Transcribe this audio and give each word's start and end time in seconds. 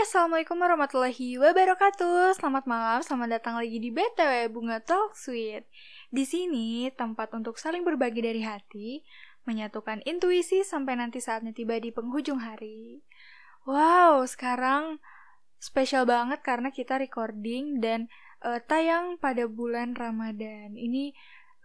Assalamualaikum 0.00 0.56
warahmatullahi 0.56 1.36
wabarakatuh. 1.36 2.32
Selamat 2.40 2.64
malam, 2.64 3.04
selamat 3.04 3.36
datang 3.36 3.60
lagi 3.60 3.76
di 3.76 3.92
BTW 3.92 4.48
Bunga 4.48 4.80
Talk 4.80 5.12
Suite. 5.12 5.68
Di 6.08 6.24
sini 6.24 6.88
tempat 6.88 7.28
untuk 7.36 7.60
saling 7.60 7.84
berbagi 7.84 8.24
dari 8.24 8.40
hati, 8.40 9.04
menyatukan 9.44 10.00
intuisi 10.08 10.64
sampai 10.64 10.96
nanti 10.96 11.20
saatnya 11.20 11.52
tiba 11.52 11.76
di 11.76 11.92
penghujung 11.92 12.40
hari. 12.40 13.04
Wow, 13.68 14.24
sekarang 14.24 15.04
spesial 15.60 16.08
banget 16.08 16.40
karena 16.40 16.72
kita 16.72 16.96
recording 16.96 17.84
dan 17.84 18.08
uh, 18.40 18.56
tayang 18.56 19.20
pada 19.20 19.44
bulan 19.52 19.92
Ramadan. 19.92 20.80
Ini 20.80 21.12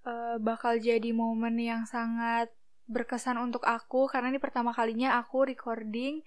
uh, 0.03 0.43
bakal 0.43 0.83
jadi 0.83 1.15
momen 1.15 1.55
yang 1.55 1.87
sangat 1.87 2.51
berkesan 2.91 3.39
untuk 3.39 3.63
aku 3.63 4.11
karena 4.11 4.27
ini 4.27 4.43
pertama 4.43 4.75
kalinya 4.75 5.23
aku 5.23 5.47
recording 5.47 6.19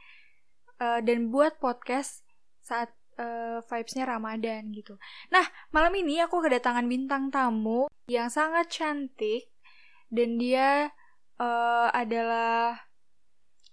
uh, 0.83 1.01
dan 1.03 1.31
buat 1.31 1.59
podcast 1.59 2.23
saat 2.63 2.91
uh, 3.19 3.61
vibes-nya 3.67 4.07
Ramadan 4.07 4.71
gitu. 4.73 4.97
Nah, 5.35 5.45
malam 5.75 5.93
ini 5.99 6.23
aku 6.23 6.41
kedatangan 6.41 6.87
bintang 6.87 7.29
tamu 7.29 7.91
yang 8.09 8.33
sangat 8.33 8.71
cantik 8.73 9.51
dan 10.09 10.41
dia 10.41 10.95
uh, 11.37 11.89
adalah 11.93 12.89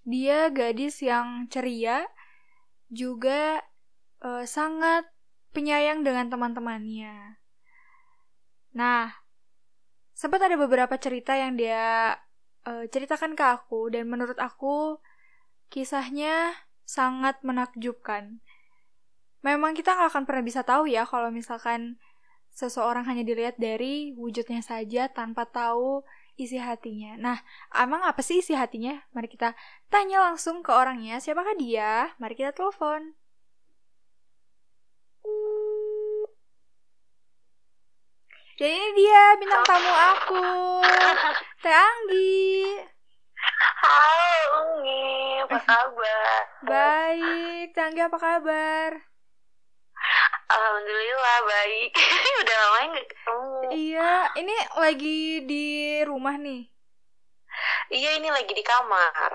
dia 0.06 0.54
gadis 0.54 1.02
yang 1.02 1.50
ceria 1.50 2.06
juga 2.94 3.64
uh, 4.22 4.46
sangat 4.46 5.10
penyayang 5.56 6.06
dengan 6.06 6.30
teman-temannya. 6.30 7.40
Nah, 8.76 9.08
sempat 10.12 10.44
ada 10.44 10.60
beberapa 10.60 11.00
cerita 11.00 11.34
yang 11.34 11.56
dia 11.56 12.14
uh, 12.68 12.84
ceritakan 12.92 13.34
ke 13.34 13.46
aku 13.46 13.90
dan 13.90 14.06
menurut 14.12 14.38
aku 14.38 15.00
kisahnya 15.72 16.54
sangat 16.86 17.42
menakjubkan. 17.42 18.40
Memang 19.42 19.78
kita 19.78 19.94
nggak 19.94 20.10
akan 20.14 20.24
pernah 20.26 20.44
bisa 20.46 20.62
tahu 20.66 20.90
ya 20.90 21.06
kalau 21.06 21.30
misalkan 21.30 22.02
seseorang 22.56 23.04
hanya 23.06 23.28
dilihat 23.28 23.60
dari 23.60 24.16
wujudnya 24.16 24.64
saja 24.64 25.12
tanpa 25.12 25.44
tahu 25.46 26.02
isi 26.40 26.56
hatinya. 26.56 27.20
Nah, 27.20 27.38
emang 27.76 28.02
apa 28.08 28.24
sih 28.24 28.40
isi 28.40 28.56
hatinya? 28.56 29.04
Mari 29.12 29.28
kita 29.28 29.52
tanya 29.92 30.24
langsung 30.24 30.64
ke 30.64 30.72
orangnya. 30.72 31.20
Siapakah 31.20 31.56
dia? 31.60 32.16
Mari 32.18 32.34
kita 32.40 32.56
telepon. 32.56 33.14
Jadi 38.56 38.72
ini 38.72 39.04
dia 39.04 39.36
bintang 39.36 39.68
tamu 39.68 39.92
aku, 39.92 40.44
Teh 41.60 41.76
Anggi. 41.76 42.95
Halo 43.46 44.34
Umi, 44.74 45.06
apa 45.46 45.60
kabar? 45.62 46.40
Baik, 46.66 47.68
Tanggi 47.72 48.02
apa 48.02 48.18
kabar? 48.18 48.90
Alhamdulillah 50.46 51.38
baik. 51.46 51.92
Udah 52.42 52.58
lama 52.58 52.80
nggak 52.94 53.08
ketemu. 53.08 53.60
Iya, 53.70 54.12
ini 54.38 54.56
lagi 54.78 55.22
di 55.46 55.66
rumah 56.02 56.36
nih. 56.38 56.64
Iya, 57.90 58.10
ini 58.18 58.30
lagi 58.30 58.52
di 58.52 58.66
kamar. 58.66 59.32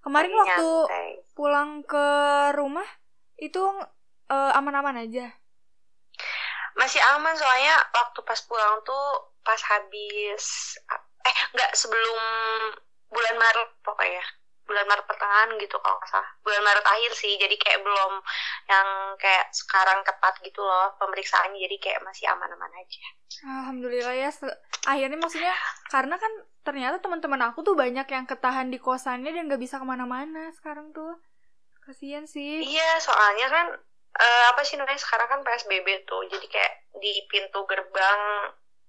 Kemarin 0.00 0.32
Lagi 0.32 0.40
waktu 0.40 0.70
nyantai. 0.84 1.10
pulang 1.32 1.70
ke 1.84 2.08
rumah 2.52 2.88
itu 3.36 3.62
eh, 4.28 4.52
aman-aman 4.52 5.00
aja. 5.00 5.32
Masih 6.74 7.00
aman 7.14 7.32
soalnya 7.36 7.76
waktu 7.92 8.20
pas 8.20 8.40
pulang 8.44 8.82
tuh 8.82 9.06
pas 9.40 9.60
habis 9.70 10.76
eh 11.24 11.38
nggak 11.54 11.72
sebelum 11.72 12.20
bulan 13.14 13.36
Maret 13.38 13.70
pokoknya 13.86 14.24
bulan 14.64 14.86
Maret 14.88 15.06
pertengahan 15.06 15.50
gitu 15.60 15.76
kalau 15.78 15.96
nggak 16.00 16.10
salah 16.10 16.30
bulan 16.42 16.62
Maret 16.66 16.86
akhir 16.88 17.12
sih 17.14 17.38
jadi 17.38 17.54
kayak 17.54 17.80
belum 17.84 18.12
yang 18.66 18.88
kayak 19.20 19.46
sekarang 19.54 20.02
ketat 20.02 20.34
gitu 20.42 20.60
loh 20.64 20.92
pemeriksaannya 20.98 21.62
jadi 21.62 21.76
kayak 21.78 22.00
masih 22.02 22.26
aman-aman 22.32 22.72
aja 22.74 23.04
Alhamdulillah 23.42 24.14
ya. 24.14 24.30
Akhirnya 24.86 25.18
maksudnya 25.18 25.54
karena 25.90 26.14
kan 26.20 26.32
ternyata 26.62 27.02
teman-teman 27.02 27.50
aku 27.50 27.66
tuh 27.66 27.74
banyak 27.74 28.06
yang 28.06 28.24
ketahan 28.28 28.70
di 28.70 28.78
kosannya 28.78 29.34
dan 29.34 29.50
gak 29.50 29.62
bisa 29.62 29.82
ke 29.82 29.86
mana-mana 29.86 30.54
sekarang 30.54 30.94
tuh. 30.94 31.18
Kasian 31.82 32.24
sih. 32.24 32.64
Iya, 32.64 33.02
soalnya 33.02 33.46
kan 33.50 33.66
eh, 34.16 34.44
apa 34.54 34.62
sih 34.64 34.78
namanya 34.78 35.00
sekarang 35.00 35.28
kan 35.28 35.40
PSBB 35.42 36.06
tuh. 36.08 36.24
Jadi 36.30 36.46
kayak 36.48 36.72
di 37.02 37.12
pintu 37.28 37.66
gerbang 37.66 38.20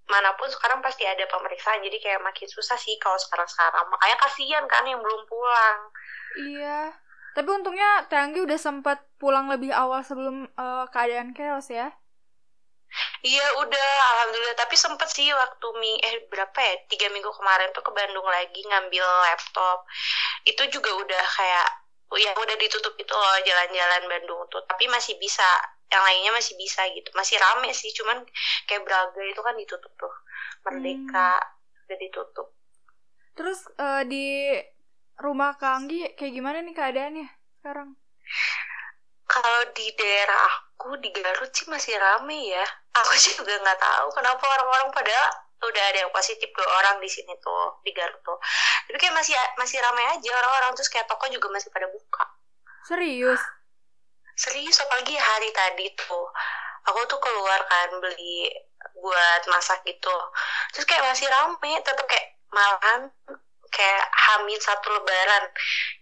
mana 0.06 0.38
pun 0.38 0.46
sekarang 0.50 0.80
pasti 0.86 1.04
ada 1.06 1.26
pemeriksaan. 1.26 1.82
Jadi 1.82 1.98
kayak 2.02 2.22
makin 2.22 2.48
susah 2.50 2.78
sih 2.78 2.96
kalau 3.02 3.18
sekarang-sekarang. 3.18 3.86
Makanya 3.90 4.18
kasihan 4.22 4.66
kan 4.70 4.86
yang 4.86 5.02
belum 5.02 5.22
pulang. 5.26 5.80
Iya. 6.38 6.94
Tapi 7.36 7.50
untungnya 7.52 8.08
Tanggi 8.08 8.40
udah 8.40 8.56
sempat 8.56 9.04
pulang 9.20 9.52
lebih 9.52 9.74
awal 9.76 10.00
sebelum 10.06 10.48
eh, 10.48 10.86
keadaan 10.94 11.36
chaos 11.36 11.68
ya. 11.68 11.92
Iya 13.26 13.46
udah, 13.60 13.90
alhamdulillah. 14.16 14.56
Tapi 14.56 14.76
sempet 14.80 15.10
sih 15.12 15.28
waktu 15.34 15.68
mi 15.82 16.00
eh 16.00 16.30
berapa 16.32 16.56
ya 16.56 16.74
tiga 16.88 17.12
minggu 17.12 17.28
kemarin 17.36 17.74
tuh 17.76 17.84
ke 17.84 17.92
Bandung 17.92 18.24
lagi 18.24 18.62
ngambil 18.64 19.04
laptop. 19.04 19.84
Itu 20.48 20.64
juga 20.72 20.96
udah 20.96 21.24
kayak 21.36 21.68
ya 22.16 22.32
udah 22.38 22.56
ditutup 22.56 22.96
itu 22.96 23.12
loh 23.12 23.38
jalan-jalan 23.44 24.04
Bandung 24.08 24.42
tuh. 24.48 24.64
Tapi 24.64 24.88
masih 24.88 25.20
bisa, 25.20 25.48
yang 25.92 26.04
lainnya 26.04 26.32
masih 26.34 26.58
bisa 26.58 26.82
gitu. 26.92 27.10
Masih 27.14 27.38
rame 27.38 27.70
sih, 27.72 27.92
cuman 27.94 28.26
kayak 28.66 28.84
Braga 28.84 29.22
itu 29.22 29.42
kan 29.42 29.56
ditutup 29.58 29.94
tuh. 29.96 30.14
Merdeka 30.66 31.40
udah 31.86 31.98
ditutup. 32.02 32.48
Terus 33.36 33.60
eh, 33.78 34.04
di 34.08 34.26
rumah 35.20 35.56
Kanggi 35.56 36.16
kayak 36.16 36.34
gimana 36.34 36.60
nih 36.64 36.76
keadaannya 36.76 37.28
sekarang? 37.62 37.90
Kalau 39.26 39.62
di 39.74 39.88
daerah 39.98 40.40
aku 40.76 41.02
di 41.02 41.10
Garut 41.10 41.50
sih 41.50 41.68
masih 41.70 41.98
rame 41.98 42.52
ya. 42.52 42.66
Aku 42.96 43.12
sih 43.20 43.36
juga 43.36 43.58
nggak 43.60 43.80
tahu 43.80 44.08
kenapa 44.16 44.44
orang-orang 44.44 44.90
pada 44.96 45.18
udah 45.66 45.84
ada 45.90 46.06
yang 46.06 46.14
positif 46.14 46.52
dua 46.54 46.68
orang 46.84 47.02
di 47.02 47.10
sini 47.10 47.34
tuh 47.42 47.82
di 47.82 47.92
Garut 47.92 48.22
tuh. 48.22 48.38
Tapi 48.88 48.98
kayak 49.02 49.16
masih 49.18 49.36
masih 49.58 49.82
rame 49.82 50.04
aja 50.14 50.30
orang-orang 50.30 50.72
terus 50.78 50.90
kayak 50.92 51.10
toko 51.10 51.26
juga 51.32 51.48
masih 51.52 51.70
pada 51.74 51.90
buka. 51.90 52.26
Serius? 52.86 53.42
Serius 54.36 54.78
apalagi 54.84 55.16
hari 55.16 55.50
tadi 55.56 55.88
tuh. 55.96 56.28
Aku 56.86 57.00
tuh 57.10 57.18
keluar 57.18 57.60
kan 57.66 57.90
beli 58.04 58.52
buat 59.00 59.42
masak 59.50 59.82
gitu. 59.88 60.14
Terus 60.76 60.86
kayak 60.86 61.08
masih 61.08 61.26
rame, 61.32 61.74
tetep 61.82 62.06
kayak 62.06 62.36
malahan 62.54 63.10
kayak 63.72 64.06
hamil 64.12 64.60
satu 64.60 64.88
lebaran. 64.92 65.44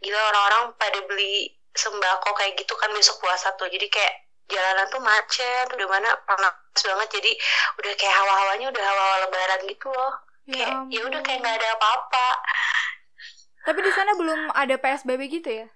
Gila 0.01 0.19
orang-orang 0.33 0.63
pada 0.75 0.99
beli 1.07 1.55
sembako 1.73 2.35
kayak 2.37 2.57
gitu 2.59 2.73
kan 2.75 2.91
besok 2.91 3.21
puasa 3.23 3.53
tuh. 3.55 3.69
Jadi 3.69 3.87
kayak 3.87 4.13
jalanan 4.51 4.85
tuh 4.91 5.01
macet, 5.01 5.67
udah 5.71 5.87
mana 5.87 6.09
panas 6.27 6.53
banget. 6.83 7.09
Jadi 7.21 7.31
udah 7.79 7.93
kayak 7.95 8.15
hawa-hawanya 8.17 8.67
udah 8.73 8.83
hawa-hawa 8.83 9.17
lebaran 9.29 9.61
gitu 9.69 9.87
loh. 9.93 10.13
Ya 10.49 10.67
Kayak 10.67 10.73
ya 10.91 11.01
udah 11.07 11.21
kayak 11.23 11.39
nggak 11.39 11.57
ada 11.63 11.69
apa-apa. 11.79 12.27
Tapi 13.63 13.79
di 13.79 13.91
sana 13.95 14.11
belum 14.19 14.51
ada 14.51 14.75
PSBB 14.75 15.21
gitu 15.31 15.49
ya? 15.63 15.67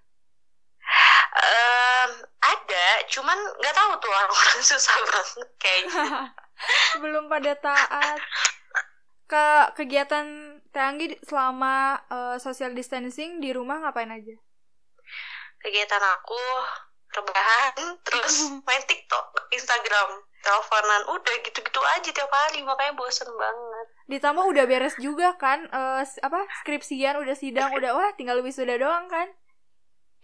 Em, 1.37 2.11
ada, 2.41 2.87
cuman 3.07 3.37
nggak 3.61 3.75
tahu 3.75 3.91
tuh 4.01 4.11
orang-orang 4.11 4.61
susah 4.73 4.97
banget 5.05 5.49
kayaknya. 5.61 6.33
belum 7.01 7.29
pada 7.29 7.53
taat 7.53 8.17
ke 9.27 9.45
kegiatan 9.77 10.25
Teanggi 10.73 11.17
selama 11.25 11.97
eh, 12.09 12.37
social 12.37 12.73
distancing 12.73 13.41
di 13.41 13.49
rumah 13.53 13.81
ngapain 13.81 14.09
aja? 14.09 14.35
kegiatan 15.57 15.99
aku 15.99 16.37
rebahan 17.17 17.97
terus 18.05 18.45
main 18.67 18.83
TikTok, 18.85 19.25
Instagram, 19.49 20.21
teleponan, 20.45 21.01
udah 21.17 21.35
gitu-gitu 21.43 21.81
aja 21.97 22.09
tiap 22.13 22.29
hari 22.29 22.61
makanya 22.61 22.93
bosen 22.93 23.25
banget. 23.33 23.87
Ditambah 24.07 24.45
udah 24.53 24.63
beres 24.69 24.95
juga 25.01 25.33
kan 25.41 25.65
s- 26.05 26.21
apa 26.21 26.45
skripsian 26.61 27.17
udah 27.19 27.35
sidang 27.35 27.73
udah 27.73 27.91
wah 27.97 28.09
tinggal 28.15 28.39
wisuda 28.45 28.77
doang 28.77 29.09
kan? 29.09 29.27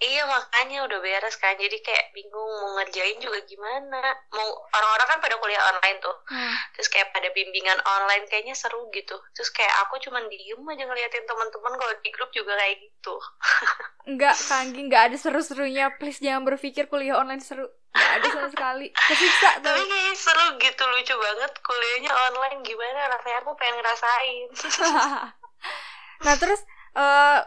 Iya 0.03 0.27
makanya 0.27 0.83
udah 0.83 0.99
beres 0.99 1.35
kan, 1.35 1.55
jadi 1.55 1.79
kayak 1.79 2.11
bingung 2.11 2.35
mau 2.59 2.75
ngerjain 2.75 3.15
juga 3.17 3.39
gimana. 3.41 4.03
Mau 4.29 4.43
orang-orang 4.69 5.07
kan 5.07 5.19
pada 5.19 5.35
kuliah 5.37 5.63
online 5.63 5.97
tuh, 5.97 6.11
Hmm. 6.27 6.51
terus 6.71 6.87
kayak 6.87 7.09
pada 7.09 7.31
bimbingan 7.31 7.79
online 7.79 8.27
kayaknya 8.27 8.51
seru 8.51 8.91
gitu. 8.91 9.15
Terus 9.31 9.47
kayak 9.49 9.71
aku 9.81 10.03
cuman 10.03 10.27
diem 10.27 10.59
aja 10.59 10.83
ngeliatin 10.83 11.23
teman-teman 11.23 11.73
kalau 11.73 11.93
di 11.97 12.09
grup 12.09 12.29
juga 12.29 12.51
kayak 12.53 12.75
gitu. 12.79 13.15
Enggak, 14.11 14.35
Kanggi 14.43 14.83
enggak 14.83 15.03
ada 15.07 15.15
seru-serunya. 15.15 15.95
Please 15.95 16.19
jangan 16.19 16.43
berpikir 16.43 16.91
kuliah 16.91 17.15
online 17.15 17.39
seru. 17.39 17.63
Enggak 17.95 18.11
ada 18.13 18.27
sama 18.29 18.49
sekali. 18.51 18.87
Kesiksa 18.91 19.49
Tapi 19.63 19.79
tuh. 19.79 19.87
kayak 19.87 20.15
seru 20.17 20.45
gitu, 20.59 20.83
lucu 20.83 21.15
banget 21.15 21.51
kuliahnya 21.57 22.11
online 22.11 22.59
gimana 22.61 23.07
rasanya 23.07 23.37
aku 23.39 23.55
pengen 23.55 23.79
ngerasain. 23.79 24.47
nah, 26.25 26.35
terus 26.35 26.59
eh 26.93 27.39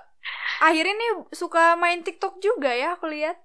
akhirnya 0.63 0.95
nih 0.97 1.13
suka 1.33 1.77
main 1.77 2.01
TikTok 2.05 2.41
juga 2.41 2.73
ya 2.73 2.97
aku 2.97 3.09
lihat. 3.11 3.37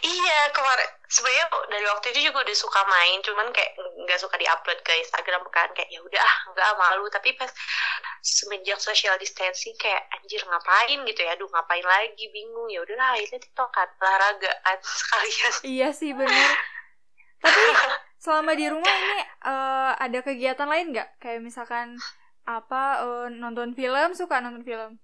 iya 0.00 0.50
kemarin 0.50 0.90
sebenarnya 1.10 1.46
dari 1.66 1.86
waktu 1.90 2.06
itu 2.14 2.20
juga 2.30 2.46
udah 2.46 2.56
suka 2.56 2.80
main 2.86 3.18
cuman 3.26 3.50
kayak 3.50 3.74
nggak 4.06 4.18
suka 4.22 4.38
diupload 4.38 4.78
ke 4.86 4.92
Instagram 5.02 5.42
kan 5.50 5.66
kayak 5.74 5.90
ya 5.90 6.00
udah 6.02 6.28
nggak 6.54 6.70
malu. 6.78 7.06
Tapi 7.10 7.34
pas 7.34 7.50
semenjak 8.22 8.78
social 8.78 9.18
distancing 9.18 9.74
kayak 9.76 10.06
anjir 10.14 10.40
ngapain 10.46 10.98
gitu 11.06 11.20
ya? 11.26 11.34
Aduh 11.34 11.50
ngapain 11.50 11.82
lagi? 11.82 12.24
Bingung. 12.30 12.70
Ya 12.70 12.80
udahlah 12.86 13.18
akhirnya 13.18 13.42
tiktokan 13.42 13.88
olahraga 13.98 14.52
kan 14.62 14.78
sekalian. 15.02 15.52
Iya 15.66 15.88
sih 15.90 16.10
bener. 16.14 16.50
Tapi 17.42 17.60
selama 18.24 18.52
di 18.54 18.66
rumah 18.70 18.94
ini 18.94 19.18
uh, 19.46 19.92
ada 19.98 20.18
kegiatan 20.22 20.68
lain 20.70 20.94
nggak? 20.94 21.18
Kayak 21.18 21.42
misalkan 21.42 21.98
apa 22.46 23.02
uh, 23.04 23.26
nonton 23.28 23.74
film 23.74 24.14
suka 24.14 24.38
nonton 24.38 24.64
film 24.64 24.98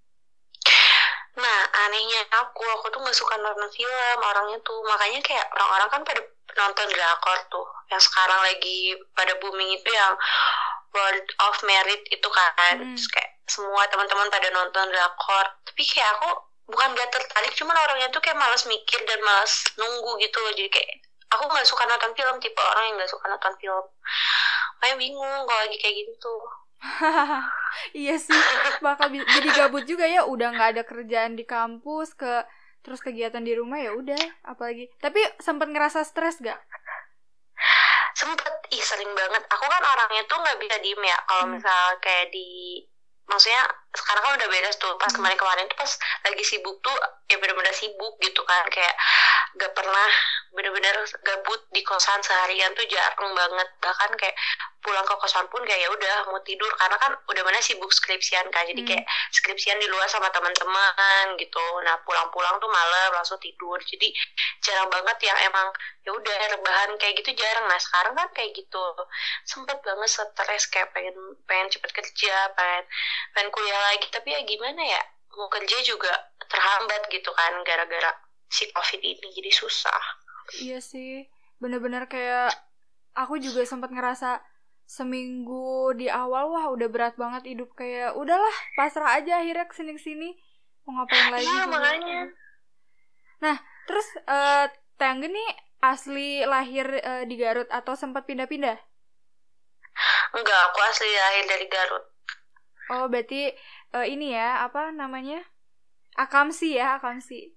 Nah, 1.37 1.59
anehnya 1.87 2.25
aku, 2.41 2.65
aku 2.81 2.89
tuh 2.89 3.01
gak 3.05 3.17
suka 3.17 3.37
nonton 3.37 3.69
film 3.77 4.19
orangnya 4.25 4.59
tuh. 4.65 4.81
Makanya 4.89 5.21
kayak 5.21 5.47
orang-orang 5.53 5.89
kan 5.93 6.03
pada 6.09 6.21
nonton 6.57 6.87
drakor 6.89 7.39
tuh. 7.53 7.67
Yang 7.93 8.09
sekarang 8.09 8.41
lagi 8.41 8.97
pada 9.13 9.37
booming 9.37 9.77
itu 9.77 9.91
yang 9.93 10.17
World 10.97 11.29
of 11.45 11.57
Merit 11.69 12.03
itu 12.09 12.29
kan. 12.33 12.77
Hmm. 12.81 12.97
Terus 12.97 13.09
kayak 13.13 13.31
semua 13.47 13.85
teman-teman 13.93 14.33
pada 14.33 14.49
nonton 14.49 14.89
drakor. 14.89 15.47
Tapi 15.69 15.83
kayak 15.85 16.09
aku 16.17 16.29
bukan 16.67 16.97
gak 16.99 17.11
tertarik, 17.15 17.53
cuman 17.55 17.77
orangnya 17.79 18.09
tuh 18.11 18.19
kayak 18.19 18.35
malas 18.41 18.67
mikir 18.67 18.99
dan 19.07 19.21
malas 19.23 19.63
nunggu 19.77 20.19
gitu 20.19 20.41
loh. 20.41 20.53
Jadi 20.57 20.73
kayak 20.73 21.05
aku 21.37 21.53
gak 21.53 21.69
suka 21.69 21.85
nonton 21.85 22.17
film, 22.17 22.37
tipe 22.41 22.59
orang 22.65 22.85
yang 22.91 22.95
gak 23.05 23.13
suka 23.13 23.29
nonton 23.29 23.55
film. 23.61 23.85
Makanya 24.81 24.97
bingung 24.97 25.45
kalau 25.45 25.61
lagi 25.63 25.77
kayak 25.79 25.95
gitu 26.01 26.13
tuh. 26.17 26.43
iya 28.05 28.17
sih 28.17 28.37
bakal 28.85 29.09
jadi 29.13 29.49
gabut 29.53 29.85
juga 29.89 30.05
ya 30.05 30.25
udah 30.29 30.53
nggak 30.53 30.71
ada 30.77 30.83
kerjaan 30.85 31.37
di 31.37 31.45
kampus 31.45 32.17
ke 32.17 32.45
terus 32.87 33.03
kegiatan 33.03 33.43
di 33.43 33.57
rumah 33.59 33.83
ya 33.83 33.91
udah 33.97 34.21
apalagi 34.47 34.87
tapi 35.03 35.19
sempat 35.43 35.67
ngerasa 35.67 36.07
stres 36.07 36.39
gak 36.39 36.61
sempet 38.17 38.55
ih 38.73 38.81
sering 38.81 39.11
banget 39.13 39.43
aku 39.51 39.65
kan 39.67 39.83
orangnya 39.83 40.23
tuh 40.25 40.39
nggak 40.41 40.57
bisa 40.63 40.77
diem 40.81 41.03
ya 41.05 41.19
kalau 41.29 41.45
hmm. 41.51 41.53
misal 41.59 41.85
kayak 42.01 42.33
di 42.33 42.81
maksudnya 43.27 43.67
sekarang 43.91 44.23
kan 44.23 44.33
udah 44.39 44.49
beda 44.49 44.71
tuh 44.79 44.95
pas 44.97 45.11
hmm. 45.11 45.19
kemarin-kemarin 45.19 45.67
tuh 45.69 45.79
pas 45.83 45.93
lagi 46.25 46.45
sibuk 46.47 46.79
tuh 46.81 46.97
ya 47.27 47.37
bener-bener 47.43 47.75
sibuk 47.75 48.15
gitu 48.23 48.41
kan 48.47 48.65
kayak 48.71 48.95
gak 49.55 49.73
pernah 49.73 50.11
bener-bener 50.57 50.97
gabut 51.23 51.61
di 51.71 51.85
kosan 51.85 52.19
seharian 52.25 52.73
tuh 52.75 52.87
jarang 52.91 53.31
banget. 53.37 53.69
Bahkan 53.79 54.11
kayak 54.19 54.37
pulang 54.83 55.05
ke 55.05 55.15
kosan 55.21 55.47
pun 55.53 55.63
kayak 55.63 55.87
ya 55.87 55.89
udah 55.93 56.17
mau 56.33 56.41
tidur. 56.43 56.69
Karena 56.75 56.97
kan 56.99 57.13
udah 57.15 57.43
mana 57.47 57.61
sibuk 57.63 57.93
skripsian 57.93 58.49
kan. 58.51 58.65
Jadi 58.67 58.83
hmm. 58.83 58.91
kayak 58.91 59.05
skripsian 59.31 59.79
di 59.79 59.87
luar 59.87 60.09
sama 60.09 60.33
teman-teman 60.33 61.37
gitu. 61.39 61.67
Nah 61.85 62.01
pulang-pulang 62.03 62.57
tuh 62.59 62.71
malam 62.73 63.11
langsung 63.15 63.39
tidur. 63.39 63.79
Jadi 63.85 64.11
jarang 64.65 64.91
banget 64.91 65.31
yang 65.31 65.39
emang 65.47 65.71
ya 66.03 66.11
udah 66.11 66.37
rebahan 66.57 66.91
kayak 66.99 67.21
gitu 67.23 67.37
jarang. 67.37 67.69
Nah 67.69 67.79
sekarang 67.79 68.17
kan 68.17 68.29
kayak 68.33 68.57
gitu. 68.57 68.85
Sempet 69.45 69.79
banget 69.85 70.09
stres 70.09 70.67
kayak 70.73 70.91
pengen 70.97 71.15
pengen 71.45 71.69
cepet 71.71 71.91
kerja 71.93 72.51
pengen 72.57 72.85
pengen 73.37 73.49
kuliah 73.53 73.81
lagi. 73.93 74.09
Tapi 74.09 74.35
ya 74.35 74.41
gimana 74.43 74.83
ya 74.83 75.03
mau 75.37 75.53
kerja 75.53 75.77
juga 75.85 76.33
terhambat 76.49 77.13
gitu 77.13 77.29
kan 77.37 77.61
gara-gara 77.61 78.11
si 78.47 78.71
covid 78.73 79.01
ini 79.03 79.27
jadi 79.35 79.51
susah. 79.53 80.03
Iya 80.63 80.79
sih 80.79 81.27
bener-bener 81.57 82.05
kayak 82.07 82.53
aku 83.17 83.41
juga 83.41 83.65
sempat 83.65 83.91
ngerasa 83.91 84.45
seminggu 84.87 85.97
di 85.99 86.07
awal 86.07 86.53
wah 86.53 86.71
udah 86.71 86.87
berat 86.87 87.19
banget 87.19 87.57
hidup 87.57 87.75
kayak 87.75 88.15
udahlah 88.15 88.55
pasrah 88.79 89.19
aja 89.19 89.43
akhirnya 89.43 89.67
ke 89.67 89.75
sini 89.75 89.99
sini 89.99 90.31
mau 90.87 91.03
ngapain 91.03 91.35
lagi 91.35 91.43
iya, 91.43 91.67
makanya. 91.67 92.21
Nah 93.43 93.57
terus 93.91 94.07
uh, 94.31 94.71
Tangga 94.97 95.29
nih 95.29 95.51
asli 95.83 96.47
lahir 96.47 96.87
uh, 97.03 97.25
di 97.27 97.35
Garut 97.37 97.69
atau 97.69 97.99
sempat 97.99 98.25
pindah-pindah? 98.25 98.79
Enggak 100.33 100.61
aku 100.71 100.79
asli 100.87 101.11
lahir 101.11 101.45
dari 101.51 101.67
Garut. 101.67 102.05
Oh 102.95 103.11
berarti 103.11 103.51
uh, 103.93 104.07
ini 104.07 104.33
ya 104.39 104.63
apa 104.63 104.95
namanya? 104.95 105.43
Akamsi 106.17 106.79
ya 106.79 106.97
akamsi 106.97 107.57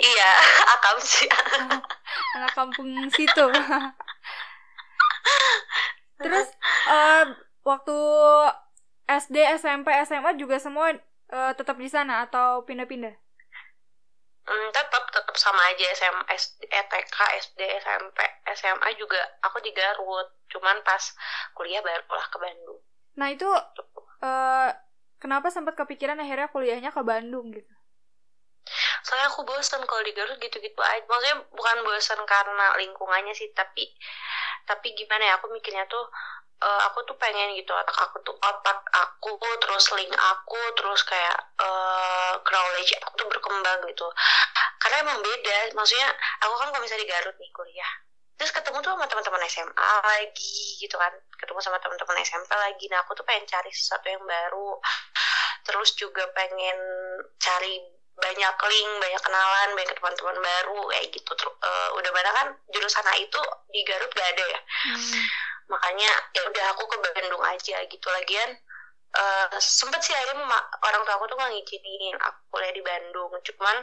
iya 0.00 0.30
akamsi 0.74 1.28
anak 2.40 2.52
kampung 2.56 2.88
situ 3.12 3.46
Terus 6.20 6.48
uh, 6.88 7.24
waktu 7.64 7.98
SD, 9.08 9.36
SMP, 9.56 9.88
SMA 10.04 10.36
juga 10.36 10.60
semua 10.60 10.92
uh, 11.32 11.52
tetap 11.56 11.80
di 11.80 11.88
sana 11.88 12.28
atau 12.28 12.62
pindah-pindah? 12.68 13.16
Hmm, 14.44 14.68
tetap 14.74 15.04
tetap 15.08 15.36
sama 15.38 15.60
aja 15.72 15.84
SMA, 15.96 16.24
SD, 16.28 16.60
ETK, 16.68 17.16
SD, 17.40 17.60
SMP, 17.80 18.18
SMA 18.52 18.88
juga 19.00 19.18
aku 19.40 19.64
di 19.64 19.72
Garut. 19.72 20.28
Cuman 20.52 20.84
pas 20.84 21.00
kuliah 21.56 21.80
baru 21.80 22.04
lah 22.12 22.26
ke 22.28 22.36
Bandung. 22.36 22.80
Nah 23.16 23.28
itu 23.32 23.48
uh, 23.48 24.70
kenapa 25.16 25.48
sempat 25.48 25.78
kepikiran 25.80 26.20
akhirnya 26.20 26.52
kuliahnya 26.52 26.90
ke 26.92 27.00
Bandung 27.00 27.54
gitu? 27.54 27.79
Soalnya 29.02 29.28
aku 29.32 29.42
bosan 29.46 29.82
kalau 29.84 30.02
di 30.04 30.12
Garut 30.14 30.38
gitu-gitu 30.38 30.80
aja. 30.80 31.02
Maksudnya 31.06 31.36
bukan 31.52 31.76
bosan 31.86 32.20
karena 32.24 32.66
lingkungannya 32.78 33.34
sih, 33.34 33.50
tapi 33.54 33.86
tapi 34.68 34.94
gimana 34.94 35.26
ya 35.26 35.34
aku 35.40 35.50
mikirnya 35.50 35.82
tuh 35.90 36.06
uh, 36.62 36.80
aku 36.88 37.02
tuh 37.08 37.16
pengen 37.16 37.56
gitu 37.56 37.72
otak 37.72 37.96
aku 37.96 38.20
tuh 38.22 38.36
otak 38.38 38.78
aku 38.92 39.34
terus 39.58 39.86
link 39.96 40.12
aku 40.14 40.60
terus 40.76 41.02
kayak 41.08 41.36
uh, 41.58 42.38
knowledge 42.38 42.94
aku 43.02 43.14
tuh 43.24 43.28
berkembang 43.28 43.80
gitu 43.88 44.06
karena 44.80 44.96
emang 45.04 45.18
beda 45.20 45.74
maksudnya 45.74 46.08
aku 46.44 46.54
kan 46.60 46.68
kalau 46.70 46.82
misalnya 46.84 47.04
di 47.04 47.10
Garut 47.10 47.36
nih 47.40 47.50
kuliah 47.50 47.92
terus 48.36 48.56
ketemu 48.56 48.80
tuh 48.80 48.96
sama 48.96 49.04
teman-teman 49.04 49.42
SMA 49.44 49.92
lagi 50.00 50.56
gitu 50.80 50.96
kan 50.96 51.12
ketemu 51.36 51.60
sama 51.60 51.76
teman-teman 51.76 52.16
SMP 52.24 52.50
lagi 52.56 52.84
nah 52.88 53.04
aku 53.04 53.12
tuh 53.12 53.24
pengen 53.28 53.44
cari 53.44 53.68
sesuatu 53.68 54.08
yang 54.08 54.24
baru 54.24 54.80
terus 55.68 55.92
juga 55.92 56.24
pengen 56.32 56.78
cari 57.36 57.99
banyak 58.20 58.54
link, 58.70 58.90
banyak 59.00 59.22
kenalan, 59.24 59.68
banyak 59.74 59.94
teman-teman 59.96 60.36
baru 60.38 60.80
kayak 60.92 61.06
gitu. 61.10 61.32
Uh, 61.60 61.88
udah 61.96 62.10
mana 62.12 62.30
kan 62.36 62.46
jurusan 62.70 63.06
A 63.08 63.14
itu 63.16 63.40
di 63.72 63.80
Garut 63.82 64.12
gak 64.12 64.28
ada 64.36 64.44
ya. 64.44 64.60
Hmm. 64.60 65.20
Makanya 65.72 66.10
ya 66.36 66.42
udah 66.46 66.64
aku 66.76 66.84
ke 66.86 66.96
Bandung 67.00 67.42
aja 67.42 67.76
gitu 67.88 68.06
lagian. 68.12 68.50
Uh, 69.10 69.50
sempet 69.58 69.98
sih 70.06 70.14
akhirnya 70.14 70.46
orang 70.86 71.02
tua 71.02 71.18
aku 71.18 71.26
tuh 71.26 71.34
nggak 71.34 71.50
ngizinin 71.50 72.14
aku 72.22 72.38
kuliah 72.54 72.72
di 72.76 72.82
Bandung. 72.84 73.32
Cuman 73.42 73.76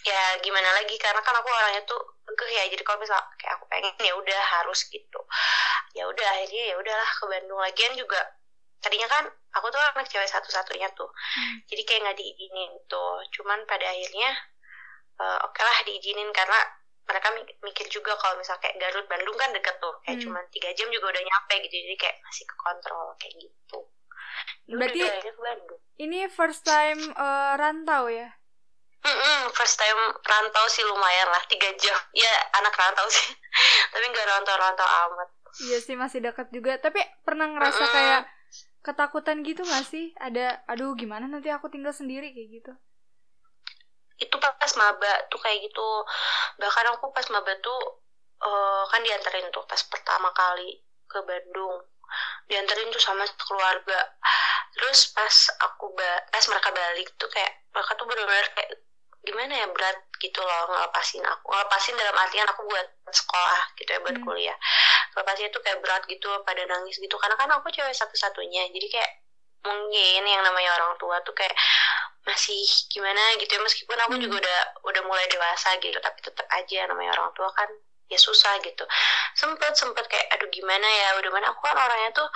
ya 0.00 0.40
gimana 0.40 0.70
lagi 0.80 0.96
karena 0.96 1.20
kan 1.20 1.36
aku 1.36 1.48
orangnya 1.50 1.82
tuh 1.84 2.00
ke 2.24 2.44
ya 2.48 2.64
jadi 2.72 2.80
kalau 2.86 3.02
misal 3.02 3.20
kayak 3.36 3.58
aku 3.60 3.64
pengen 3.68 3.92
ya 4.00 4.16
udah 4.16 4.40
harus 4.60 4.88
gitu 4.88 5.20
ya 5.92 6.08
udah 6.08 6.26
akhirnya 6.40 6.72
ya 6.72 6.74
udahlah 6.78 7.10
ke 7.10 7.24
Bandung 7.28 7.60
lagian 7.60 7.92
juga 7.98 8.20
tadinya 8.80 9.08
kan 9.08 9.24
aku 9.56 9.66
tuh 9.68 9.80
anak 9.80 10.08
cewek 10.08 10.28
satu-satunya 10.28 10.88
tuh. 10.96 11.08
Hmm. 11.08 11.60
jadi 11.68 11.82
kayak 11.84 12.00
nggak 12.04 12.18
diizinin 12.18 12.72
tuh. 12.88 13.20
Cuman 13.36 13.64
pada 13.68 13.86
akhirnya 13.86 14.30
uh, 15.20 15.38
oke 15.44 15.54
okay 15.54 15.62
lah 15.64 15.78
diizinin 15.84 16.30
karena 16.32 16.58
mereka 17.04 17.28
mikir 17.66 17.86
juga 17.90 18.14
kalau 18.22 18.38
misal 18.38 18.54
kayak 18.62 18.78
Garut 18.78 19.06
Bandung 19.10 19.36
kan 19.36 19.50
deket 19.52 19.76
tuh. 19.82 19.94
Kayak 20.06 20.22
hmm. 20.22 20.24
cuman 20.26 20.44
tiga 20.54 20.70
jam 20.72 20.88
juga 20.88 21.12
udah 21.12 21.22
nyampe 21.22 21.54
gitu. 21.68 21.74
Jadi 21.76 21.96
kayak 21.98 22.16
masih 22.24 22.44
ke 22.48 22.56
kontrol 22.56 23.06
kayak 23.20 23.34
gitu. 23.38 23.78
Ya 24.70 24.74
berarti 24.78 25.02
ini 26.00 26.30
first 26.30 26.62
time 26.62 27.00
uh, 27.18 27.58
rantau 27.58 28.08
ya? 28.08 28.30
Mm-mm, 29.00 29.48
first 29.56 29.80
time 29.80 30.00
rantau 30.20 30.64
sih 30.68 30.84
lumayan 30.84 31.28
lah 31.32 31.42
tiga 31.48 31.72
jam. 31.80 31.96
Ya 32.12 32.32
anak 32.60 32.76
rantau 32.76 33.08
sih. 33.08 33.32
Tapi 33.92 34.04
nggak 34.12 34.26
rantau-rantau 34.28 34.88
amat. 35.08 35.28
Iya 35.66 35.78
sih 35.80 35.96
masih 35.96 36.20
dekat 36.20 36.52
juga. 36.52 36.76
Tapi 36.78 37.00
pernah 37.24 37.48
ngerasa 37.48 37.80
Mm-mm. 37.80 37.96
kayak 37.96 38.22
ketakutan 38.80 39.44
gitu 39.44 39.62
gak 39.64 39.86
sih? 39.88 40.12
Ada, 40.16 40.64
aduh 40.68 40.96
gimana 40.96 41.28
nanti 41.28 41.52
aku 41.52 41.68
tinggal 41.68 41.92
sendiri 41.92 42.32
kayak 42.32 42.48
gitu? 42.60 42.72
Itu 44.20 44.36
pas 44.36 44.72
maba 44.76 45.12
tuh 45.32 45.40
kayak 45.40 45.70
gitu. 45.70 45.88
Bahkan 46.60 46.86
aku 46.96 47.12
pas 47.12 47.24
maba 47.32 47.52
tuh 47.64 47.80
uh, 48.44 48.84
kan 48.88 49.00
diantarin 49.00 49.48
tuh 49.52 49.64
pas 49.64 49.80
pertama 49.88 50.28
kali 50.36 50.80
ke 51.08 51.18
Bandung. 51.24 51.80
Diantarin 52.48 52.92
tuh 52.92 53.00
sama 53.00 53.24
keluarga. 53.36 54.00
Terus 54.76 55.12
pas 55.16 55.36
aku 55.64 55.96
ba 55.96 56.10
pas 56.28 56.44
mereka 56.48 56.70
balik 56.72 57.08
tuh 57.16 57.30
kayak 57.32 57.52
mereka 57.72 57.92
tuh 57.96 58.06
benar-benar 58.06 58.48
kayak 58.54 58.70
gimana 59.20 59.52
ya 59.52 59.66
berat 59.68 59.96
gitu 60.16 60.40
loh 60.40 60.62
ngelepasin 60.68 61.24
aku. 61.24 61.44
Ngelepasin 61.52 61.94
dalam 61.96 62.16
artian 62.16 62.48
aku 62.48 62.62
buat 62.64 62.88
sekolah 63.08 63.62
gitu 63.76 63.90
ya 63.92 64.00
buat 64.00 64.16
hmm. 64.16 64.24
kuliah. 64.24 64.56
Ngelepasin 65.12 65.48
itu 65.52 65.60
kayak 65.60 65.78
berat 65.84 66.02
gitu 66.08 66.28
pada 66.44 66.62
nangis 66.64 66.96
gitu. 66.96 67.16
Karena 67.20 67.36
kan 67.36 67.48
aku 67.52 67.68
cewek 67.68 67.92
satu-satunya 67.92 68.68
jadi 68.72 68.86
kayak 68.88 69.10
mungkin 69.60 70.24
yang 70.24 70.40
namanya 70.40 70.72
orang 70.80 70.96
tua 70.96 71.20
tuh 71.20 71.36
kayak 71.36 71.52
masih 72.24 72.64
gimana 72.88 73.20
gitu 73.36 73.52
ya 73.52 73.60
meskipun 73.60 73.98
aku 74.08 74.16
hmm. 74.16 74.22
juga 74.24 74.36
udah 74.40 74.60
udah 74.88 75.02
mulai 75.04 75.28
dewasa 75.28 75.76
gitu 75.80 75.96
tapi 76.00 76.16
tetap 76.24 76.48
aja 76.52 76.88
namanya 76.88 77.12
orang 77.16 77.32
tua 77.36 77.48
kan 77.52 77.68
ya 78.08 78.16
susah 78.16 78.56
gitu. 78.64 78.84
Sempet 79.36 79.76
sempet 79.76 80.08
kayak 80.08 80.26
aduh 80.32 80.48
gimana 80.48 80.84
ya? 80.84 81.20
Udah 81.20 81.30
mana 81.30 81.52
aku 81.52 81.60
kan 81.60 81.76
orangnya 81.76 82.10
tuh 82.16 82.28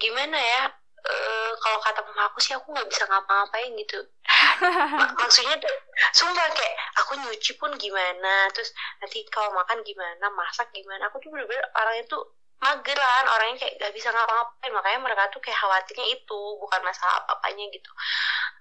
gimana 0.00 0.36
ya 0.36 0.62
uh, 1.04 1.52
kalau 1.60 1.78
kata 1.80 2.00
mama 2.04 2.28
aku 2.28 2.38
sih 2.40 2.52
aku 2.56 2.72
nggak 2.72 2.88
bisa 2.88 3.04
ngapa-ngapain 3.08 3.72
gitu 3.76 3.98
Mak- 4.60 5.16
maksudnya 5.22 5.56
sumpah 6.12 6.48
kayak 6.52 6.74
aku 7.00 7.12
nyuci 7.20 7.56
pun 7.60 7.72
gimana 7.80 8.48
terus 8.52 8.70
nanti 9.00 9.24
kalau 9.32 9.50
makan 9.56 9.80
gimana 9.86 10.26
masak 10.36 10.68
gimana 10.74 11.08
aku 11.08 11.18
tuh 11.22 11.30
bener-bener 11.32 11.64
orangnya 11.76 12.04
tuh 12.10 12.22
mageran 12.60 13.24
orangnya 13.24 13.56
kayak 13.56 13.74
gak 13.80 13.92
bisa 13.96 14.12
ngapa-ngapain 14.12 14.72
makanya 14.76 14.98
mereka 15.00 15.22
tuh 15.32 15.40
kayak 15.40 15.56
khawatirnya 15.56 16.06
itu 16.12 16.40
bukan 16.60 16.80
masalah 16.84 17.24
apa-apanya 17.24 17.64
gitu. 17.72 17.90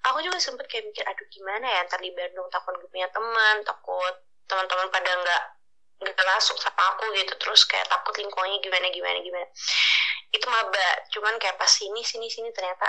Aku 0.07 0.23
juga 0.23 0.39
sempet 0.39 0.65
kayak 0.71 0.87
mikir 0.87 1.03
aduh 1.03 1.27
gimana 1.27 1.67
ya 1.67 1.83
ntar 1.83 1.99
di 1.99 2.11
Bandung 2.15 2.47
takut 2.47 2.79
gak 2.79 2.87
punya 2.87 3.07
teman 3.11 3.55
takut 3.67 4.15
teman-teman 4.47 4.87
pada 4.89 5.11
nggak 5.19 5.43
nggak 5.99 6.27
masuk 6.31 6.55
sama 6.63 6.79
aku 6.95 7.11
gitu 7.11 7.35
terus 7.35 7.67
kayak 7.67 7.85
takut 7.91 8.15
lingkungannya 8.15 8.63
gimana 8.63 8.87
gimana 8.87 9.19
gimana. 9.19 9.47
Itu 10.31 10.47
maba 10.47 10.87
cuman 11.11 11.35
kayak 11.35 11.59
pas 11.59 11.67
sini 11.67 11.99
sini 11.99 12.31
sini 12.31 12.49
ternyata 12.55 12.87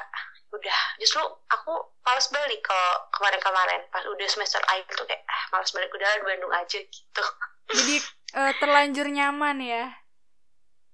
udah 0.50 0.78
justru 0.98 1.22
aku 1.50 1.74
males 2.02 2.26
balik 2.34 2.60
kalau 2.66 3.06
kemarin-kemarin. 3.14 3.86
Pas 3.90 4.04
udah 4.06 4.26
semester 4.26 4.60
akhir 4.66 4.86
tuh 4.92 5.06
kayak 5.06 5.22
ah, 5.26 5.42
males 5.54 5.70
balik 5.70 5.90
udah 5.94 6.08
di 6.18 6.24
Bandung 6.26 6.52
aja 6.54 6.78
gitu. 6.78 7.24
Jadi 7.70 7.96
eh, 8.34 8.52
terlanjur 8.58 9.06
nyaman 9.10 9.58
ya. 9.62 9.84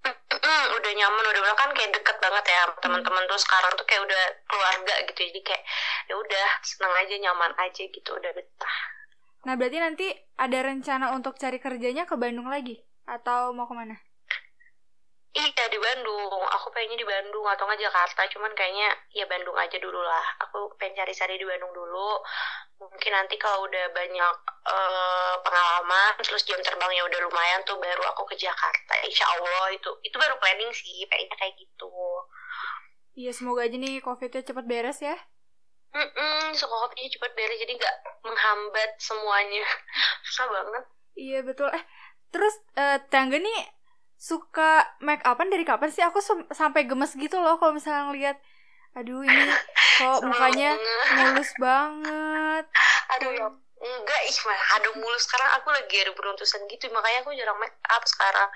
Mm, 0.07 0.65
udah 0.79 0.93
nyaman 0.95 1.25
udah 1.27 1.43
bilang 1.43 1.59
kan 1.59 1.71
kayak 1.75 1.91
deket 1.91 2.17
banget 2.23 2.45
ya 2.47 2.63
sama 2.63 2.79
teman-teman 2.79 3.25
tuh 3.27 3.41
sekarang 3.43 3.73
tuh 3.75 3.87
kayak 3.89 4.03
udah 4.07 4.23
keluarga 4.47 4.95
gitu. 5.11 5.21
Jadi 5.33 5.41
kayak 5.43 5.63
ya 6.07 6.15
udah 6.15 6.47
seneng 6.63 6.95
aja 6.95 7.15
nyaman 7.19 7.53
aja 7.59 7.83
gitu 7.91 8.11
udah 8.15 8.31
betah. 8.31 8.77
Nah, 9.47 9.55
berarti 9.55 9.79
nanti 9.79 10.07
ada 10.43 10.59
rencana 10.59 11.15
untuk 11.15 11.39
cari 11.39 11.63
kerjanya 11.63 12.03
ke 12.03 12.19
Bandung 12.19 12.51
lagi? 12.51 12.83
Atau 13.07 13.55
mau 13.55 13.71
ke 13.71 13.75
mana? 13.79 13.95
Iya 15.37 15.66
di 15.69 15.78
Bandung. 15.78 16.43
Aku 16.57 16.73
pengennya 16.73 16.97
di 16.97 17.07
Bandung 17.07 17.45
atau 17.45 17.69
nggak 17.69 17.81
Jakarta 17.81 18.25
cuman 18.33 18.52
kayaknya 18.57 18.88
ya 19.12 19.28
Bandung 19.28 19.57
aja 19.57 19.76
dulu 19.76 20.00
lah. 20.00 20.25
Aku 20.49 20.73
pengen 20.81 21.05
cari-cari 21.05 21.37
di 21.37 21.45
Bandung 21.45 21.73
dulu. 21.76 22.25
Mungkin 22.81 23.12
nanti 23.12 23.37
kalau 23.37 23.69
udah 23.69 23.93
banyak 23.93 24.35
eh, 24.69 25.35
pengalaman 25.45 26.12
terus 26.25 26.45
jam 26.49 26.61
terbangnya 26.64 27.05
udah 27.05 27.19
lumayan 27.28 27.61
tuh 27.69 27.76
baru 27.76 28.02
aku 28.16 28.25
ke 28.33 28.37
Jakarta. 28.40 28.93
Insya 29.05 29.28
Allah 29.37 29.76
itu 29.76 29.90
itu 30.00 30.16
baru 30.16 30.40
planning 30.40 30.73
sih 30.73 31.05
pengennya 31.09 31.37
kayak 31.37 31.55
gitu. 31.61 31.93
Iya, 33.16 33.33
semoga 33.33 33.64
aja 33.64 33.76
nih 33.81 34.05
COVID-nya 34.05 34.45
cepat 34.45 34.64
beres 34.69 35.00
ya. 35.00 35.16
Mm-mm, 35.97 36.52
sekolahnya 36.52 37.09
cepet 37.09 37.33
beres 37.33 37.57
jadi 37.57 37.73
nggak 37.73 37.97
menghambat 38.25 38.90
semuanya. 39.00 39.64
Susah 40.28 40.47
banget. 40.52 40.85
Iya, 41.16 41.40
betul. 41.40 41.73
Eh, 41.73 41.85
terus 42.28 42.52
eh, 42.76 43.00
Tangga 43.09 43.40
nih 43.40 43.61
suka 44.17 44.71
make 44.99 45.23
upan 45.23 45.49
dari 45.49 45.63
kapan 45.63 45.89
sih? 45.89 46.03
Aku 46.03 46.19
sampai 46.51 46.85
gemes 46.85 47.13
gitu 47.13 47.37
loh 47.37 47.57
kalau 47.57 47.73
misalnya 47.73 48.09
ngeliat 48.09 48.39
aduh 48.97 49.21
ini 49.21 49.45
kok 50.01 50.25
mukanya 50.27 50.73
banget. 50.73 51.13
mulus 51.13 51.53
banget. 51.61 52.65
aduh 53.13 53.29
ya 53.31 53.45
enggak 53.77 54.21
ih 54.25 54.39
mah 54.43 54.61
aduh 54.73 54.93
mulu 54.97 55.19
sekarang 55.21 55.53
aku 55.53 55.69
lagi 55.69 56.01
ada 56.01 56.17
beruntusan 56.17 56.65
gitu 56.65 56.89
makanya 56.89 57.21
aku 57.21 57.37
jarang 57.37 57.61
make 57.61 57.77
up 57.87 58.01
sekarang 58.09 58.49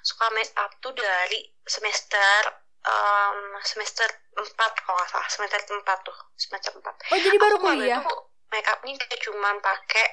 suka 0.00 0.32
make 0.32 0.48
up 0.56 0.72
tuh 0.80 0.96
dari 0.96 1.44
semester 1.62 2.40
em, 2.80 3.38
semester 3.60 4.08
4 4.32 4.48
kalau 4.56 4.96
nggak 4.96 5.10
salah 5.12 5.28
semester 5.28 5.60
4 5.60 5.76
tuh 6.00 6.16
semester 6.40 6.72
4 6.72 7.12
Oh, 7.12 7.18
jadi 7.20 7.36
baru 7.36 7.56
Aku 7.60 7.64
kuliah? 7.68 8.00
tuh 8.00 8.18
make 8.48 8.64
up 8.64 8.80
nih 8.80 8.96
cuman 8.96 9.60
pakai 9.60 10.08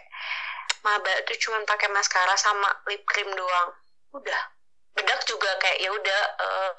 maba 0.84 1.14
tuh 1.24 1.40
cuman 1.40 1.64
pakai 1.64 1.88
maskara 1.88 2.36
sama 2.36 2.68
lip 2.92 3.08
cream 3.08 3.32
doang 3.32 3.72
udah 4.12 4.44
bedak 4.94 5.26
juga 5.26 5.50
kayak 5.58 5.78
ya 5.82 5.90
udah 5.90 6.22
eh, 6.38 6.74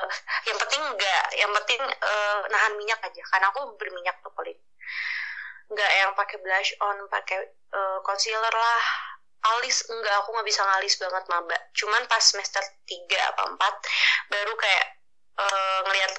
yang 0.46 0.58
penting 0.62 0.82
enggak 0.86 1.24
yang 1.34 1.50
penting 1.62 1.82
eh, 1.82 2.40
nahan 2.50 2.72
minyak 2.78 3.00
aja. 3.02 3.22
Karena 3.30 3.46
aku 3.50 3.74
berminyak 3.74 4.16
tuh 4.22 4.32
kulit 4.34 4.58
nggak 5.64 5.90
yang 5.96 6.12
pakai 6.12 6.36
blush 6.44 6.72
on 6.80 6.98
pakai 7.10 7.38
eh, 7.50 7.98
concealer 8.06 8.54
lah. 8.54 8.84
Alis 9.44 9.84
enggak 9.92 10.24
aku 10.24 10.32
nggak 10.32 10.48
bisa 10.48 10.62
ngalis 10.64 10.94
banget 10.96 11.24
maba. 11.28 11.58
Cuman 11.76 12.02
pas 12.08 12.22
semester 12.22 12.62
3 12.88 13.30
apa 13.34 13.42
4 13.50 14.32
baru 14.32 14.52
kayak 14.56 14.86
eh, 15.42 15.78
ngelihat 15.90 16.12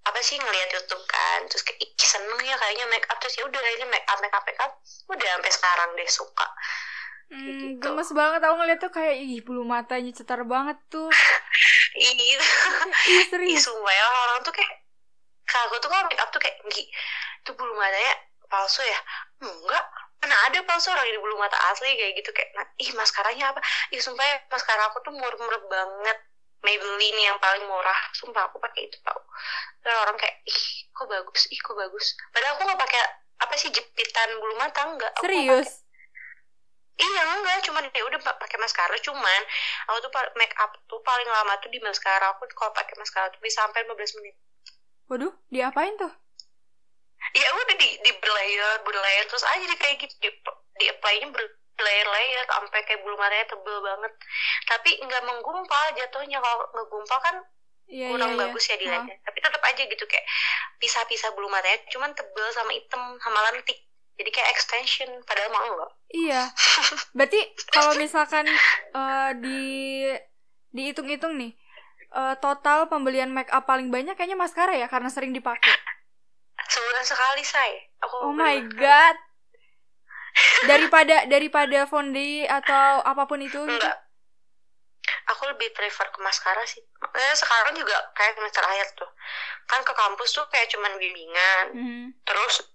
apa 0.00 0.20
sih 0.24 0.40
ngelihat 0.40 0.68
YouTube 0.72 1.04
kan. 1.04 1.44
Terus 1.50 1.66
kayak 1.66 1.82
seneng 2.00 2.40
ya 2.46 2.56
kayaknya 2.56 2.86
make 2.88 3.04
up. 3.10 3.18
Terus 3.20 3.36
ya 3.36 3.44
udah 3.44 3.60
ini 3.76 3.86
make 3.90 4.06
up 4.08 4.18
make 4.22 4.32
up 4.32 4.44
make 4.46 4.60
up. 4.62 4.72
Udah 5.12 5.28
sampai 5.36 5.52
sekarang 5.52 5.88
deh 5.98 6.08
suka 6.08 6.46
Hmm, 7.30 7.46
gitu. 7.46 7.78
gemes 7.78 8.10
banget 8.10 8.42
aku 8.42 8.54
ngeliat 8.58 8.78
tuh 8.82 8.90
kayak 8.90 9.14
ih 9.22 9.38
bulu 9.46 9.62
matanya 9.62 10.10
cetar 10.10 10.42
banget 10.42 10.76
tuh. 10.90 11.06
ini 12.10 12.34
Ih, 13.06 13.24
serius. 13.30 13.66
sumpah 13.66 13.94
ya 13.94 14.06
orang 14.06 14.38
tuh 14.42 14.50
kayak 14.50 14.72
kalau 15.46 15.78
tuh 15.78 15.90
kalau 15.90 16.06
make 16.06 16.18
up 16.18 16.30
tuh 16.30 16.42
kayak 16.42 16.58
Gi, 16.70 16.86
itu 17.42 17.50
bulu 17.54 17.74
matanya 17.74 18.14
palsu 18.50 18.82
ya? 18.82 18.98
Enggak. 19.42 19.84
Mana 20.20 20.36
ada 20.50 20.58
palsu 20.66 20.90
orang 20.90 21.06
ini 21.06 21.18
bulu 21.22 21.38
mata 21.38 21.56
asli 21.70 21.94
kayak 21.94 22.18
gitu 22.18 22.30
kayak 22.34 22.50
nah, 22.58 22.66
ih 22.82 22.90
maskaranya 22.98 23.54
apa? 23.54 23.60
Ih 23.94 24.02
sumpah 24.02 24.26
ya 24.26 24.36
maskara 24.50 24.90
aku 24.90 24.98
tuh 25.06 25.14
murah-murah 25.14 25.62
banget. 25.70 26.18
Maybelline 26.60 27.20
yang 27.24 27.38
paling 27.40 27.64
murah. 27.64 27.98
Sumpah 28.12 28.50
aku 28.52 28.60
pakai 28.60 28.90
itu 28.90 28.98
tau. 29.00 29.16
Dan 29.80 29.96
orang 29.96 30.18
kayak 30.20 30.44
ih 30.44 30.62
kok 30.92 31.08
bagus? 31.08 31.48
Ih 31.48 31.58
kok 31.62 31.72
bagus? 31.78 32.12
Padahal 32.34 32.58
aku 32.58 32.62
nggak 32.68 32.80
pakai 32.84 33.00
apa 33.40 33.54
sih 33.56 33.70
jepitan 33.72 34.28
bulu 34.36 34.54
mata 34.60 34.82
enggak. 34.84 35.12
Serius. 35.24 35.79
Iya 37.00 37.22
enggak 37.32 37.58
cuman 37.66 37.84
ya 37.96 38.02
udah 38.04 38.20
pa- 38.20 38.36
pakai 38.36 38.58
maskara. 38.60 38.94
Cuman 39.00 39.42
aku 39.88 39.98
tuh 40.04 40.10
make 40.36 40.54
up 40.60 40.72
tuh 40.84 41.00
paling 41.00 41.28
lama 41.28 41.56
tuh 41.58 41.70
di 41.72 41.80
maskara 41.80 42.30
aku 42.36 42.44
kalau 42.52 42.72
pakai 42.76 42.94
maskara 43.00 43.32
tuh 43.32 43.40
bisa 43.40 43.64
sampai 43.64 43.82
15 43.88 44.16
menit. 44.20 44.36
Waduh, 45.08 45.32
diapain 45.48 45.96
tuh? 45.98 46.12
ya 47.30 47.46
udah 47.52 47.76
di 47.76 47.88
di 48.00 48.10
berlayer 48.16 48.80
berlayer 48.82 49.24
terus 49.28 49.44
aja 49.44 49.64
di 49.64 49.76
kayak 49.76 49.96
gitu. 50.02 50.14
Di, 50.24 50.28
di 50.80 50.84
apply-nya 50.88 51.28
berlayer-layer 51.30 52.42
sampai 52.48 52.80
kayak 52.88 53.00
bulu 53.04 53.16
matanya 53.20 53.46
tebel 53.48 53.76
banget. 53.80 54.12
Tapi 54.66 54.90
nggak 55.04 55.22
menggumpal 55.28 55.84
jatuhnya. 55.96 56.38
Kalau 56.40 56.64
ngegumpal 56.76 57.18
kan 57.20 57.36
Iya, 57.90 58.06
kurang 58.14 58.38
iya. 58.38 58.40
bagus 58.46 58.64
ya 58.70 58.76
dilihatnya. 58.78 59.18
Tapi 59.26 59.38
tetap 59.42 59.62
aja 59.66 59.82
gitu 59.82 60.04
kayak 60.06 60.26
pisah-pisah 60.78 61.34
bulu 61.34 61.50
matanya 61.50 61.82
cuman 61.90 62.14
tebel 62.14 62.46
sama 62.54 62.70
hitam 62.72 63.02
sama 63.18 63.38
lentik 63.50 63.78
jadi 64.20 64.30
kayak 64.30 64.50
extension 64.50 65.08
padahal 65.24 65.48
mah 65.48 65.62
enggak 65.64 65.92
Iya. 66.10 66.42
Berarti 67.16 67.40
kalau 67.68 67.94
misalkan 67.96 68.44
eh, 68.92 69.30
di 69.36 69.62
dihitung-hitung 70.70 71.34
nih 71.34 71.54
eh, 72.10 72.34
total 72.36 72.86
pembelian 72.86 73.28
make 73.28 73.48
up 73.48 73.64
paling 73.64 73.88
banyak 73.88 74.12
kayaknya 74.12 74.36
maskara 74.36 74.74
ya 74.74 74.86
karena 74.86 75.08
sering 75.08 75.30
dipakai. 75.30 75.72
sebulan 76.60 77.02
sekali 77.02 77.42
say 77.42 77.72
aku 77.98 78.14
Oh 78.20 78.32
my 78.32 78.60
god. 78.70 79.16
Daripada 80.62 81.26
daripada 81.26 81.84
fondi 81.84 82.44
atau 82.44 83.00
apa 83.02 83.24
pun 83.24 83.40
itu 83.40 83.56
gitu. 83.56 83.66
enggak 83.66 83.98
aku 85.26 85.46
lebih 85.48 85.70
prefer 85.70 86.06
ke 86.06 86.18
maskara 86.20 86.62
sih 86.64 86.82
makanya 86.96 87.34
sekarang 87.34 87.72
juga 87.72 87.94
kayak 88.12 88.34
semester 88.34 88.62
akhir 88.62 88.86
tuh 88.94 89.10
kan 89.64 89.80
ke 89.80 89.92
kampus 89.92 90.30
tuh 90.32 90.46
kayak 90.48 90.66
cuman 90.68 90.92
bimbingan 90.96 91.66
Mhm. 91.72 92.06
terus 92.22 92.66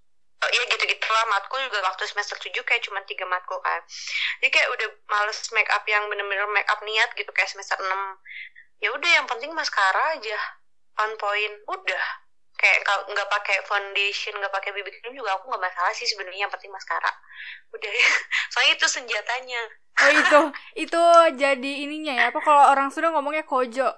eh, 0.45 0.51
ya 0.53 0.61
gitu-gitu 0.69 1.07
lah. 1.09 1.25
Matkul 1.29 1.59
juga 1.65 1.81
waktu 1.85 2.05
semester 2.05 2.37
7 2.37 2.53
kayak 2.61 2.81
cuma 2.85 3.01
tiga 3.09 3.25
matkul 3.25 3.57
kan. 3.65 3.81
Jadi 4.41 4.49
kayak 4.53 4.69
udah 4.69 4.87
males 5.09 5.39
make 5.51 5.69
up 5.73 5.83
yang 5.89 6.05
bener-bener 6.07 6.45
make 6.53 6.69
up 6.69 6.79
niat 6.85 7.09
gitu 7.17 7.29
kayak 7.33 7.49
semester 7.49 7.77
6 7.81 7.89
ya 8.83 8.91
udah 8.91 9.09
yang 9.21 9.25
penting 9.25 9.51
maskara 9.55 10.19
aja. 10.19 10.39
On 11.01 11.11
point. 11.19 11.55
Udah. 11.67 12.05
Kayak 12.55 12.87
kalau 12.87 13.03
nggak 13.11 13.27
pakai 13.27 13.57
foundation 13.67 14.31
nggak 14.39 14.53
pakai 14.53 14.71
BB 14.71 14.87
cream 14.87 15.11
juga 15.11 15.35
aku 15.35 15.51
nggak 15.51 15.59
masalah 15.59 15.91
sih 15.91 16.07
sebenarnya 16.07 16.47
yang 16.47 16.53
penting 16.53 16.71
maskara 16.71 17.11
udah 17.75 17.91
ya. 17.91 18.09
Soalnya 18.51 18.73
itu 18.79 18.87
senjatanya. 18.87 19.61
Oh 19.95 20.11
itu. 20.11 20.39
Itu 20.87 21.03
jadi 21.39 21.71
ininya 21.87 22.13
ya 22.15 22.25
apa 22.31 22.39
kalau 22.43 22.71
orang 22.71 22.91
Sunda 22.91 23.11
ngomongnya 23.15 23.43
kojo. 23.47 23.89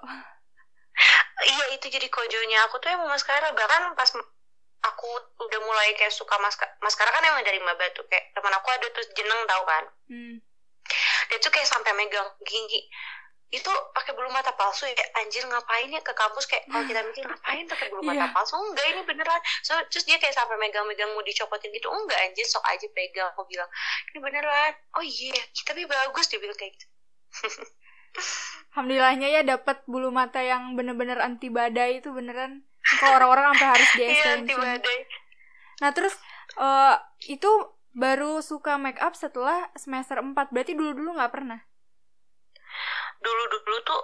iya 1.46 1.64
itu 1.74 1.86
jadi 1.86 2.06
kojonya. 2.10 2.66
Aku 2.66 2.82
tuh 2.82 2.90
emang 2.90 3.06
maskara 3.06 3.54
bahkan 3.54 3.94
pas 3.94 4.10
aku 4.88 5.08
udah 5.40 5.60
mulai 5.62 5.92
kayak 5.94 6.12
suka 6.12 6.34
maskara 6.38 6.70
maskara 6.80 7.10
kan 7.10 7.24
emang 7.24 7.44
dari 7.44 7.60
maba 7.60 7.84
tuh 7.92 8.04
kayak 8.08 8.32
teman 8.32 8.52
aku 8.52 8.68
ada 8.72 8.86
tuh 8.90 9.04
jeneng 9.14 9.40
tau 9.44 9.62
kan? 9.64 9.84
Hmm. 10.08 10.36
dia 11.28 11.38
tuh 11.38 11.52
kayak 11.52 11.68
sampai 11.68 11.92
megang 11.92 12.24
gigi 12.42 12.88
itu 13.48 13.72
pakai 13.96 14.12
bulu 14.12 14.28
mata 14.28 14.52
palsu 14.52 14.84
ya 14.84 14.92
anjir 15.16 15.40
ngapain 15.48 15.88
ya 15.88 16.04
ke 16.04 16.12
kampus? 16.12 16.44
Kayak 16.44 16.68
kalau 16.68 16.84
kita 16.84 17.00
mikir 17.00 17.24
ngapain 17.24 17.64
pakai 17.64 17.86
bulu 17.88 18.04
mata 18.04 18.28
Iya. 18.28 18.32
palsu? 18.36 18.60
Enggak 18.60 18.86
ini 18.92 19.00
beneran. 19.08 19.40
So, 19.64 19.72
terus 19.88 20.04
dia 20.04 20.20
kayak 20.20 20.36
sampai 20.36 20.60
megang-megang 20.60 21.16
mau 21.16 21.24
dicopotin 21.24 21.72
gitu 21.72 21.88
enggak 21.88 22.28
anjir 22.28 22.44
sok 22.44 22.60
aja 22.68 22.84
pegang 22.92 23.32
aku 23.32 23.48
bilang. 23.48 23.64
Ini 24.12 24.18
beneran. 24.20 24.72
Oh 25.00 25.04
iya 25.04 25.32
Ih, 25.32 25.64
tapi 25.64 25.88
bagus 25.88 26.28
dia 26.28 26.40
bilang 26.44 26.56
kayak 26.60 26.76
gitu. 26.76 26.86
Alhamdulillahnya 28.76 29.28
ya 29.32 29.42
dapat 29.44 29.80
bulu 29.88 30.12
mata 30.12 30.44
yang 30.44 30.76
bener-bener 30.76 31.16
anti 31.16 31.48
badai 31.48 32.04
itu 32.04 32.12
beneran. 32.12 32.68
Kalau 32.96 33.20
orang-orang 33.20 33.52
sampai 33.52 33.68
harus 33.68 33.88
di 33.92 34.00
iya 34.00 34.12
extension. 34.16 34.80
Nah 35.84 35.90
terus 35.92 36.14
eh, 36.56 36.94
itu 37.28 37.50
baru 37.92 38.40
suka 38.40 38.80
make 38.80 39.00
up 39.02 39.12
setelah 39.12 39.68
semester 39.74 40.22
4 40.22 40.32
Berarti 40.54 40.72
dulu-dulu 40.72 41.18
nggak 41.20 41.32
pernah? 41.32 41.60
Dulu 43.20 43.42
dulu 43.52 43.76
tuh 43.84 44.02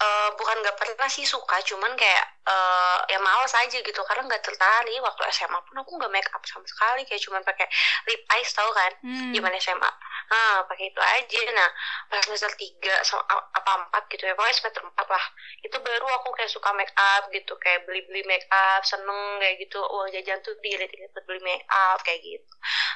uh, 0.00 0.28
bukan 0.34 0.56
nggak 0.62 0.76
pernah 0.78 1.08
sih 1.10 1.22
suka 1.22 1.60
cuman 1.62 1.94
kayak 1.94 2.24
uh, 2.46 2.98
ya 3.06 3.18
males 3.22 3.52
aja 3.54 3.78
gitu 3.78 4.00
karena 4.06 4.26
nggak 4.26 4.42
tertarik 4.42 4.98
waktu 4.98 5.22
SMA 5.30 5.58
pun 5.62 5.76
aku 5.78 5.90
nggak 5.96 6.12
make 6.12 6.30
up 6.34 6.42
sama 6.42 6.66
sekali 6.66 7.06
kayak 7.06 7.22
cuman 7.22 7.42
pakai 7.46 7.66
lip 8.10 8.22
eyes 8.34 8.50
tau 8.54 8.70
kan? 8.74 8.92
Hmm. 9.04 9.30
gimana 9.30 9.56
SMA 9.60 9.90
nah 10.24 10.64
pakai 10.64 10.88
itu 10.88 11.00
aja. 11.00 11.42
Nah 11.52 11.68
pas 12.08 12.24
semester 12.24 12.48
tiga 12.56 12.96
sama 13.04 13.22
apa 13.28 13.70
empat 13.86 14.02
gitu 14.08 14.24
ya 14.24 14.32
pokoknya 14.32 14.56
semester 14.56 14.82
empat 14.82 15.06
lah. 15.06 15.24
Itu 15.60 15.76
baru 15.78 16.06
aku 16.20 16.28
kayak 16.32 16.50
suka 16.50 16.70
make 16.72 16.94
up 16.96 17.28
gitu 17.28 17.52
kayak 17.60 17.84
beli 17.84 18.02
beli 18.08 18.24
make 18.24 18.48
up 18.48 18.80
seneng 18.82 19.38
kayak 19.38 19.60
gitu. 19.60 19.78
Uang 19.84 20.08
jajan 20.10 20.40
tuh 20.40 20.56
diirit 20.64 20.90
buat 21.12 21.24
beli 21.28 21.40
make 21.44 21.66
up 21.68 22.00
kayak 22.02 22.24
gitu. 22.24 22.52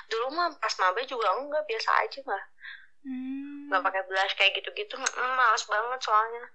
Dulu 0.09 0.27
mah 0.33 0.49
pas 0.57 0.73
mabe 0.81 1.05
juga 1.05 1.37
enggak 1.37 1.69
biasa 1.69 1.91
aja 2.01 2.21
mah. 2.25 2.45
Hmm. 2.99 3.71
nggak 3.71 3.85
pakai 3.89 4.03
blush 4.11 4.35
kayak 4.35 4.59
gitu 4.59 4.75
gitu 4.75 4.99
mm, 4.99 5.33
males 5.39 5.65
banget 5.71 6.01
soalnya 6.03 6.51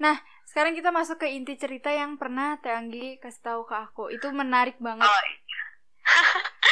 Nah, 0.00 0.16
sekarang 0.48 0.72
kita 0.72 0.88
masuk 0.90 1.20
ke 1.20 1.28
inti 1.28 1.60
cerita 1.60 1.92
yang 1.92 2.16
pernah 2.16 2.56
Teh 2.64 2.72
Anggi 2.72 3.20
kasih 3.20 3.44
tahu 3.44 3.60
ke 3.68 3.76
aku. 3.76 4.08
Itu 4.08 4.32
menarik 4.32 4.80
banget. 4.80 5.04
Oh, 5.04 5.22
iya. 5.28 5.62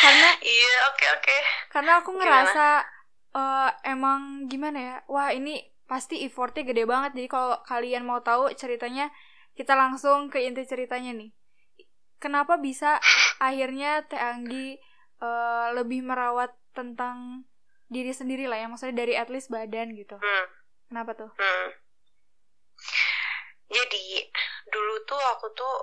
karena 0.01 0.31
iya, 0.57 0.75
oke 0.89 0.97
okay, 0.97 1.09
oke. 1.13 1.25
Okay. 1.29 1.41
Karena 1.69 1.93
aku 2.01 2.11
ngerasa 2.17 2.67
uh, 3.37 3.71
emang 3.85 4.49
gimana 4.49 4.79
ya? 4.81 4.97
Wah, 5.13 5.31
ini 5.37 5.61
pasti 5.85 6.25
effortnya 6.25 6.65
gede 6.65 6.89
banget. 6.89 7.21
Jadi 7.21 7.29
kalau 7.29 7.61
kalian 7.69 8.09
mau 8.09 8.25
tahu 8.25 8.49
ceritanya, 8.57 9.13
kita 9.53 9.77
langsung 9.77 10.33
ke 10.33 10.41
inti 10.41 10.65
ceritanya 10.65 11.13
nih. 11.13 11.31
Kenapa 12.19 12.57
bisa 12.57 12.97
akhirnya 13.45 14.09
Teh 14.09 14.19
Anggi 14.19 14.81
uh, 15.21 15.77
lebih 15.77 16.01
merawat 16.01 16.57
tentang 16.73 17.45
diri 17.93 18.17
sendiri 18.17 18.49
lah 18.49 18.57
ya, 18.57 18.73
maksudnya 18.73 19.05
dari 19.05 19.21
at 19.21 19.29
least 19.29 19.53
badan 19.53 19.93
gitu. 19.93 20.17
Hmm. 20.17 20.47
Kenapa 20.89 21.13
tuh? 21.13 21.31
Hmm 21.37 21.88
jadi 23.69 24.05
dulu 24.73 24.95
tuh 25.05 25.21
aku 25.37 25.53
tuh 25.53 25.75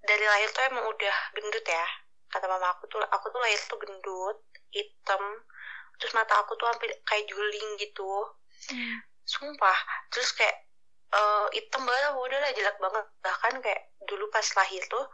dari 0.00 0.24
lahir 0.24 0.48
tuh 0.52 0.64
emang 0.72 0.88
udah 0.88 1.16
gendut 1.36 1.66
ya. 1.68 1.86
Kata 2.32 2.48
mama 2.48 2.72
aku 2.72 2.88
tuh 2.88 3.00
aku 3.04 3.26
tuh 3.28 3.40
lahir 3.40 3.60
tuh 3.68 3.78
gendut 3.80 4.36
hitam 4.72 5.22
terus 5.96 6.12
mata 6.12 6.36
aku 6.44 6.52
tuh 6.60 6.68
hampir 6.68 6.92
kayak 7.04 7.24
juling 7.28 7.68
gitu. 7.80 8.12
Hmm. 8.66 8.98
sumpah 9.26 9.78
terus 10.08 10.32
kayak 10.38 10.54
uh, 11.12 11.46
hitam 11.50 11.82
banget 11.82 12.14
udah 12.14 12.38
lah 12.40 12.50
jelek 12.56 12.76
banget. 12.80 13.06
Bahkan 13.20 13.54
kayak 13.60 13.82
dulu 14.06 14.30
pas 14.32 14.46
lahir 14.56 14.82
tuh 14.88 15.04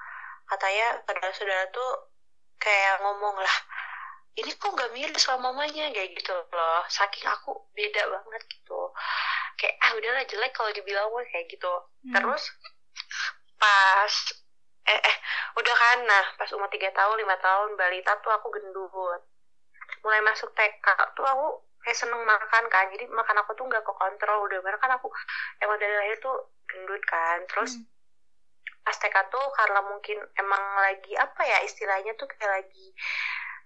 katanya 0.46 1.00
saudara-saudara 1.08 1.64
tuh 1.72 1.90
kayak 2.60 3.00
ngomong 3.02 3.40
lah 3.40 3.56
ini 4.32 4.48
kok 4.56 4.72
gak 4.72 4.92
mirip 4.96 5.16
sama 5.20 5.52
mamanya? 5.52 5.92
Kayak 5.92 6.16
gitu 6.16 6.32
loh. 6.32 6.84
Saking 6.88 7.28
aku 7.28 7.52
beda 7.76 8.08
banget 8.08 8.42
gitu 8.48 8.80
kayak 9.58 9.74
ah 9.82 9.90
udahlah 9.96 10.24
jelek 10.26 10.52
kalau 10.54 10.70
dibilang 10.72 11.08
gue 11.10 11.24
kayak 11.32 11.46
gitu 11.50 11.72
hmm. 12.08 12.14
terus 12.14 12.44
pas 13.58 14.14
eh 14.82 15.00
eh 15.00 15.16
udah 15.58 15.74
kan 15.78 15.98
nah 16.02 16.24
pas 16.34 16.50
umur 16.52 16.66
tiga 16.72 16.90
tahun 16.90 17.22
lima 17.22 17.38
tahun 17.38 17.78
balita 17.78 18.18
tuh 18.24 18.34
aku 18.34 18.50
gendut 18.50 19.22
mulai 20.02 20.20
masuk 20.26 20.50
TK 20.58 20.86
tuh 21.14 21.22
aku 21.22 21.46
kayak 21.82 21.98
seneng 21.98 22.22
makan 22.22 22.64
kan 22.70 22.90
jadi 22.90 23.06
makan 23.10 23.36
aku 23.42 23.54
tuh 23.58 23.66
nggak 23.66 23.82
ke 23.82 23.92
kontrol 23.94 24.46
udah 24.46 24.58
bener 24.62 24.78
kan 24.78 24.90
aku 24.94 25.10
emang 25.62 25.78
dari 25.78 25.94
lahir 25.94 26.18
tuh 26.18 26.50
gendut 26.66 27.02
kan 27.06 27.42
terus 27.46 27.78
hmm. 27.78 27.86
pas 28.82 28.96
TK 28.98 29.16
tuh 29.30 29.46
karena 29.54 29.80
mungkin 29.86 30.18
emang 30.38 30.62
lagi 30.82 31.12
apa 31.14 31.42
ya 31.46 31.58
istilahnya 31.62 32.18
tuh 32.18 32.26
kayak 32.26 32.62
lagi 32.62 32.86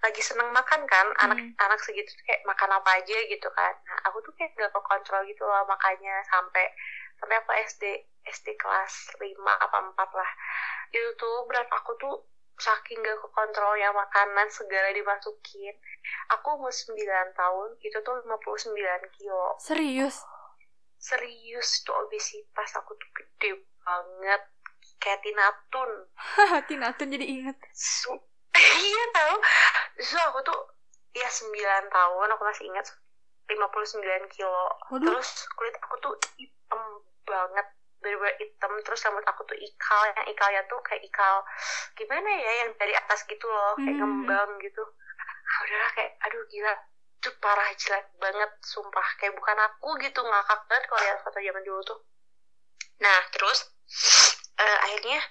lagi 0.05 0.23
seneng 0.23 0.53
makan 0.53 0.85
kan 0.85 1.07
anak 1.25 1.39
hmm. 1.41 1.53
anak 1.57 1.79
segitu 1.81 2.13
kayak 2.29 2.45
makan 2.45 2.71
apa 2.73 3.01
aja 3.01 3.19
gitu 3.29 3.49
kan. 3.53 3.75
Nah 3.89 3.99
aku 4.09 4.21
tuh 4.23 4.33
kayak 4.37 4.53
gak 4.57 4.73
kontrol 4.73 5.23
gitu 5.25 5.43
loh 5.45 5.65
makanya 5.65 6.21
sampai 6.29 6.69
sampai 7.17 7.37
aku 7.41 7.53
SD 7.73 7.83
SD 8.27 8.47
kelas 8.59 9.17
5 9.17 9.23
apa 9.41 9.79
4 9.95 10.19
lah. 10.19 10.31
Itu 10.93 11.11
tuh 11.17 11.47
berat 11.49 11.69
aku 11.73 11.97
tuh 11.97 12.15
saking 12.57 13.01
gak 13.05 13.21
kontrol 13.33 13.77
ya 13.77 13.93
makanan 13.93 14.49
segala 14.53 14.93
dimasukin. 14.93 15.75
Aku 16.37 16.61
umur 16.61 16.73
9 16.73 16.97
tahun 17.33 17.69
itu 17.81 17.99
tuh 18.01 18.17
59 18.25 19.17
kilo. 19.17 19.57
Serius? 19.61 20.25
Serius 20.97 21.85
tuh 21.85 21.95
obesitas 22.05 22.71
aku 22.77 22.97
tuh 22.97 23.11
gede 23.15 23.65
banget. 23.85 24.43
Kayak 24.97 25.29
tinatun 25.29 25.91
tinatun 26.73 27.13
jadi 27.13 27.27
inget 27.29 27.57
iya 28.89 29.05
tahu 29.13 29.35
so 30.01 30.17
aku 30.33 30.41
tuh 30.45 30.61
ya 31.17 31.29
9 31.29 31.53
tahun 31.89 32.29
aku 32.37 32.43
masih 32.45 32.69
ingat 32.69 32.87
59 33.47 34.35
kilo. 34.35 34.67
Waduh. 34.91 35.07
terus 35.07 35.47
kulit 35.55 35.75
aku 35.79 35.95
tuh 36.03 36.15
hitam 36.37 36.83
banget 37.23 37.67
bener-bener 38.03 38.35
hitam. 38.43 38.73
Terus 38.83 39.01
rambut 39.07 39.25
aku 39.25 39.43
tuh 39.47 39.59
ikal 39.59 40.03
yang 40.13 40.27
ikalnya 40.29 40.63
tuh 40.67 40.79
kayak 40.83 41.03
ikal 41.07 41.47
gimana 41.95 42.27
ya 42.27 42.53
yang 42.67 42.71
dari 42.77 42.93
atas 42.93 43.23
gitu 43.31 43.47
loh 43.47 43.79
kayak 43.79 43.97
hmm. 43.97 44.03
ngembang 44.03 44.51
gitu. 44.61 44.83
Ah, 45.47 45.59
udahlah 45.63 45.91
kayak 45.95 46.13
aduh 46.27 46.43
gila. 46.51 46.75
Itu 47.17 47.31
parah 47.39 47.71
jelek 47.79 48.07
banget 48.19 48.51
sumpah. 48.67 49.07
Kayak 49.23 49.35
bukan 49.39 49.59
aku 49.63 49.89
gitu 50.03 50.21
ngakak 50.21 50.61
banget 50.67 50.85
kalau 50.91 51.01
lihat 51.07 51.19
foto 51.23 51.39
zaman 51.39 51.63
dulu 51.63 51.81
tuh. 51.87 51.99
Nah 52.99 53.21
terus 53.31 53.71
uh, 54.59 54.79
akhirnya 54.85 55.23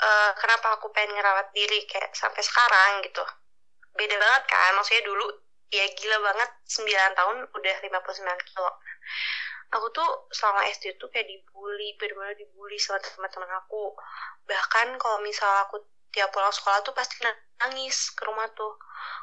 uh, 0.00 0.30
kenapa 0.36 0.80
aku 0.80 0.88
pengen 0.90 1.16
ngerawat 1.16 1.52
diri 1.52 1.84
kayak 1.86 2.12
sampai 2.16 2.40
sekarang 2.40 3.04
gitu. 3.04 3.24
Beda 3.94 4.16
banget 4.16 4.42
kan 4.48 4.72
maksudnya 4.76 5.04
dulu 5.04 5.26
ya 5.70 5.86
gila 5.94 6.18
banget 6.24 6.50
9 6.66 7.18
tahun 7.18 7.36
udah 7.54 7.74
59 7.84 8.48
kilo. 8.50 8.70
Aku 9.70 9.86
tuh 9.94 10.26
selama 10.34 10.66
SD 10.66 10.98
tuh 10.98 11.06
kayak 11.14 11.30
dibully 11.30 11.94
bener-bener 11.94 12.34
dibully 12.34 12.74
sama 12.80 12.98
teman-teman 12.98 13.54
aku. 13.62 13.94
Bahkan 14.50 14.98
kalau 14.98 15.22
misal 15.22 15.46
aku 15.62 15.78
tiap 16.10 16.34
pulang 16.34 16.50
sekolah 16.50 16.82
tuh 16.82 16.90
pasti 16.90 17.22
nangis 17.62 18.10
ke 18.18 18.26
rumah 18.26 18.50
tuh. 18.58 18.74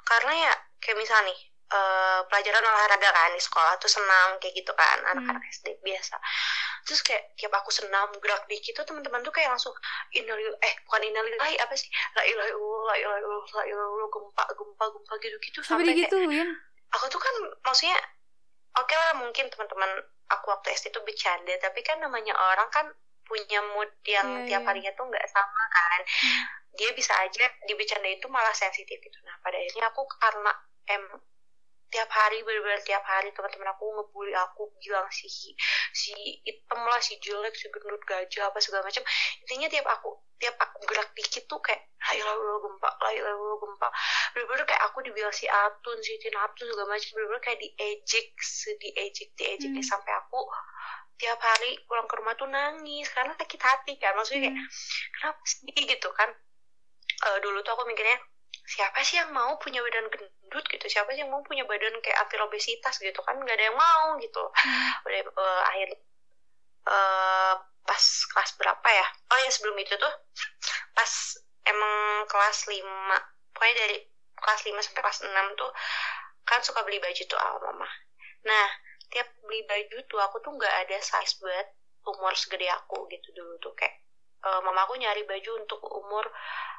Karena 0.08 0.48
ya 0.48 0.54
kayak 0.80 1.04
misal 1.04 1.20
nih 1.28 1.36
uh, 1.72 2.22
pelajaran 2.28 2.64
olahraga 2.64 3.10
kan 3.12 3.32
di 3.36 3.42
sekolah 3.42 3.76
tuh 3.80 3.92
senam 3.92 4.40
kayak 4.40 4.56
gitu 4.56 4.72
kan 4.72 4.98
anak-anak 5.16 5.44
hmm. 5.44 5.54
SD 5.56 5.68
biasa 5.84 6.16
terus 6.88 7.04
kayak 7.04 7.36
tiap 7.36 7.52
aku 7.56 7.70
senam 7.72 8.08
gerak 8.24 8.48
dikit 8.48 8.80
tuh 8.80 8.86
teman-teman 8.88 9.20
tuh 9.24 9.34
kayak 9.36 9.52
langsung 9.52 9.76
inalil 10.16 10.56
eh 10.64 10.74
bukan 10.88 11.02
inalillahi 11.04 11.60
apa 11.60 11.74
sih 11.76 11.92
la 12.16 12.24
ilaha 12.24 12.48
illallah 12.56 12.84
la 12.88 12.96
ilaha 12.96 13.18
illallah 13.20 13.48
la 13.52 13.64
ilaha 13.68 13.88
illallah 13.92 14.10
gempa 14.12 14.44
gempa 14.56 14.86
gempa 14.96 15.14
gitu 15.20 15.38
gitu 15.44 15.60
sampai, 15.64 15.84
sampai 15.92 16.02
gitu 16.08 16.18
kayak, 16.24 16.48
aku 16.96 17.06
tuh 17.12 17.20
kan 17.20 17.36
maksudnya 17.68 17.98
oke 18.80 18.88
okay 18.88 18.96
lah 18.96 19.12
mungkin 19.20 19.46
teman-teman 19.52 19.92
aku 20.32 20.46
waktu 20.52 20.76
SD 20.76 20.96
tuh 20.96 21.04
bercanda 21.04 21.52
tapi 21.60 21.84
kan 21.84 22.00
namanya 22.00 22.36
orang 22.36 22.68
kan 22.72 22.88
punya 23.28 23.60
mood 23.76 23.92
yang 24.08 24.24
yeah, 24.24 24.46
tiap 24.48 24.64
yeah. 24.64 24.68
harinya 24.72 24.92
tuh 24.96 25.04
nggak 25.12 25.28
sama 25.28 25.64
kan 25.68 26.00
hmm. 26.08 26.44
dia 26.80 26.96
bisa 26.96 27.12
aja 27.20 27.52
di 27.68 27.74
bercanda 27.76 28.08
itu 28.08 28.32
malah 28.32 28.56
sensitif 28.56 28.96
gitu 29.04 29.20
nah 29.28 29.36
pada 29.44 29.60
akhirnya 29.60 29.92
aku 29.92 30.08
karena 30.16 30.52
em 30.88 31.04
tiap 31.88 32.10
hari 32.12 32.44
bener-bener 32.44 32.84
tiap 32.84 33.04
hari 33.08 33.32
teman-teman 33.32 33.72
aku 33.72 33.88
ngebully 33.96 34.36
aku 34.36 34.68
bilang 34.84 35.08
si 35.08 35.28
si 35.96 36.12
hitam 36.44 36.84
lah 36.84 37.00
si 37.00 37.16
jelek 37.24 37.56
si 37.56 37.72
gendut 37.72 38.04
gajah 38.04 38.52
apa 38.52 38.60
segala 38.60 38.84
macam. 38.84 39.04
Intinya 39.44 39.68
tiap 39.72 39.88
aku 39.88 40.20
tiap 40.38 40.54
aku 40.60 40.78
gerak 40.86 41.10
dikit 41.18 41.50
tuh 41.50 41.58
kayak 41.64 41.82
ayo 42.14 42.28
lo 42.28 42.60
gempa 42.62 42.90
ayo 43.10 43.24
lo 43.26 43.56
gempa. 43.58 43.88
Bener-bener 44.36 44.66
kayak 44.68 44.84
aku 44.92 45.00
dibilang 45.08 45.34
si 45.34 45.48
atun 45.48 45.98
si 46.04 46.20
tinatun 46.20 46.66
segala 46.68 46.92
macam 46.92 47.12
bener-bener 47.16 47.42
kayak 47.42 47.60
diejek 47.64 48.28
diejek 48.84 49.30
diejek 49.40 49.72
hmm. 49.72 49.82
sampai 49.82 50.14
aku 50.20 50.44
tiap 51.18 51.42
hari 51.42 51.82
pulang 51.90 52.06
ke 52.06 52.14
rumah 52.14 52.38
tuh 52.38 52.46
nangis 52.46 53.10
karena 53.16 53.34
sakit 53.34 53.62
hati 53.64 53.94
kan. 53.98 54.14
Maksudnya 54.14 54.52
kayak 54.52 54.56
hmm. 54.60 54.70
kenapa 55.18 55.42
sih? 55.48 55.72
Gitu 55.72 56.10
kan. 56.14 56.30
Uh, 57.18 57.38
dulu 57.42 57.66
tuh 57.66 57.74
aku 57.74 57.90
mikirnya 57.90 58.22
siapa 58.68 59.00
sih 59.00 59.16
yang 59.16 59.32
mau 59.32 59.56
punya 59.56 59.80
badan 59.80 60.12
gendut 60.12 60.66
gitu? 60.68 60.86
Siapa 60.92 61.16
sih 61.16 61.24
yang 61.24 61.32
mau 61.32 61.40
punya 61.40 61.64
badan 61.64 61.96
kayak 62.04 62.20
anti 62.20 62.36
obesitas 62.44 63.00
gitu 63.00 63.24
kan? 63.24 63.40
Nggak 63.40 63.56
ada 63.56 63.66
yang 63.72 63.80
mau 63.80 64.20
gitu. 64.20 64.44
Hmm. 64.44 65.08
udah 65.08 65.22
uh, 65.32 65.62
akhir 65.72 65.88
uh, 66.92 67.56
pas 67.88 68.04
kelas 68.04 68.52
berapa 68.60 68.90
ya? 68.92 69.08
Oh 69.32 69.40
ya 69.40 69.50
sebelum 69.50 69.80
itu 69.80 69.96
tuh 69.96 70.14
pas 70.92 71.12
emang 71.64 72.28
kelas 72.28 72.68
5 72.68 72.84
pokoknya 73.56 73.76
dari 73.80 73.98
kelas 74.36 74.62
5 74.68 74.76
sampai 74.84 75.02
kelas 75.02 75.20
6 75.24 75.60
tuh 75.60 75.72
kan 76.44 76.60
suka 76.64 76.84
beli 76.84 77.00
baju 77.00 77.24
tuh 77.24 77.40
sama 77.40 77.60
mama. 77.72 77.90
Nah 78.44 78.68
tiap 79.08 79.28
beli 79.48 79.64
baju 79.64 79.98
tuh 80.12 80.20
aku 80.20 80.44
tuh 80.44 80.52
nggak 80.52 80.76
ada 80.88 81.00
size 81.00 81.40
buat 81.40 81.68
umur 82.08 82.36
segede 82.36 82.68
aku 82.72 83.08
gitu 83.12 83.32
dulu 83.36 83.56
tuh 83.64 83.72
kayak 83.76 84.07
uh, 84.44 84.60
mama 84.62 84.86
aku 84.86 85.00
nyari 85.00 85.26
baju 85.26 85.52
untuk 85.58 85.82
umur 85.88 86.26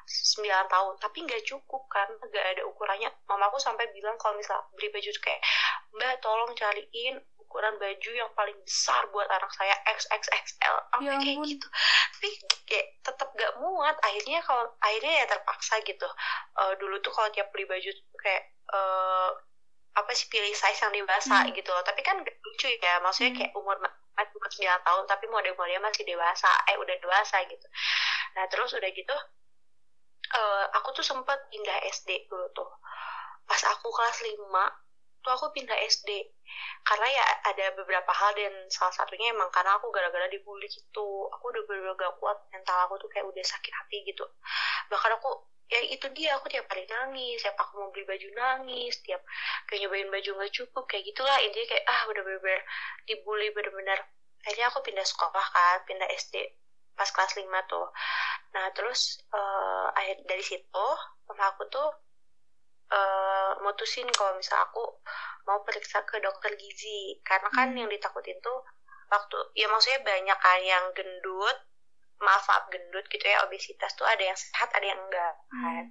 9 0.09 0.45
tahun. 0.73 0.95
Tapi 1.01 1.19
nggak 1.29 1.45
cukup 1.45 1.83
kan? 1.93 2.09
Nggak 2.21 2.47
ada 2.57 2.63
ukurannya. 2.65 3.11
Mamaku 3.29 3.61
sampai 3.61 3.91
bilang 3.93 4.17
kalau 4.17 4.37
misal 4.37 4.57
beli 4.77 4.89
baju 4.89 5.11
kayak 5.21 5.43
mbak 5.93 6.21
tolong 6.25 6.53
cariin 6.57 7.17
ukuran 7.49 7.81
baju 7.81 8.11
yang 8.13 8.29
paling 8.37 8.57
besar 8.61 9.09
buat 9.09 9.25
anak 9.25 9.49
saya 9.57 9.73
XXXL 9.89 10.77
sampai 10.93 11.09
ya 11.09 11.17
kayak 11.17 11.39
gitu. 11.49 11.67
Tapi 12.13 12.29
kayak 12.69 12.87
tetap 13.01 13.29
gak 13.33 13.57
muat. 13.57 13.97
Akhirnya 14.05 14.45
kalau 14.45 14.69
akhirnya 14.85 15.25
ya 15.25 15.27
terpaksa 15.29 15.81
gitu. 15.85 16.09
Uh, 16.61 16.77
dulu 16.77 17.01
tuh 17.01 17.13
kalau 17.13 17.33
tiap 17.33 17.49
beli 17.53 17.65
baju 17.65 17.91
kayak 18.21 18.53
uh, 18.73 19.33
apa 19.97 20.13
sih 20.15 20.29
pilih 20.29 20.53
size 20.53 20.77
yang 20.85 20.93
dewasa 20.93 21.49
hmm. 21.49 21.57
gitu 21.57 21.73
loh. 21.73 21.85
Tapi 21.85 22.05
kan 22.05 22.21
lucu 22.21 22.69
ya. 22.69 23.01
Maksudnya 23.01 23.33
hmm. 23.33 23.39
kayak 23.41 23.53
umur 23.57 23.77
cuma 24.31 24.49
9 24.51 24.87
tahun 24.87 25.05
tapi 25.07 25.25
model-modelnya 25.31 25.83
masih 25.83 26.03
dewasa. 26.03 26.51
Eh 26.71 26.77
udah 26.79 26.97
dewasa 26.99 27.43
gitu. 27.47 27.67
Nah 28.35 28.45
terus 28.51 28.75
udah 28.75 28.91
gitu 28.91 29.17
uh, 30.35 30.65
aku 30.77 30.89
tuh 30.97 31.05
sempet 31.07 31.39
pindah 31.49 31.79
SD 31.89 32.29
dulu 32.29 32.47
tuh. 32.53 32.69
Pas 33.49 33.63
aku 33.73 33.89
kelas 33.89 34.19
5 34.25 34.39
tuh 35.25 35.33
aku 35.35 35.47
pindah 35.51 35.77
SD 35.89 36.31
karena 36.87 37.09
ya 37.11 37.25
ada 37.53 37.67
beberapa 37.77 38.09
hal 38.15 38.33
dan 38.33 38.55
salah 38.73 38.95
satunya 38.95 39.35
emang 39.35 39.53
karena 39.53 39.77
aku 39.77 39.93
gara-gara 39.93 40.25
dibully 40.31 40.69
gitu. 40.71 41.29
Aku 41.37 41.45
udah 41.53 41.63
bener-bener 41.69 41.97
gak 41.99 42.17
kuat 42.23 42.39
mental 42.55 42.89
aku 42.89 42.97
tuh 43.03 43.09
kayak 43.13 43.27
udah 43.29 43.45
sakit 43.45 43.73
hati 43.73 43.99
gitu. 44.09 44.25
Bahkan 44.89 45.11
aku 45.21 45.31
ya 45.69 45.81
itu 45.85 46.07
dia 46.17 46.33
aku 46.41 46.49
tiap 46.49 46.65
hari 46.73 46.89
nangis 46.89 47.45
tiap 47.45 47.57
aku 47.61 47.77
mau 47.77 47.89
beli 47.93 48.09
baju 48.09 48.29
nangis 48.33 49.05
tiap 49.05 49.21
kayak 49.69 49.85
nyobain 49.85 50.09
baju 50.09 50.31
nggak 50.41 50.53
cukup 50.57 50.85
kayak 50.89 51.05
gitulah. 51.05 51.37
Intinya 51.45 51.67
kayak 51.77 51.85
ah 51.85 52.03
udah 52.09 52.23
bener-bener 52.25 52.63
dibully 53.05 53.49
bener-bener. 53.53 54.01
Akhirnya 54.49 54.73
aku 54.73 54.81
pindah 54.81 55.05
sekolah 55.05 55.47
kan 55.53 55.85
pindah 55.85 56.09
SD 56.17 56.35
pas 56.97 57.09
kelas 57.13 57.37
5 57.37 57.47
tuh. 57.71 57.87
Nah 58.57 58.67
terus 58.75 59.21
uh, 59.31 59.93
akhir 59.95 60.25
dari 60.25 60.43
situ 60.43 60.89
mama 61.29 61.45
aku 61.53 61.69
tuh 61.69 61.89
uh, 62.91 63.53
mutusin 63.61 64.09
kalau 64.17 64.35
misal 64.41 64.65
aku 64.65 64.83
mau 65.45 65.61
periksa 65.69 66.01
ke 66.09 66.17
dokter 66.25 66.57
gizi. 66.57 67.21
Karena 67.21 67.53
kan 67.53 67.77
hmm. 67.77 67.85
yang 67.85 67.89
ditakutin 67.93 68.41
tuh 68.41 68.65
waktu 69.09 69.39
ya 69.57 69.69
maksudnya 69.69 70.01
banyak 70.05 70.39
kan 70.41 70.61
yang 70.65 70.85
gendut 70.97 71.57
maaf 72.19 72.45
maaf 72.51 72.65
gendut 72.71 73.07
gitu 73.07 73.23
ya 73.23 73.43
obesitas 73.47 73.95
tuh 73.95 74.07
ada 74.07 74.23
yang 74.23 74.39
sehat 74.39 74.69
ada 74.75 74.87
yang 74.87 74.99
enggak 74.99 75.35
kan. 75.51 75.55
Hmm. 75.55 75.87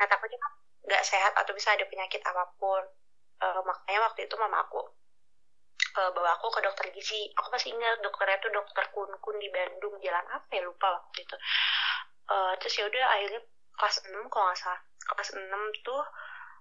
nah 0.00 0.06
takutnya 0.08 0.38
kan 0.40 0.52
nggak 0.86 1.02
sehat 1.02 1.34
atau 1.34 1.52
bisa 1.52 1.74
ada 1.74 1.84
penyakit 1.84 2.22
apa 2.22 2.46
pun. 2.56 2.82
Uh, 3.36 3.60
makanya 3.68 4.00
waktu 4.08 4.24
itu 4.24 4.34
mama 4.40 4.64
aku 4.64 4.80
uh, 5.98 6.10
bawa 6.14 6.38
aku 6.38 6.48
ke 6.54 6.60
dokter 6.62 6.86
gizi. 6.94 7.28
Aku 7.36 7.50
masih 7.52 7.74
ingat 7.74 8.00
dokternya 8.00 8.38
tuh 8.40 8.54
dokter 8.54 8.86
kun 8.94 9.10
kun 9.20 9.36
di 9.36 9.50
Bandung 9.50 9.98
jalan 10.00 10.24
apa 10.30 10.48
ya 10.54 10.62
lupa 10.64 11.02
waktu 11.02 11.26
itu. 11.26 11.36
Uh, 12.30 12.54
terus 12.62 12.74
ya 12.80 12.84
udah 12.88 13.04
akhirnya 13.18 13.40
kelas 13.76 13.96
6 14.08 14.32
kalau 14.32 14.46
nggak 14.48 14.58
salah. 14.58 14.80
Kelas 15.04 15.30
6 15.36 15.84
tuh 15.84 16.02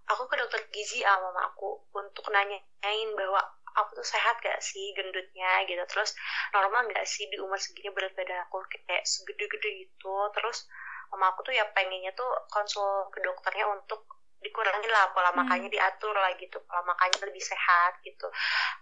aku 0.09 0.23
ke 0.29 0.35
dokter 0.37 0.61
gizi 0.73 1.01
sama 1.05 1.31
mama 1.31 1.49
aku 1.53 1.85
untuk 1.95 2.25
nanyain 2.29 3.09
bahwa 3.15 3.41
aku 3.75 4.01
tuh 4.01 4.07
sehat 4.07 4.39
gak 4.39 4.59
sih 4.63 4.95
gendutnya 4.95 5.63
gitu 5.67 5.83
terus 5.91 6.15
normal 6.55 6.87
gak 6.89 7.05
sih 7.05 7.27
di 7.27 7.37
umur 7.39 7.59
segini 7.59 7.91
berat 7.91 8.15
badan 8.15 8.43
aku 8.47 8.63
kayak 8.71 9.03
segede-gede 9.03 9.87
gitu 9.87 10.15
terus 10.31 10.67
mama 11.11 11.31
aku 11.31 11.45
tuh 11.45 11.53
ya 11.53 11.67
pengennya 11.71 12.11
tuh 12.17 12.27
konsul 12.49 13.07
ke 13.13 13.21
dokternya 13.21 13.69
untuk 13.69 14.07
dikurangin 14.41 14.91
lah 14.93 15.09
pola 15.13 15.33
hmm. 15.33 15.41
makannya 15.41 15.69
diatur 15.69 16.13
lah 16.13 16.33
gitu 16.37 16.61
pola 16.69 16.85
makannya 16.85 17.17
lebih 17.29 17.41
sehat 17.41 17.97
gitu 18.05 18.27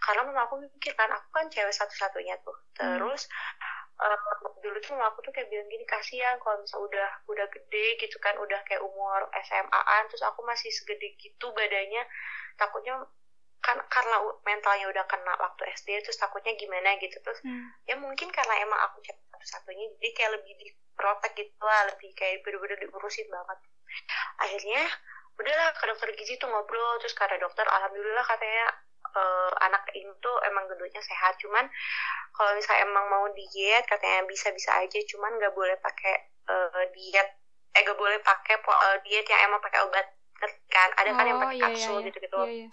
karena 0.03 0.27
mama 0.27 0.47
aku 0.47 0.59
mikir 0.59 0.91
kan 0.95 1.11
aku 1.11 1.27
kan 1.31 1.45
cewek 1.47 1.71
satu-satunya 1.71 2.35
tuh 2.43 2.55
hmm. 2.55 2.99
terus 2.99 3.27
hmm 3.27 3.83
uh, 3.99 4.17
dulu 4.63 4.77
tuh 4.81 4.97
aku 4.97 5.19
tuh 5.21 5.31
kayak 5.35 5.49
bilang 5.51 5.67
gini 5.69 5.85
kasihan 5.85 6.39
kalau 6.41 6.57
misal 6.61 6.81
udah 6.83 7.09
udah 7.29 7.47
gede 7.51 7.87
gitu 8.01 8.17
kan 8.19 8.33
udah 8.39 8.59
kayak 8.65 8.81
umur 8.81 9.27
SMA-an 9.43 10.03
terus 10.09 10.23
aku 10.25 10.41
masih 10.47 10.69
segede 10.71 11.13
gitu 11.19 11.51
badannya 11.53 12.03
takutnya 12.57 13.03
kan 13.63 13.79
karena 13.87 14.19
mentalnya 14.43 14.85
udah 14.91 15.05
kena 15.07 15.33
waktu 15.39 15.63
SD 15.79 16.03
terus 16.03 16.19
takutnya 16.19 16.51
gimana 16.59 16.99
gitu. 16.99 17.15
Terus 17.23 17.39
hmm. 17.47 17.87
ya 17.87 17.95
mungkin 17.95 18.27
karena 18.29 18.59
emang 18.59 18.79
aku 18.91 18.99
satu-satunya 19.07 19.95
jadi 19.97 20.09
kayak 20.11 20.31
lebih 20.39 20.53
diprotek 20.59 21.31
gitu 21.39 21.63
lah 21.63 21.87
lebih 21.87 22.11
kayak 22.13 22.43
bener-bener 22.43 22.77
diurusin 22.83 23.27
banget. 23.31 23.57
Akhirnya 24.43 24.83
udahlah 25.39 25.73
ke 25.73 25.83
dokter 25.89 26.09
gizi 26.13 26.37
tuh 26.37 26.51
ngobrol 26.51 27.01
terus 27.01 27.17
kata 27.17 27.39
dokter 27.41 27.65
alhamdulillah 27.65 28.21
katanya 28.21 28.69
uh, 29.17 29.51
anak 29.65 29.81
ini 29.97 30.13
tuh 30.21 30.35
emang 30.45 30.69
gendutnya 30.69 31.01
sehat 31.01 31.33
cuman 31.41 31.65
kalau 32.37 32.53
misalnya 32.53 32.85
emang 32.85 33.09
mau 33.09 33.25
diet 33.33 33.81
katanya 33.89 34.29
bisa-bisa 34.29 34.77
aja 34.77 34.99
cuman 35.09 35.33
nggak 35.41 35.57
boleh 35.57 35.73
pakai 35.81 36.37
uh, 36.53 36.85
diet 36.93 37.33
eh 37.73 37.81
nggak 37.81 37.97
boleh 37.97 38.21
pakai 38.21 38.61
uh, 38.61 38.97
diet 39.01 39.25
yang 39.25 39.49
emang 39.49 39.57
pakai 39.57 39.81
obat 39.89 40.05
kan? 40.69 40.89
Ada 40.99 41.09
oh, 41.13 41.15
kan 41.15 41.25
yang 41.25 41.39
pakai 41.39 41.55
oh, 41.55 41.59
iya, 41.59 41.65
kapsul 41.69 41.97
iya, 41.99 42.05
gitu-gitu. 42.09 42.37
Iya, 42.43 42.51
iya. 42.51 42.69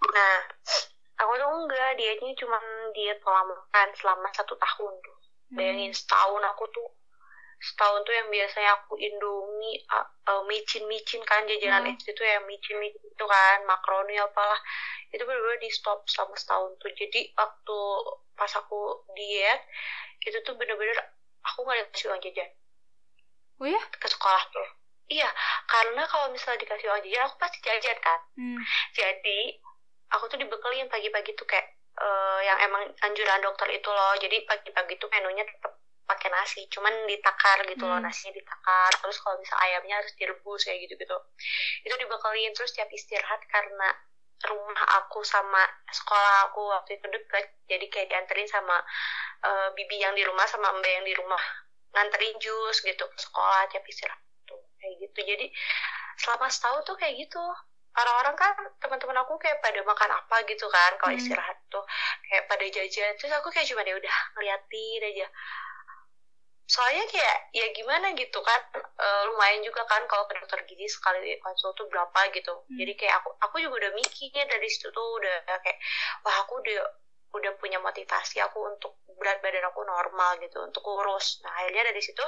Nah 0.00 0.36
aku 1.20 1.32
tuh 1.36 1.50
enggak 1.52 1.90
dietnya 2.00 2.32
cuma 2.40 2.56
diet 2.96 3.20
pola 3.20 3.44
makan 3.44 3.88
selama 3.92 4.28
satu 4.32 4.56
tahun. 4.56 4.94
Tuh 5.04 5.20
bayangin 5.50 5.90
hmm. 5.90 5.98
setahun 5.98 6.42
aku 6.54 6.64
tuh 6.70 6.88
setahun 7.60 8.00
tuh 8.08 8.14
yang 8.16 8.28
biasanya 8.32 8.72
aku 8.80 8.96
indomie 8.96 9.84
uh, 9.92 10.08
uh, 10.32 10.42
micin 10.48 10.88
micin 10.88 11.20
kan 11.28 11.44
jajanan 11.44 11.92
hmm. 11.92 12.00
itu 12.00 12.22
yang 12.24 12.40
micin 12.48 12.80
micin 12.80 13.04
itu 13.04 13.24
kan 13.28 13.58
makroni 13.68 14.16
apalah. 14.16 14.56
Itu 15.12 15.26
benar-benar 15.26 15.60
di 15.60 15.68
stop 15.68 16.06
selama 16.08 16.38
setahun 16.38 16.70
tuh. 16.80 16.90
Jadi 16.96 17.36
waktu 17.36 17.78
pas 18.38 18.52
aku 18.56 19.04
diet 19.12 19.60
itu 20.24 20.38
tuh 20.40 20.56
bener-bener 20.56 20.96
aku 21.44 21.66
nggak 21.66 21.92
dikasih 21.92 22.08
uang 22.08 22.22
jajan. 22.24 22.50
Oh 23.60 23.68
ya? 23.68 23.82
Ke 23.92 24.08
sekolah 24.08 24.42
tuh. 24.48 24.68
Iya 25.10 25.28
karena 25.68 26.06
kalau 26.06 26.32
misalnya 26.32 26.64
dikasih 26.64 26.86
uang 26.88 27.02
jajan 27.04 27.28
aku 27.28 27.36
pasti 27.36 27.58
jajan 27.60 27.98
kan. 28.00 28.20
Hmm. 28.40 28.62
jadi 28.96 29.60
aku 30.10 30.24
tuh 30.30 30.38
dibekelin 30.38 30.90
pagi-pagi 30.90 31.34
tuh 31.38 31.46
kayak 31.46 31.80
uh, 31.98 32.40
yang 32.42 32.58
emang 32.66 32.90
anjuran 33.06 33.40
dokter 33.42 33.68
itu 33.70 33.88
loh. 33.90 34.14
Jadi 34.18 34.42
pagi-pagi 34.46 34.94
tuh 34.98 35.08
menunya 35.10 35.46
tetap 35.46 35.78
pakai 36.10 36.26
nasi 36.34 36.66
cuman 36.66 37.06
ditakar 37.06 37.62
gitu 37.70 37.86
loh 37.86 38.02
hmm. 38.02 38.06
nasinya 38.06 38.34
ditakar. 38.34 38.90
Terus 38.98 39.16
kalau 39.22 39.38
bisa 39.38 39.54
ayamnya 39.62 40.02
harus 40.02 40.12
direbus 40.18 40.66
kayak 40.66 40.78
gitu 40.86 40.94
gitu. 40.98 41.16
Itu 41.86 41.94
dibekelin 41.94 42.50
terus 42.54 42.74
tiap 42.74 42.90
istirahat 42.90 43.40
karena 43.46 43.94
rumah 44.40 44.84
aku 45.04 45.20
sama 45.20 45.60
sekolah 45.92 46.48
aku 46.48 46.64
waktu 46.72 46.96
itu 46.96 47.06
deket 47.12 47.60
jadi 47.68 47.86
kayak 47.92 48.08
dianterin 48.08 48.48
sama 48.48 48.80
uh, 49.44 49.68
bibi 49.76 50.00
yang 50.00 50.16
di 50.16 50.24
rumah 50.24 50.48
sama 50.48 50.72
mbak 50.74 50.90
yang 50.90 51.06
di 51.06 51.14
rumah. 51.14 51.42
Nganterin 51.90 52.38
jus 52.38 52.82
gitu 52.82 53.02
ke 53.02 53.18
sekolah 53.18 53.66
tiap 53.70 53.86
istirahat 53.86 54.22
tuh 54.46 54.58
kayak 54.82 54.94
gitu. 55.06 55.20
Jadi 55.22 55.46
selama 56.18 56.50
setahun 56.50 56.82
tuh 56.84 56.98
kayak 56.98 57.14
gitu 57.22 57.42
orang-orang 57.90 58.34
kan 58.38 58.54
teman-teman 58.78 59.18
aku 59.26 59.34
kayak 59.42 59.58
pada 59.58 59.82
makan 59.82 60.10
apa 60.14 60.36
gitu 60.46 60.66
kan 60.70 60.94
kalau 61.02 61.12
hmm. 61.14 61.20
istirahat 61.20 61.58
tuh 61.66 61.82
kayak 62.30 62.46
pada 62.46 62.66
jajan 62.70 63.12
terus 63.18 63.32
aku 63.34 63.50
kayak 63.50 63.66
cuma 63.66 63.82
ya 63.82 63.98
udah 63.98 64.16
ngeliatin 64.38 65.02
aja 65.10 65.26
soalnya 66.70 67.02
kayak 67.10 67.50
ya 67.50 67.66
gimana 67.74 68.14
gitu 68.14 68.38
kan 68.46 68.62
e, 68.78 69.06
lumayan 69.26 69.58
juga 69.66 69.82
kan 69.90 70.06
kalau 70.06 70.22
ke 70.30 70.38
dokter 70.38 70.62
gizi 70.70 70.86
sekali 70.86 71.34
konsul 71.42 71.74
tuh 71.74 71.90
berapa 71.90 72.30
gitu 72.30 72.54
hmm. 72.54 72.78
jadi 72.78 72.92
kayak 72.94 73.14
aku 73.18 73.30
aku 73.42 73.54
juga 73.58 73.74
udah 73.82 73.92
mikirnya 73.98 74.46
dari 74.46 74.70
situ 74.70 74.86
tuh 74.94 75.06
udah 75.18 75.50
kayak 75.66 75.78
wah 76.22 76.46
aku 76.46 76.62
udah 76.62 76.78
udah 77.34 77.52
punya 77.58 77.82
motivasi 77.82 78.38
aku 78.38 78.70
untuk 78.70 79.02
berat 79.18 79.42
badan 79.42 79.66
aku 79.66 79.82
normal 79.82 80.38
gitu 80.38 80.62
untuk 80.62 80.86
kurus 80.86 81.42
nah 81.42 81.50
akhirnya 81.58 81.90
dari 81.90 82.02
situ 82.06 82.22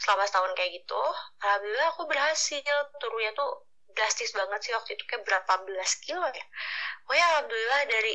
selama 0.00 0.24
setahun 0.24 0.56
kayak 0.56 0.80
gitu 0.80 1.02
alhamdulillah 1.44 1.88
aku 1.92 2.02
berhasil 2.08 2.76
turunnya 2.96 3.36
tuh 3.36 3.65
drastis 3.96 4.30
banget 4.36 4.60
sih 4.60 4.72
waktu 4.76 4.94
itu 4.94 5.04
kayak 5.08 5.24
berapa 5.24 5.64
belas 5.64 5.96
kilo 6.04 6.28
ya. 6.28 6.44
Oh 7.08 7.14
ya 7.16 7.24
alhamdulillah 7.34 7.82
dari 7.88 8.14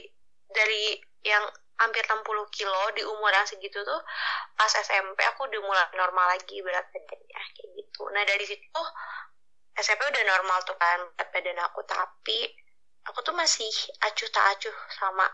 dari 0.53 0.83
yang 1.25 1.43
hampir 1.81 2.05
60 2.05 2.21
kilo 2.53 2.81
di 2.93 3.01
umur 3.01 3.33
yang 3.33 3.47
segitu 3.49 3.81
tuh 3.81 4.01
pas 4.53 4.69
SMP 4.69 5.17
aku 5.25 5.49
udah 5.49 5.61
mulai 5.65 5.89
normal 5.97 6.37
lagi 6.37 6.61
berat 6.61 6.85
badannya 6.93 7.41
kayak 7.57 7.69
gitu. 7.73 8.01
Nah 8.13 8.21
dari 8.21 8.45
situ 8.45 8.81
SMP 9.73 10.01
udah 10.05 10.23
normal 10.29 10.61
tuh 10.69 10.77
kan 10.77 11.01
berat 11.17 11.29
badan 11.33 11.59
aku. 11.65 11.81
Tapi 11.89 12.39
aku 13.09 13.19
tuh 13.25 13.33
masih 13.33 13.71
acuh 14.05 14.29
tak 14.29 14.45
acuh 14.53 14.77
sama 14.93 15.25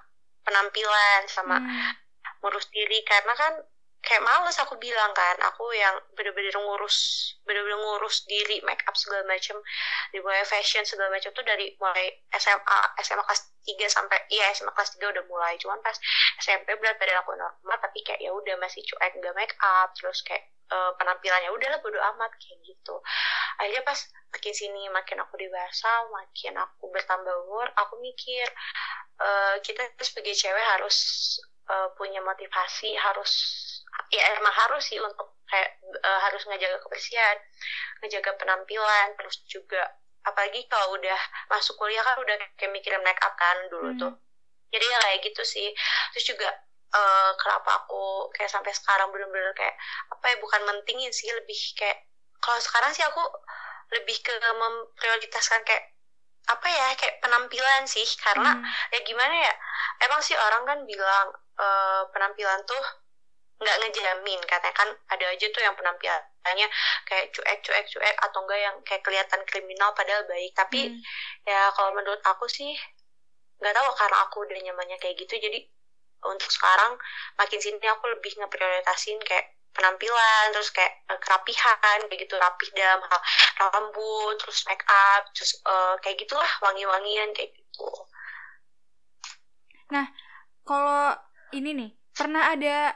penampilan 0.47 1.27
sama 1.27 1.60
hmm. 1.60 2.39
ngurus 2.39 2.71
diri. 2.71 3.03
Karena 3.03 3.36
kan 3.36 3.53
kayak 4.08 4.24
males 4.24 4.56
aku 4.63 4.80
bilang 4.80 5.12
kan 5.12 5.36
aku 5.43 5.67
yang 5.76 6.00
bener-bener 6.15 6.56
ngurus 6.56 6.96
bener-bener 7.43 7.76
ngurus 7.76 8.24
diri 8.24 8.63
make 8.63 8.80
up 8.88 8.96
segala 8.96 9.28
macam 9.28 9.60
dimulai 10.15 10.48
fashion 10.48 10.88
segala 10.88 11.12
macam 11.12 11.28
tuh 11.36 11.43
dari 11.43 11.76
mulai 11.76 12.15
SMA 12.32 12.80
SMA 13.04 13.20
kelas 13.28 13.41
3 13.67 13.84
sampai 13.91 14.20
iya 14.32 14.48
SMA 14.56 14.72
kelas 14.72 14.96
3 14.96 15.12
udah 15.12 15.26
mulai. 15.28 15.60
Cuman 15.60 15.84
pas 15.84 16.00
SMP 16.39 16.80
berat 16.80 16.96
badan 16.96 17.20
aku 17.20 17.36
normal 17.36 17.78
tapi 17.84 18.00
kayak 18.08 18.24
ya 18.24 18.32
udah 18.32 18.56
masih 18.63 18.80
cuek 18.88 19.12
nggak 19.20 19.36
make 19.36 19.56
up 19.60 19.91
terus 20.00 20.24
kayak 20.24 20.48
uh, 20.72 20.96
penampilannya 20.96 21.52
udahlah 21.52 21.84
bodo 21.84 22.00
amat 22.00 22.32
kayak 22.39 22.63
gitu. 22.63 22.96
Akhirnya 23.60 23.84
pas 23.84 24.00
makin 24.32 24.54
sini 24.56 24.88
makin 24.88 25.20
aku 25.20 25.36
dewasa 25.36 26.08
makin 26.15 26.56
aku 26.56 26.88
bertambah 26.96 27.36
umur 27.43 27.67
aku 27.76 28.00
mikir 28.00 28.48
uh, 29.20 29.60
kita 29.60 29.84
sebagai 30.00 30.32
cewek 30.32 30.65
harus 30.80 30.96
uh, 31.67 31.91
punya 32.00 32.24
motivasi 32.24 32.96
harus 32.96 33.32
ya 34.12 34.23
emang 34.39 34.56
harus 34.56 34.84
sih 34.88 35.00
untuk 35.00 35.38
kayak 35.47 35.80
uh, 36.04 36.19
harus 36.28 36.43
ngejaga 36.47 36.78
kebersihan, 36.84 37.38
ngejaga 38.04 38.36
penampilan, 38.36 39.15
terus 39.15 39.43
juga 39.47 39.84
apalagi 40.28 40.67
kalau 40.67 41.00
udah 41.00 41.19
masuk 41.47 41.80
kuliah 41.80 42.04
kan 42.04 42.19
udah 42.19 42.36
kayak 42.60 42.71
mikirin 42.76 43.00
make 43.04 43.19
up 43.23 43.34
kan 43.39 43.58
dulu 43.71 43.95
hmm. 43.95 44.00
tuh. 44.00 44.13
Jadi 44.67 44.84
ya 44.84 44.97
kayak 45.08 45.19
gitu 45.23 45.43
sih. 45.47 45.71
Terus 46.12 46.36
juga 46.36 46.52
uh, 46.91 47.32
kenapa 47.39 47.84
aku 47.84 48.32
kayak 48.36 48.52
sampai 48.52 48.76
sekarang 48.76 49.08
bener-bener 49.12 49.56
kayak 49.56 49.76
apa 50.12 50.26
ya 50.28 50.36
bukan 50.43 50.62
mentingin 50.67 51.12
sih 51.15 51.32
lebih 51.32 51.58
kayak 51.80 52.08
kalau 52.43 52.60
sekarang 52.60 52.91
sih 52.91 53.04
aku 53.08 53.23
lebih 53.95 54.19
ke 54.19 54.36
memprioritaskan 54.36 55.63
kayak 55.63 55.95
apa 56.47 56.67
ya 56.67 56.88
kayak 56.95 57.19
penampilan 57.19 57.84
sih 57.88 58.08
karena 58.23 58.56
hmm. 58.56 58.63
ya 58.95 59.00
gimana 59.04 59.36
ya 59.36 59.54
emang 60.08 60.23
sih 60.23 60.36
orang 60.36 60.63
kan 60.63 60.80
bilang 60.88 61.28
uh, 61.60 62.08
penampilan 62.15 62.63
tuh 62.63 62.84
nggak 63.58 63.78
ngejamin. 63.82 64.39
Katanya 64.46 64.76
kan 64.76 64.89
ada 65.10 65.26
aja 65.34 65.46
tuh 65.50 65.62
yang 65.62 65.76
penampilannya 65.78 66.67
kayak 67.10 67.26
cuek 67.34 67.58
cuek 67.65 67.86
cuek 67.89 68.15
atau 68.22 68.39
enggak 68.46 68.60
yang 68.62 68.76
kayak 68.86 69.04
kelihatan 69.04 69.41
kriminal 69.50 69.91
padahal 69.98 70.24
baik. 70.30 70.54
Tapi 70.54 70.93
hmm. 70.93 71.02
ya 71.46 71.70
kalau 71.74 71.91
menurut 71.98 72.22
aku 72.26 72.46
sih 72.50 72.74
nggak 73.58 73.74
tahu 73.74 73.89
karena 73.98 74.17
aku 74.30 74.38
udah 74.46 74.60
nyamannya 74.62 74.98
kayak 75.02 75.17
gitu. 75.17 75.38
Jadi 75.41 75.65
untuk 76.26 76.50
sekarang 76.50 76.98
makin 77.38 77.60
sini 77.62 77.88
aku 77.89 78.06
lebih 78.10 78.34
ngeprioritasin 78.38 79.22
kayak 79.26 79.58
penampilan 79.78 80.50
terus 80.50 80.74
kayak 80.74 81.06
uh, 81.10 81.17
kerapihan 81.22 82.00
kayak 82.10 82.20
gitu. 82.26 82.38
Rapih 82.38 82.70
dalam 82.78 83.02
hal 83.02 83.22
rambut 83.74 84.38
terus 84.41 84.65
make 84.70 84.86
up 84.86 85.26
terus 85.34 85.58
uh, 85.65 85.98
kayak 86.02 86.22
gitulah 86.22 86.50
wangi-wangian 86.62 87.34
kayak 87.34 87.54
gitu. 87.54 87.89
Nah 89.93 90.06
kalau 90.67 91.15
ini 91.56 91.72
nih 91.74 91.89
pernah 92.12 92.52
ada 92.52 92.91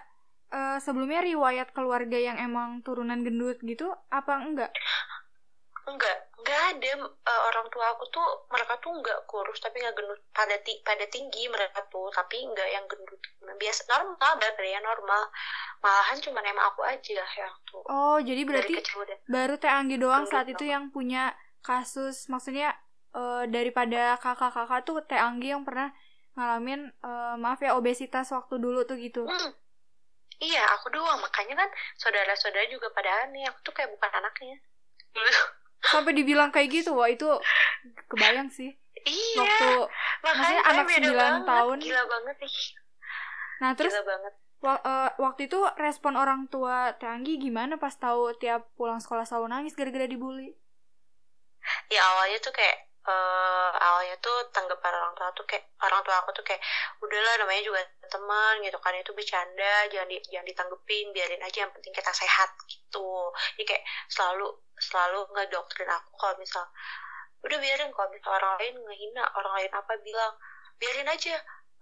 uh, 0.51 0.77
sebelumnya 0.83 1.23
riwayat 1.23 1.71
keluarga 1.71 2.19
yang 2.19 2.37
emang 2.37 2.83
turunan 2.83 3.23
gendut 3.23 3.57
gitu 3.63 3.89
apa 4.11 4.43
enggak? 4.43 4.71
Enggak, 5.81 6.17
enggak 6.37 6.61
ada. 6.77 6.91
Uh, 7.09 7.41
orang 7.49 7.67
tua 7.73 7.89
aku 7.97 8.05
tuh 8.13 8.27
mereka 8.53 8.77
tuh 8.79 8.93
enggak 8.93 9.17
kurus 9.25 9.57
tapi 9.57 9.81
enggak 9.81 9.97
gendut. 9.97 10.21
Pada 10.29 10.55
ti 10.61 10.77
pada 10.85 11.05
tinggi 11.09 11.49
mereka 11.49 11.81
tuh 11.89 12.07
tapi 12.13 12.45
enggak 12.45 12.69
yang 12.69 12.85
gendut. 12.85 13.21
Biasa 13.41 13.81
normal 13.89 14.31
berarti 14.37 14.69
ya 14.69 14.79
normal. 14.83 15.21
Malahan 15.81 16.17
cuma 16.21 16.39
emang 16.45 16.65
aku 16.69 16.81
aja 16.85 17.25
yang 17.25 17.55
tuh. 17.65 17.81
Oh 17.89 18.21
jadi 18.21 18.45
berarti 18.45 18.77
baru 19.25 19.57
teh 19.57 19.71
Anggi 19.71 19.97
doang 19.97 20.29
saat 20.29 20.45
itu 20.51 20.67
yang 20.67 20.93
punya 20.93 21.33
kasus. 21.65 22.29
Maksudnya 22.29 22.77
uh, 23.17 23.49
daripada 23.49 24.21
kakak-kakak 24.21 24.85
tuh 24.85 25.01
teh 25.01 25.17
Anggi 25.17 25.49
yang 25.55 25.65
pernah 25.65 25.89
ngalamin 26.31 26.93
uh, 27.03 27.35
maaf 27.35 27.59
ya 27.59 27.75
obesitas 27.75 28.31
waktu 28.31 28.61
dulu 28.61 28.85
tuh 28.85 29.01
gitu. 29.01 29.25
Hmm 29.25 29.60
iya 30.41 30.65
aku 30.75 30.89
doang. 30.89 31.21
Makanya 31.21 31.55
kan 31.55 31.69
saudara-saudara 31.95 32.65
juga 32.67 32.89
pada 32.91 33.29
aneh. 33.29 33.45
Aku 33.47 33.61
tuh 33.61 33.73
kayak 33.77 33.93
bukan 33.93 34.11
anaknya. 34.11 34.57
Sampai 35.93 36.13
dibilang 36.13 36.49
kayak 36.53 36.69
gitu 36.81 36.93
wah 36.97 37.09
itu 37.09 37.25
kebayang 38.09 38.49
sih. 38.49 38.75
Iya. 39.01 39.39
Waktu 39.41 39.69
maksudnya 40.21 40.61
anak 40.67 40.85
sembilan 40.89 41.33
tahun. 41.45 41.77
Gila 41.81 42.03
banget 42.09 42.37
nih 42.41 42.55
nah 43.61 43.77
terus 43.77 43.93
gila 43.93 44.05
banget. 44.09 44.33
uh, 44.65 45.09
waktu 45.21 45.45
itu 45.45 45.61
respon 45.77 46.17
orang 46.17 46.49
tua 46.49 46.97
Tanggi 46.97 47.37
gimana 47.37 47.77
pas 47.77 47.93
tahu 47.93 48.33
tiap 48.41 48.73
pulang 48.73 48.97
sekolah 48.97 49.21
selalu 49.21 49.53
nangis 49.53 49.77
gara-gara 49.77 50.09
dibully? 50.09 50.57
Ya 51.93 52.01
awalnya 52.01 52.41
tuh 52.41 52.53
kayak 52.53 52.90
uh, 53.07 53.71
awalnya 53.73 54.13
tuh 54.21 54.49
tanggapan 54.53 54.93
orang 54.93 55.13
tua 55.17 55.29
tuh 55.33 55.45
kayak 55.49 55.65
orang 55.81 56.01
tua 56.05 56.15
aku 56.21 56.29
tuh 56.37 56.45
kayak 56.45 56.61
udahlah 57.01 57.33
namanya 57.41 57.61
juga 57.65 57.81
teman 58.09 58.61
gitu 58.61 58.77
kan. 58.77 58.93
Itu 58.97 59.11
bercanda 59.17 59.73
jangan 59.89 60.09
di, 60.09 60.17
jangan 60.29 60.45
ditanggepin 60.45 61.05
biarin 61.15 61.41
aja 61.41 61.65
yang 61.65 61.73
penting 61.73 61.93
kita 61.93 62.11
sehat 62.13 62.49
gitu. 62.69 63.09
Jadi 63.57 63.63
kayak 63.65 63.83
selalu 64.11 64.47
selalu 64.77 65.19
nggak 65.33 65.49
doktrin 65.53 65.89
aku 65.89 66.11
kalau 66.17 66.35
misal 66.41 66.65
udah 67.41 67.57
biarin 67.57 67.89
kalau 67.93 68.09
misal 68.13 68.31
orang 68.37 68.53
lain 68.61 68.75
ngehina 68.85 69.23
orang 69.37 69.53
lain 69.61 69.71
apa 69.73 69.93
bilang 70.05 70.33
biarin 70.77 71.09
aja 71.09 71.35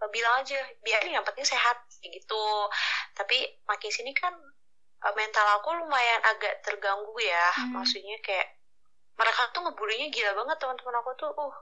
bilang 0.08 0.40
aja 0.40 0.60
biarin 0.80 1.20
yang 1.20 1.26
penting 1.28 1.44
sehat 1.44 1.84
gitu. 2.00 2.48
Tapi 3.12 3.38
makin 3.68 3.92
sini 3.92 4.16
kan 4.16 4.32
eh, 5.04 5.14
mental 5.16 5.48
aku 5.60 5.76
lumayan 5.76 6.24
agak 6.24 6.64
terganggu 6.64 7.16
ya. 7.20 7.52
Hmm. 7.60 7.76
maksudnya 7.76 8.16
kayak 8.24 8.59
mereka 9.20 9.52
tuh 9.52 9.62
ngebulinya 9.68 10.08
gila 10.16 10.32
banget 10.32 10.58
teman-teman 10.64 10.96
aku 11.04 11.12
tuh 11.20 11.30
uh 11.36 11.54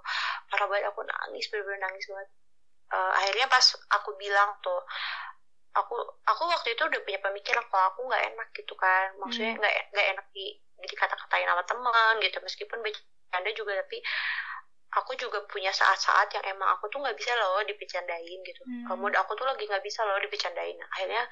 parah 0.54 0.67
banget 0.70 0.93
aku 0.93 1.02
nangis 1.02 1.50
bener-bener 1.50 1.82
nangis 1.82 2.06
banget 2.06 2.30
uh, 2.93 3.12
akhirnya 3.17 3.50
pas 3.50 3.65
aku 3.98 4.13
bilang 4.22 4.54
tuh 4.62 4.86
aku 5.74 5.98
aku 6.26 6.43
waktu 6.50 6.78
itu 6.78 6.84
udah 6.86 7.02
punya 7.02 7.20
pemikiran 7.22 7.65
kalau 7.70 7.86
aku 7.89 8.02
nggak 8.06 8.24
enak 8.34 8.48
gitu 8.54 8.74
kan 8.78 9.13
maksudnya 9.17 9.58
hmm. 9.58 9.60
nggak 9.62 9.74
hmm. 9.74 9.89
nggak 9.93 10.08
enak 10.13 10.26
di 10.34 10.46
di 10.78 10.96
kata-katain 10.96 11.50
sama 11.50 11.63
teman 11.65 12.13
gitu 12.22 12.38
meskipun 12.41 12.80
bercanda 12.86 13.50
juga 13.58 13.82
tapi 13.82 13.98
aku 14.98 15.14
juga 15.14 15.40
punya 15.46 15.70
saat-saat 15.70 16.34
yang 16.34 16.58
emang 16.58 16.74
aku 16.74 16.90
tuh 16.90 16.98
nggak 17.00 17.14
bisa 17.14 17.32
loh 17.38 17.62
dipecandain 17.64 18.40
gitu. 18.42 18.62
Hmm. 18.66 18.98
mood 18.98 19.14
aku 19.14 19.38
tuh 19.38 19.46
lagi 19.46 19.70
nggak 19.70 19.86
bisa 19.86 20.02
loh 20.04 20.18
dipecandain. 20.18 20.78
Akhirnya 20.98 21.24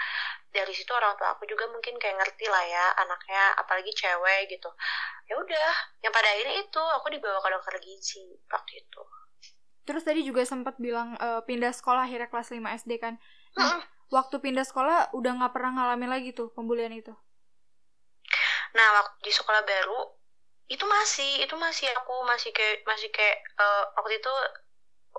dari 0.54 0.72
situ 0.72 0.92
orang 0.94 1.18
tua 1.18 1.34
aku 1.34 1.50
juga 1.50 1.66
mungkin 1.74 1.98
kayak 1.98 2.22
ngerti 2.22 2.46
lah 2.48 2.64
ya 2.64 2.86
anaknya 3.02 3.44
apalagi 3.58 3.92
cewek 3.98 4.54
gitu. 4.54 4.70
Ya 5.26 5.36
udah 5.42 5.72
yang 6.06 6.14
pada 6.14 6.30
akhirnya 6.30 6.56
itu 6.62 6.82
aku 7.02 7.08
dibawa 7.10 7.42
ke 7.42 7.50
dokter 7.50 7.76
gizi 7.82 8.26
waktu 8.48 8.72
itu. 8.86 9.02
Terus 9.86 10.02
tadi 10.02 10.22
juga 10.26 10.42
sempat 10.46 10.78
bilang 10.82 11.14
uh, 11.22 11.46
pindah 11.46 11.70
sekolah 11.70 12.10
akhirnya 12.10 12.30
kelas 12.30 12.50
5 12.50 12.58
SD 12.86 12.98
kan? 12.98 13.22
Nah, 13.54 13.86
waktu 14.10 14.42
pindah 14.42 14.66
sekolah 14.66 15.14
udah 15.14 15.32
nggak 15.42 15.54
pernah 15.54 15.72
ngalamin 15.78 16.10
lagi 16.10 16.34
tuh 16.34 16.50
pembulian 16.54 16.90
itu? 16.94 17.14
Nah 18.76 18.88
waktu 19.02 19.16
di 19.24 19.32
sekolah 19.32 19.64
baru 19.64 20.00
itu 20.66 20.86
masih 20.86 21.46
itu 21.46 21.56
masih 21.58 21.86
aku 21.94 22.26
masih 22.26 22.50
kayak 22.50 22.82
masih 22.90 23.10
kayak 23.14 23.38
uh, 23.62 23.86
waktu 24.02 24.18
itu 24.18 24.34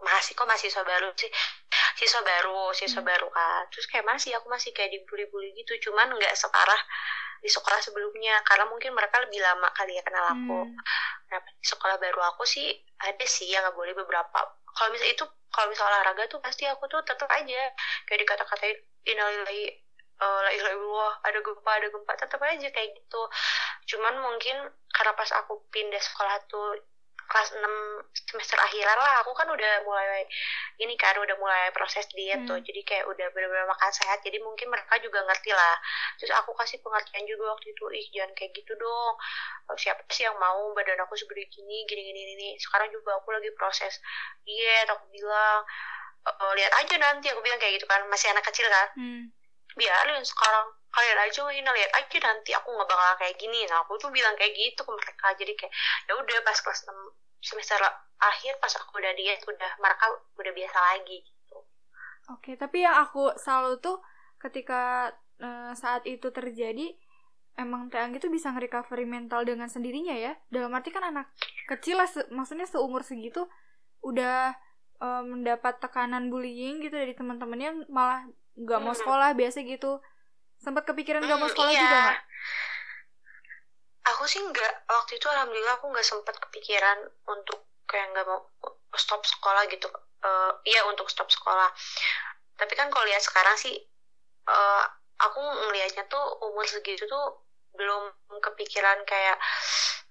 masih 0.02 0.36
kok 0.36 0.48
masih 0.48 0.68
siswa 0.68 0.84
baru 0.84 1.08
sih. 1.16 1.30
Siswa 1.96 2.20
baru 2.20 2.74
siswa 2.76 3.00
hmm. 3.00 3.08
baru 3.08 3.28
kan. 3.30 3.62
Terus 3.72 3.86
kayak 3.88 4.04
masih 4.04 4.36
aku 4.36 4.50
masih 4.50 4.74
kayak 4.74 4.92
dibully-bully 4.92 5.54
gitu. 5.56 5.78
Cuman 5.88 6.12
nggak 6.12 6.34
separah 6.36 6.80
di 7.40 7.48
sekolah 7.48 7.80
sebelumnya. 7.80 8.42
Karena 8.44 8.68
mungkin 8.68 8.92
mereka 8.92 9.22
lebih 9.22 9.40
lama 9.40 9.70
kali 9.72 9.96
ya 9.96 10.02
kenal 10.04 10.24
aku. 10.34 10.60
Hmm. 10.66 10.76
nah 11.26 11.42
di 11.42 11.66
sekolah 11.66 11.98
baru 11.98 12.22
aku 12.22 12.46
sih 12.46 12.70
ada 13.02 13.26
sih 13.26 13.50
yang 13.50 13.64
nggak 13.64 13.76
boleh 13.78 13.94
beberapa. 13.96 14.38
Kalau 14.76 14.92
misalnya 14.92 15.14
itu 15.16 15.24
kalau 15.48 15.72
misalnya 15.72 16.02
olahraga 16.02 16.28
tuh 16.28 16.40
pasti 16.42 16.68
aku 16.68 16.84
tuh 16.90 17.00
tetap 17.06 17.30
aja 17.32 17.72
kayak 18.04 18.20
dikata-katain 18.26 18.76
innalillahi 19.08 19.85
uh, 20.20 20.40
la 20.44 20.50
ilaha 20.52 21.08
ada 21.24 21.38
gempa 21.40 21.70
ada 21.76 21.88
gempa 21.92 22.12
tetap 22.16 22.40
aja 22.42 22.68
kayak 22.72 22.90
gitu. 22.96 23.22
Cuman 23.94 24.14
mungkin 24.20 24.56
karena 24.92 25.12
pas 25.12 25.30
aku 25.36 25.68
pindah 25.68 26.00
sekolah 26.00 26.36
tuh 26.48 26.80
kelas 27.26 27.58
6 27.58 27.58
semester 28.14 28.54
akhiran 28.54 28.98
lah 29.02 29.18
aku 29.26 29.34
kan 29.34 29.50
udah 29.50 29.82
mulai 29.82 30.22
ini 30.78 30.94
kan 30.94 31.18
udah 31.18 31.34
mulai 31.42 31.74
proses 31.74 32.06
diet 32.14 32.38
hmm. 32.38 32.46
tuh 32.46 32.62
jadi 32.62 32.80
kayak 32.86 33.04
udah 33.10 33.26
benar-benar 33.34 33.66
makan 33.66 33.90
sehat 33.90 34.22
jadi 34.22 34.38
mungkin 34.38 34.70
mereka 34.70 34.94
juga 35.02 35.26
ngerti 35.26 35.50
lah. 35.50 35.74
Terus 36.22 36.32
aku 36.38 36.54
kasih 36.54 36.78
pengertian 36.86 37.26
juga 37.26 37.50
waktu 37.58 37.74
itu 37.74 37.84
ih 37.98 38.06
jangan 38.14 38.30
kayak 38.38 38.54
gitu 38.54 38.72
dong. 38.78 39.14
Siapa 39.74 40.06
sih 40.06 40.22
yang 40.22 40.38
mau 40.38 40.70
badan 40.70 41.02
aku 41.02 41.18
segede 41.18 41.50
gini 41.50 41.82
gini 41.90 42.02
gini 42.14 42.20
gini 42.34 42.48
sekarang 42.62 42.94
juga 42.94 43.18
aku 43.18 43.34
lagi 43.34 43.50
proses 43.58 43.98
diet 44.46 44.86
aku 44.86 45.10
bilang 45.10 45.66
e, 46.22 46.30
lihat 46.62 46.72
aja 46.78 46.94
nanti 46.94 47.26
aku 47.34 47.42
bilang 47.42 47.58
kayak 47.58 47.82
gitu 47.82 47.90
kan 47.90 48.06
masih 48.06 48.30
anak 48.30 48.46
kecil 48.46 48.70
kan. 48.70 48.86
Hmm 48.94 49.34
biarin 49.76 50.24
sekarang 50.24 50.72
kalian 50.88 51.18
aja 51.28 51.40
ini 51.52 51.68
lihat 51.68 51.92
aja 51.92 52.18
nanti 52.24 52.50
aku 52.56 52.72
nggak 52.72 52.88
bakal 52.88 53.14
kayak 53.20 53.36
gini. 53.36 53.68
Nah 53.68 53.84
aku 53.84 54.00
tuh 54.00 54.08
bilang 54.08 54.32
kayak 54.40 54.56
gitu 54.56 54.80
ke 54.80 54.92
mereka. 54.92 55.28
Jadi 55.36 55.52
kayak 55.52 55.72
ya 56.08 56.12
udah 56.16 56.36
pas 56.40 56.56
kelas 56.56 56.80
6 56.88 56.92
semester 57.44 57.78
akhir 58.16 58.56
pas 58.58 58.72
aku 58.72 58.96
udah 58.96 59.12
diet 59.12 59.44
udah 59.44 59.70
mereka 59.78 60.04
udah 60.40 60.52
biasa 60.56 60.78
lagi 60.80 61.20
gitu. 61.20 61.56
Oke 62.32 62.56
tapi 62.56 62.82
yang 62.82 62.96
aku 62.96 63.36
selalu 63.36 63.78
tuh 63.84 64.00
ketika 64.40 65.12
uh, 65.38 65.72
saat 65.76 66.08
itu 66.08 66.32
terjadi 66.32 66.96
emang 67.56 67.88
Teang 67.88 68.12
itu 68.12 68.28
bisa 68.28 68.52
nge-recovery 68.52 69.08
mental 69.08 69.44
dengan 69.44 69.68
sendirinya 69.68 70.16
ya? 70.16 70.32
Dalam 70.48 70.72
arti 70.72 70.92
kan 70.92 71.04
anak 71.04 71.28
kecil 71.68 72.00
lah 72.00 72.08
se 72.08 72.24
maksudnya 72.32 72.68
seumur 72.68 73.04
segitu 73.04 73.48
udah 74.04 74.56
uh, 75.00 75.22
mendapat 75.24 75.80
tekanan 75.80 76.28
bullying 76.28 76.84
gitu 76.84 76.96
dari 76.96 77.16
teman-temannya 77.16 77.88
malah 77.88 78.28
nggak 78.56 78.80
mau 78.80 78.96
sekolah 78.96 79.36
biasa 79.36 79.62
gitu. 79.62 80.00
Sempat 80.56 80.88
kepikiran 80.88 81.20
nggak 81.20 81.40
mau 81.40 81.50
sekolah 81.52 81.70
iya. 81.72 81.80
juga 81.84 81.96
nggak? 82.00 82.20
Aku 84.16 84.24
sih 84.24 84.40
nggak 84.40 84.72
waktu 84.88 85.12
itu 85.20 85.26
alhamdulillah 85.28 85.74
aku 85.76 85.86
nggak 85.92 86.06
sempat 86.06 86.36
kepikiran 86.40 86.98
untuk 87.28 87.68
kayak 87.84 88.10
nggak 88.16 88.26
mau 88.26 88.48
stop 88.96 89.22
sekolah 89.22 89.68
gitu. 89.68 89.86
Uh, 90.24 90.52
iya 90.64 90.88
untuk 90.88 91.06
stop 91.12 91.28
sekolah. 91.28 91.68
Tapi 92.56 92.72
kan 92.72 92.88
kalau 92.88 93.04
lihat 93.04 93.20
sekarang 93.20 93.54
sih 93.60 93.76
uh, 94.48 94.84
aku 95.20 95.40
ngelihatnya 95.40 96.08
tuh 96.08 96.24
umur 96.44 96.64
segitu 96.64 97.04
tuh 97.04 97.44
belum 97.76 98.08
kepikiran 98.40 99.04
kayak 99.04 99.36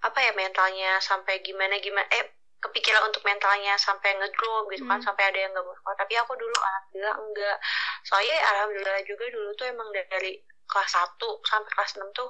apa 0.06 0.20
ya 0.22 0.32
mentalnya 0.38 1.02
sampai 1.02 1.42
gimana 1.42 1.82
gimana 1.82 2.06
eh 2.14 2.45
kepikiran 2.66 3.06
untuk 3.06 3.22
mentalnya 3.22 3.78
sampai 3.78 4.18
ngedrop 4.18 4.66
gitu 4.74 4.84
kan 4.90 4.98
hmm. 4.98 5.06
sampai 5.06 5.24
ada 5.30 5.40
yang 5.46 5.52
nggak 5.54 5.66
mau 5.66 5.76
sekolah 5.78 5.98
tapi 6.02 6.14
aku 6.18 6.34
dulu 6.34 6.58
alhamdulillah 6.58 7.16
enggak. 7.22 7.58
Soalnya 8.02 8.38
alhamdulillah 8.56 9.02
juga 9.06 9.26
dulu 9.30 9.50
tuh 9.54 9.66
emang 9.70 9.90
dari 9.94 10.42
kelas 10.66 10.92
1 10.98 11.22
sampai 11.46 11.72
kelas 11.78 11.92
6 12.02 12.18
tuh 12.18 12.30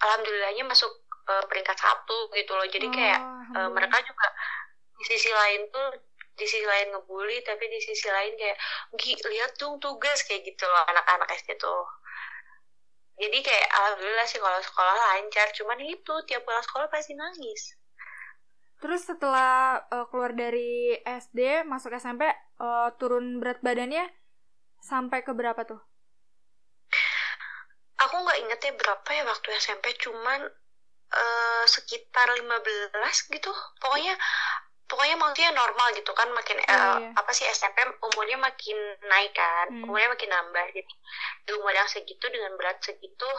alhamdulillahnya 0.00 0.64
masuk 0.70 0.92
uh, 1.26 1.44
peringkat 1.50 1.74
satu 1.74 2.30
gitu 2.34 2.52
loh. 2.54 2.66
Jadi 2.70 2.86
kayak 2.94 3.20
uh, 3.58 3.68
mereka 3.74 3.98
juga 4.06 4.26
di 4.94 5.04
sisi 5.08 5.30
lain 5.34 5.66
tuh 5.74 5.88
di 6.38 6.46
sisi 6.48 6.64
lain 6.64 6.94
ngebully 6.94 7.44
tapi 7.44 7.68
di 7.68 7.80
sisi 7.82 8.08
lain 8.08 8.32
kayak 8.38 8.56
Gi, 8.96 9.12
lihat 9.28 9.58
dong 9.60 9.76
tugas 9.82 10.24
kayak 10.24 10.46
gitu 10.46 10.64
loh 10.64 10.86
anak-anak 10.88 11.28
SD 11.36 11.58
tuh. 11.58 11.84
Jadi 13.20 13.38
kayak 13.44 13.68
alhamdulillah 13.68 14.26
sih 14.30 14.40
kalau 14.40 14.60
sekolah 14.62 14.96
lancar. 14.96 15.50
Cuman 15.52 15.82
itu 15.84 16.14
tiap 16.24 16.46
pulang 16.46 16.64
sekolah 16.64 16.88
pasti 16.88 17.12
nangis 17.12 17.79
Terus 18.80 19.04
setelah 19.04 19.84
uh, 19.92 20.08
keluar 20.08 20.32
dari 20.32 20.96
SD, 21.04 21.68
masuk 21.68 21.92
SMP, 21.92 22.24
uh, 22.60 22.88
turun 22.96 23.36
berat 23.36 23.60
badannya 23.60 24.08
sampai 24.80 25.20
ke 25.20 25.36
berapa 25.36 25.60
tuh? 25.68 25.80
Aku 28.00 28.16
nggak 28.24 28.40
inget 28.40 28.60
ya 28.64 28.72
berapa 28.72 29.08
ya 29.12 29.22
waktu 29.28 29.48
SMP, 29.60 29.92
cuman 30.00 30.48
uh, 31.12 31.64
sekitar 31.68 32.32
15 32.32 33.36
gitu. 33.36 33.52
Pokoknya 33.76 34.16
pokoknya 34.90 35.16
maksudnya 35.22 35.54
normal 35.54 35.86
gitu 35.94 36.10
kan 36.10 36.26
makin 36.34 36.58
oh, 36.58 36.66
uh, 36.66 36.98
iya. 36.98 37.14
apa 37.14 37.30
sih 37.30 37.46
SMP 37.46 37.78
umurnya 38.10 38.42
makin 38.42 38.74
naik 39.06 39.30
kan 39.38 39.70
hmm. 39.70 39.86
umurnya 39.86 40.10
makin 40.10 40.34
nambah 40.34 40.66
jadi 40.74 40.94
di 41.46 41.50
umur 41.54 41.70
yang 41.70 41.86
segitu 41.86 42.26
dengan 42.26 42.58
berat 42.58 42.82
segitu 42.82 43.30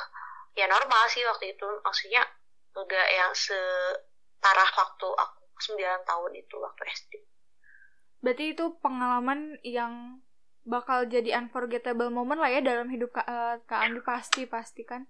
ya 0.56 0.72
normal 0.72 1.12
sih 1.12 1.28
waktu 1.28 1.52
itu 1.52 1.68
maksudnya 1.84 2.24
enggak 2.72 3.08
yang 3.12 3.36
separah 4.42 4.70
waktu 4.74 5.08
aku 5.14 5.42
9 5.78 6.10
tahun 6.10 6.32
itu 6.34 6.56
waktu 6.58 6.82
SD 6.90 7.14
berarti 8.26 8.46
itu 8.58 8.66
pengalaman 8.82 9.62
yang 9.62 10.18
bakal 10.66 11.10
jadi 11.10 11.42
unforgettable 11.42 12.14
moment 12.14 12.38
lah 12.38 12.50
ya 12.50 12.62
dalam 12.62 12.90
hidup 12.90 13.10
Kak, 13.14 13.26
uh, 13.26 13.58
Kak 13.66 13.82
Andi 13.82 14.02
pasti 14.06 14.46
pasti 14.46 14.86
kan? 14.86 15.06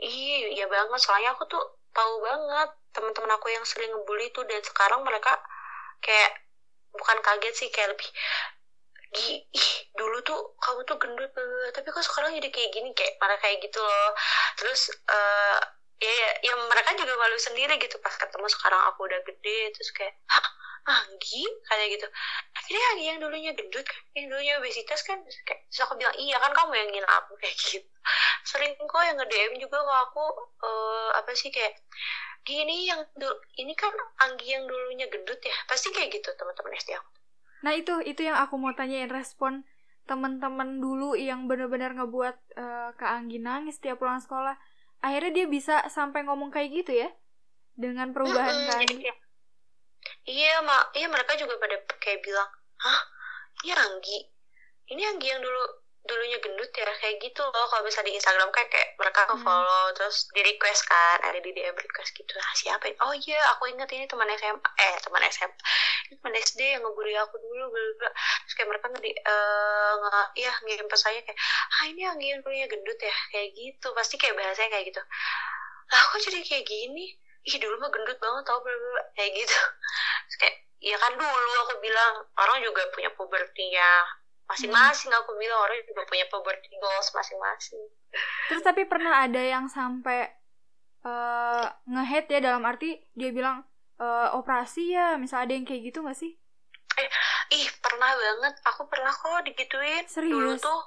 Iya 0.00 0.56
iya 0.56 0.66
banget. 0.68 1.00
Soalnya 1.00 1.36
aku 1.36 1.44
tuh 1.48 1.60
tahu 1.92 2.20
banget 2.24 2.70
teman-teman 2.92 3.36
aku 3.36 3.52
yang 3.52 3.64
sering 3.68 3.92
ngebully 3.92 4.32
tuh 4.32 4.44
dan 4.48 4.60
sekarang 4.64 5.04
mereka 5.04 5.36
kayak 6.00 6.32
bukan 6.96 7.18
kaget 7.20 7.54
sih 7.56 7.68
kayak 7.68 7.92
lebih 7.92 8.08
ih 9.16 9.40
dulu 9.96 10.20
tuh 10.20 10.56
kamu 10.60 10.84
tuh 10.84 10.96
gendut 11.00 11.30
banget 11.32 11.72
tapi 11.72 11.88
kok 11.88 12.04
sekarang 12.04 12.36
jadi 12.40 12.48
kayak 12.48 12.70
gini? 12.72 12.88
Kayak 12.96 13.20
malah 13.20 13.36
kayak 13.40 13.60
gitu 13.60 13.80
loh. 13.80 14.12
Terus 14.56 14.96
uh, 15.12 15.60
ya, 16.02 16.10
ya 16.10 16.30
ya 16.44 16.54
mereka 16.68 16.90
juga 16.96 17.14
malu 17.16 17.38
sendiri 17.40 17.80
gitu 17.80 17.96
pas 18.04 18.12
ketemu 18.16 18.46
sekarang 18.52 18.82
aku 18.92 19.08
udah 19.08 19.20
gede 19.24 19.72
terus 19.72 19.90
kayak 19.92 20.14
hah 20.28 20.56
Anggi? 20.86 21.42
Kayak 21.66 21.98
gitu. 21.98 22.06
Ini 22.70 22.78
Anggi 22.94 23.04
yang 23.10 23.18
dulunya 23.18 23.52
gendut 23.58 23.82
kan 23.82 24.02
yang 24.14 24.30
dulunya 24.30 24.54
obesitas 24.62 25.02
kan? 25.02 25.18
Kayak 25.42 25.66
terus 25.66 25.82
aku 25.82 25.98
bilang 25.98 26.14
iya 26.14 26.38
kan 26.38 26.54
kamu 26.54 26.72
yang 26.78 26.88
ngina 26.94 27.10
aku 27.18 27.34
kayak 27.42 27.56
gitu. 27.58 27.88
Sering 28.46 28.72
kok 28.78 29.02
yang 29.02 29.18
nge 29.18 29.26
DM 29.26 29.54
juga 29.58 29.82
ke 29.82 29.94
aku 30.06 30.24
uh, 30.62 31.10
apa 31.18 31.34
sih 31.34 31.50
kayak 31.50 31.74
gini 32.46 32.86
yang 32.86 33.02
dulu 33.18 33.34
ini 33.58 33.74
kan 33.74 33.90
Anggi 34.22 34.54
yang 34.54 34.64
dulunya 34.70 35.10
gendut 35.10 35.42
ya? 35.42 35.54
Pasti 35.66 35.90
kayak 35.90 36.14
gitu 36.14 36.30
teman-teman 36.38 36.78
SD 36.78 36.94
aku. 36.94 37.10
Nah 37.66 37.72
itu 37.74 37.94
itu 38.06 38.22
yang 38.22 38.38
aku 38.38 38.54
mau 38.54 38.70
tanyain 38.70 39.10
respon 39.10 39.66
teman-teman 40.06 40.78
dulu 40.78 41.18
yang 41.18 41.50
benar-benar 41.50 41.98
ngebuat 41.98 42.36
uh, 42.54 42.94
Kak 42.94 43.10
Anggi 43.10 43.42
nangis 43.42 43.82
setiap 43.82 43.98
pulang 43.98 44.22
sekolah 44.22 44.54
akhirnya 45.04 45.32
dia 45.42 45.46
bisa 45.46 45.84
sampai 45.88 46.24
ngomong 46.24 46.48
kayak 46.52 46.84
gitu 46.84 46.92
ya 46.96 47.08
dengan 47.76 48.12
perubahan 48.16 48.52
mm 48.52 48.60
-hmm, 48.62 48.68
Kak 48.70 48.78
Anggi 48.84 48.96
iya, 49.04 49.14
iya 50.26 50.54
mak 50.64 50.92
iya 50.96 51.06
mereka 51.10 51.36
juga 51.36 51.56
pada 51.60 51.76
kayak 52.00 52.20
bilang 52.24 52.48
hah? 52.80 53.02
Iya 53.64 53.76
Anggi. 53.80 54.18
Ini 54.92 55.02
Anggi 55.14 55.26
yang 55.32 55.40
dulu 55.40 55.64
dulunya 56.06 56.38
gendut 56.38 56.70
ya 56.70 56.86
kayak 57.02 57.18
gitu 57.18 57.42
loh. 57.42 57.66
Kalau 57.70 57.82
bisa 57.82 58.00
di 58.06 58.14
Instagram 58.14 58.48
kayak 58.54 58.70
kayak 58.70 58.88
mereka 58.98 59.26
ke 59.26 59.36
follow 59.42 59.84
hmm. 59.90 59.94
terus 59.98 60.30
di 60.30 60.40
request 60.46 60.86
kan 60.86 61.18
ada 61.22 61.38
di 61.42 61.50
DM 61.50 61.74
request 61.74 62.14
gitu. 62.14 62.32
Ah 62.38 62.54
siapa 62.54 62.86
ini? 62.86 62.96
Oh 63.02 63.12
iya 63.12 63.40
aku 63.54 63.70
inget 63.70 63.90
ini 63.92 64.06
teman 64.06 64.30
SMA 64.38 64.70
eh 64.78 64.94
teman 65.02 65.22
SMA 65.26 65.56
ini 66.06 66.14
teman 66.22 66.34
SD 66.38 66.60
yang 66.78 66.82
ngebully 66.86 67.14
aku 67.18 67.36
dulu 67.42 67.64
bla 67.72 68.10
terus 68.46 68.54
kayak 68.54 68.68
mereka 68.70 68.86
nge, 68.94 69.00
uh, 69.26 69.92
nge 69.98 70.22
ya 70.46 70.52
ngirim 70.64 70.86
pesan 70.86 71.04
saya 71.06 71.20
kayak 71.22 71.38
ah 71.70 71.84
ini 71.86 72.00
yang 72.02 72.18
yang 72.18 72.40
dulunya 72.42 72.66
gendut 72.66 72.98
ya? 72.98 73.16
Kayak 73.30 73.48
gitu. 73.54 73.88
Pasti 73.94 74.14
kayak 74.18 74.34
bahasanya 74.34 74.70
kayak 74.74 74.86
gitu. 74.90 75.02
Lah 75.92 76.00
aku 76.10 76.16
jadi 76.22 76.42
kayak 76.42 76.66
gini? 76.66 77.14
Ih 77.46 77.56
dulu 77.62 77.78
mah 77.78 77.90
gendut 77.94 78.18
banget 78.18 78.42
tau 78.42 78.58
bla 78.58 78.74
bla 78.74 79.02
kayak 79.14 79.30
gitu. 79.38 79.54
Terus 80.26 80.36
kayak 80.42 80.56
ya 80.82 80.96
kan 80.98 81.12
dulu 81.14 81.50
aku 81.66 81.74
bilang. 81.78 82.14
Orang 82.34 82.58
juga 82.62 82.82
punya 82.90 83.10
pubertinya 83.14 84.02
masing-masing 84.46 85.10
aku 85.10 85.34
bilang 85.34 85.58
orang 85.58 85.82
juga 85.82 86.06
punya 86.06 86.26
puberty 86.30 86.70
goals 86.78 87.10
masing-masing. 87.10 87.82
Terus 88.46 88.62
tapi 88.62 88.86
pernah 88.86 89.26
ada 89.26 89.42
yang 89.42 89.66
sampai 89.66 90.30
uh, 91.02 91.66
ngehead 91.90 92.30
ya 92.30 92.38
dalam 92.38 92.62
arti 92.62 92.94
dia 93.18 93.34
bilang 93.34 93.66
uh, 93.98 94.38
operasi 94.38 94.94
ya 94.94 95.18
misal 95.18 95.42
ada 95.42 95.52
yang 95.52 95.66
kayak 95.66 95.90
gitu 95.90 96.06
gak 96.06 96.14
sih? 96.14 96.38
Eh 96.96 97.08
ih 97.58 97.66
pernah 97.82 98.14
banget. 98.14 98.54
Aku 98.70 98.86
pernah 98.86 99.10
kok 99.10 99.42
digituin. 99.50 100.06
Serius? 100.06 100.32
dulu 100.32 100.52
tuh 100.62 100.80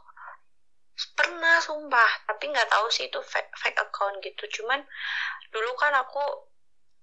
pernah 1.19 1.59
sumpah. 1.59 2.11
Tapi 2.31 2.43
nggak 2.55 2.69
tahu 2.71 2.87
sih 2.87 3.11
itu 3.11 3.19
fake, 3.19 3.51
fake 3.59 3.79
account 3.79 4.23
gitu. 4.23 4.63
Cuman 4.63 4.79
dulu 5.51 5.71
kan 5.75 5.91
aku 5.99 6.23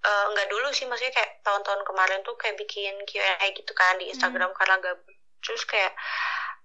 uh, 0.09 0.27
nggak 0.33 0.49
dulu 0.49 0.73
sih. 0.73 0.89
Maksudnya 0.89 1.13
kayak 1.13 1.45
tahun-tahun 1.45 1.85
kemarin 1.85 2.25
tuh 2.25 2.35
kayak 2.41 2.57
bikin 2.57 2.97
Q&A 3.05 3.45
gitu 3.53 3.77
kan 3.77 4.01
di 4.01 4.09
Instagram 4.09 4.51
hmm. 4.51 4.59
karena 4.59 4.81
gabut 4.81 5.17
terus 5.47 5.63
kayak 5.63 5.95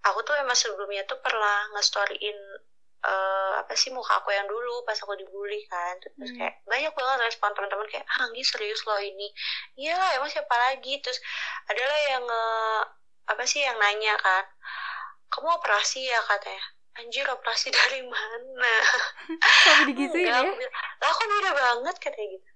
aku 0.02 0.20
tuh 0.26 0.36
emang 0.42 0.58
sebelumnya 0.58 1.06
tuh 1.06 1.22
pernah 1.22 1.70
nge-storyin 1.78 2.38
uh, 3.06 3.52
apa 3.62 3.74
sih 3.74 3.90
muka 3.94 4.22
aku 4.22 4.34
yang 4.34 4.46
dulu 4.46 4.86
pas 4.86 4.98
aku 4.98 5.14
dibully 5.18 5.66
kan. 5.70 5.98
Terus 6.02 6.32
hmm. 6.34 6.38
kayak 6.38 6.56
banyak 6.66 6.94
banget 6.94 7.18
respon 7.30 7.52
teman-teman 7.54 7.88
kayak 7.90 8.06
ah 8.06 8.30
Anggi 8.30 8.44
serius 8.46 8.82
loh 8.86 9.02
ini. 9.02 9.30
Iya 9.78 9.98
emang 10.18 10.30
siapa 10.30 10.56
lagi? 10.70 11.02
Terus 11.02 11.20
adalah 11.70 12.00
yang 12.10 12.26
uh, 12.26 12.82
apa 13.30 13.44
sih 13.46 13.62
yang 13.62 13.78
nanya 13.78 14.18
kan 14.18 14.46
kamu 15.32 15.48
operasi 15.48 16.10
ya? 16.10 16.20
katanya. 16.28 16.66
Anjir 17.00 17.24
operasi 17.30 17.72
dari 17.78 18.02
mana? 18.04 18.74
Sampai 19.66 19.86
digituin 19.96 20.28
ya 20.28 20.44
aku 20.44 20.54
bilang, 20.60 20.76
lah 20.76 21.10
aku 21.10 21.22
beda 21.24 21.52
banget? 21.56 21.96
katanya 22.02 22.30
gitu. 22.38 22.50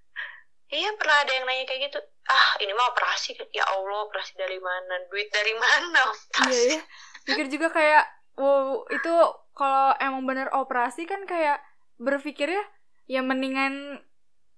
Iya 0.66 0.90
pernah 0.98 1.22
ada 1.22 1.30
yang 1.30 1.46
nanya 1.46 1.64
kayak 1.70 1.80
gitu. 1.88 1.98
Ah 2.26 2.58
ini 2.58 2.74
mah 2.74 2.90
operasi 2.90 3.38
ya 3.54 3.62
Allah 3.70 4.02
operasi 4.10 4.34
dari 4.34 4.58
mana? 4.58 4.98
Duit 5.06 5.30
dari 5.30 5.54
mana? 5.54 6.10
Operasi. 6.10 6.74
iya, 6.74 6.82
iya 6.82 6.82
mikir 7.26 7.46
juga 7.50 7.68
kayak 7.74 8.04
wow 8.38 8.86
itu 8.88 9.14
kalau 9.56 9.92
emang 9.98 10.22
bener 10.24 10.48
operasi 10.54 11.08
kan 11.08 11.24
kayak 11.26 11.58
berpikir 11.96 12.52
ya 12.52 12.64
ya 13.06 13.20
mendingan 13.22 14.02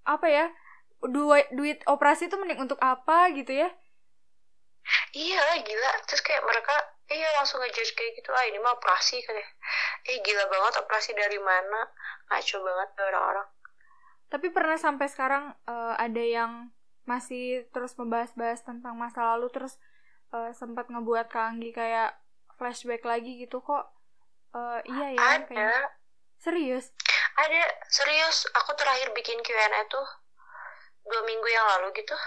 apa 0.09 0.27
ya 0.27 0.47
duit 1.07 1.47
duit 1.55 1.79
operasi 1.87 2.27
itu 2.27 2.35
mending 2.35 2.59
untuk 2.59 2.81
apa 2.83 3.31
gitu 3.37 3.55
ya? 3.55 3.71
Iya 5.15 5.63
gila. 5.63 5.91
Terus 6.11 6.23
kayak 6.25 6.43
mereka 6.43 6.75
iya 7.09 7.29
langsung 7.39 7.63
ngejudge 7.63 7.95
kayak 7.95 8.19
gitu 8.19 8.35
ah 8.35 8.45
ini 8.49 8.59
mah 8.59 8.75
operasi 8.75 9.23
kayak 9.23 9.49
eh 10.09 10.19
gila 10.25 10.45
banget 10.51 10.75
operasi 10.83 11.15
dari 11.15 11.39
mana? 11.39 11.87
Ngaco 12.33 12.57
banget 12.67 12.89
orang-orang. 12.99 13.49
Tapi 14.29 14.47
pernah 14.53 14.77
sampai 14.77 15.07
sekarang 15.09 15.55
uh, 15.71 15.95
ada 15.97 16.21
yang 16.21 16.75
masih 17.09 17.65
terus 17.73 17.97
membahas-bahas 17.97 18.61
tentang 18.61 18.93
masa 18.99 19.33
lalu 19.33 19.49
terus 19.49 19.81
uh, 20.37 20.53
sempat 20.53 20.93
ngebuat 20.93 21.33
Kak 21.33 21.57
Anggi 21.57 21.73
kayak 21.73 22.13
flashback 22.59 23.07
lagi 23.07 23.39
gitu 23.39 23.63
kok. 23.63 23.87
Uh, 24.53 24.83
iya 24.85 25.15
ya 25.15 25.21
ada. 25.39 25.47
kayak... 25.47 25.89
serius? 26.43 26.91
Ada. 27.39 27.63
Serius 27.87 28.45
aku 28.59 28.75
terakhir 28.75 29.15
bikin 29.15 29.39
Q&A 29.41 29.83
tuh 29.87 30.07
dua 31.07 31.23
minggu 31.25 31.49
yang 31.49 31.65
lalu 31.79 31.95
gitu. 31.97 32.19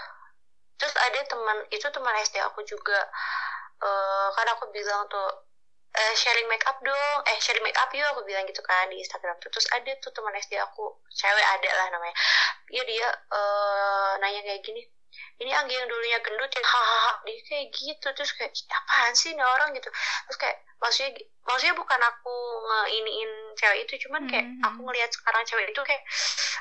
Terus 0.80 0.94
ada 0.98 1.20
teman 1.28 1.58
itu 1.68 1.86
teman 1.92 2.16
SD 2.24 2.40
aku 2.42 2.64
juga. 2.64 2.98
Uh, 3.82 4.30
kan 4.32 4.46
aku 4.56 4.70
bilang 4.72 5.04
tuh 5.10 5.28
uh, 5.92 6.14
sharing 6.16 6.48
make 6.48 6.64
up 6.64 6.80
dong. 6.80 7.18
Eh 7.28 7.38
sharing 7.38 7.62
make 7.62 7.76
up 7.76 7.92
yuk 7.92 8.08
aku 8.16 8.24
bilang 8.24 8.48
gitu 8.48 8.64
kan 8.64 8.88
di 8.88 8.98
Instagram 8.98 9.36
tuh. 9.38 9.52
Terus 9.52 9.68
ada 9.70 9.92
tuh 10.00 10.10
teman 10.16 10.32
SD 10.34 10.56
aku 10.58 10.96
cewek 11.12 11.46
ada 11.46 11.70
lah 11.76 11.86
namanya. 11.92 12.16
Ya 12.72 12.82
dia 12.88 13.08
uh, 13.30 14.16
nanya 14.18 14.40
kayak 14.42 14.64
gini 14.64 14.82
ini 15.42 15.50
Anggi 15.50 15.74
yang 15.74 15.88
dulunya 15.90 16.18
gendut 16.22 16.50
ya 16.54 16.62
hahaha 16.62 17.12
dia 17.26 17.38
kayak 17.48 17.66
gitu. 17.74 18.08
Terus 18.14 18.30
kayak 18.38 18.52
apaan 18.70 19.12
sih 19.14 19.34
nih 19.34 19.44
orang? 19.44 19.74
gitu. 19.74 19.90
Terus 20.28 20.38
kayak 20.38 20.56
maksudnya 20.78 21.10
maksudnya 21.46 21.74
bukan 21.74 22.00
aku 22.00 22.34
ngeiniin 22.66 23.32
cewek 23.58 23.78
itu 23.86 24.06
cuman 24.08 24.22
kayak 24.30 24.46
mm 24.46 24.54
-hmm. 24.58 24.66
aku 24.66 24.78
ngelihat 24.86 25.10
sekarang 25.10 25.42
cewek 25.46 25.66
itu 25.70 25.82
kayak 25.82 26.02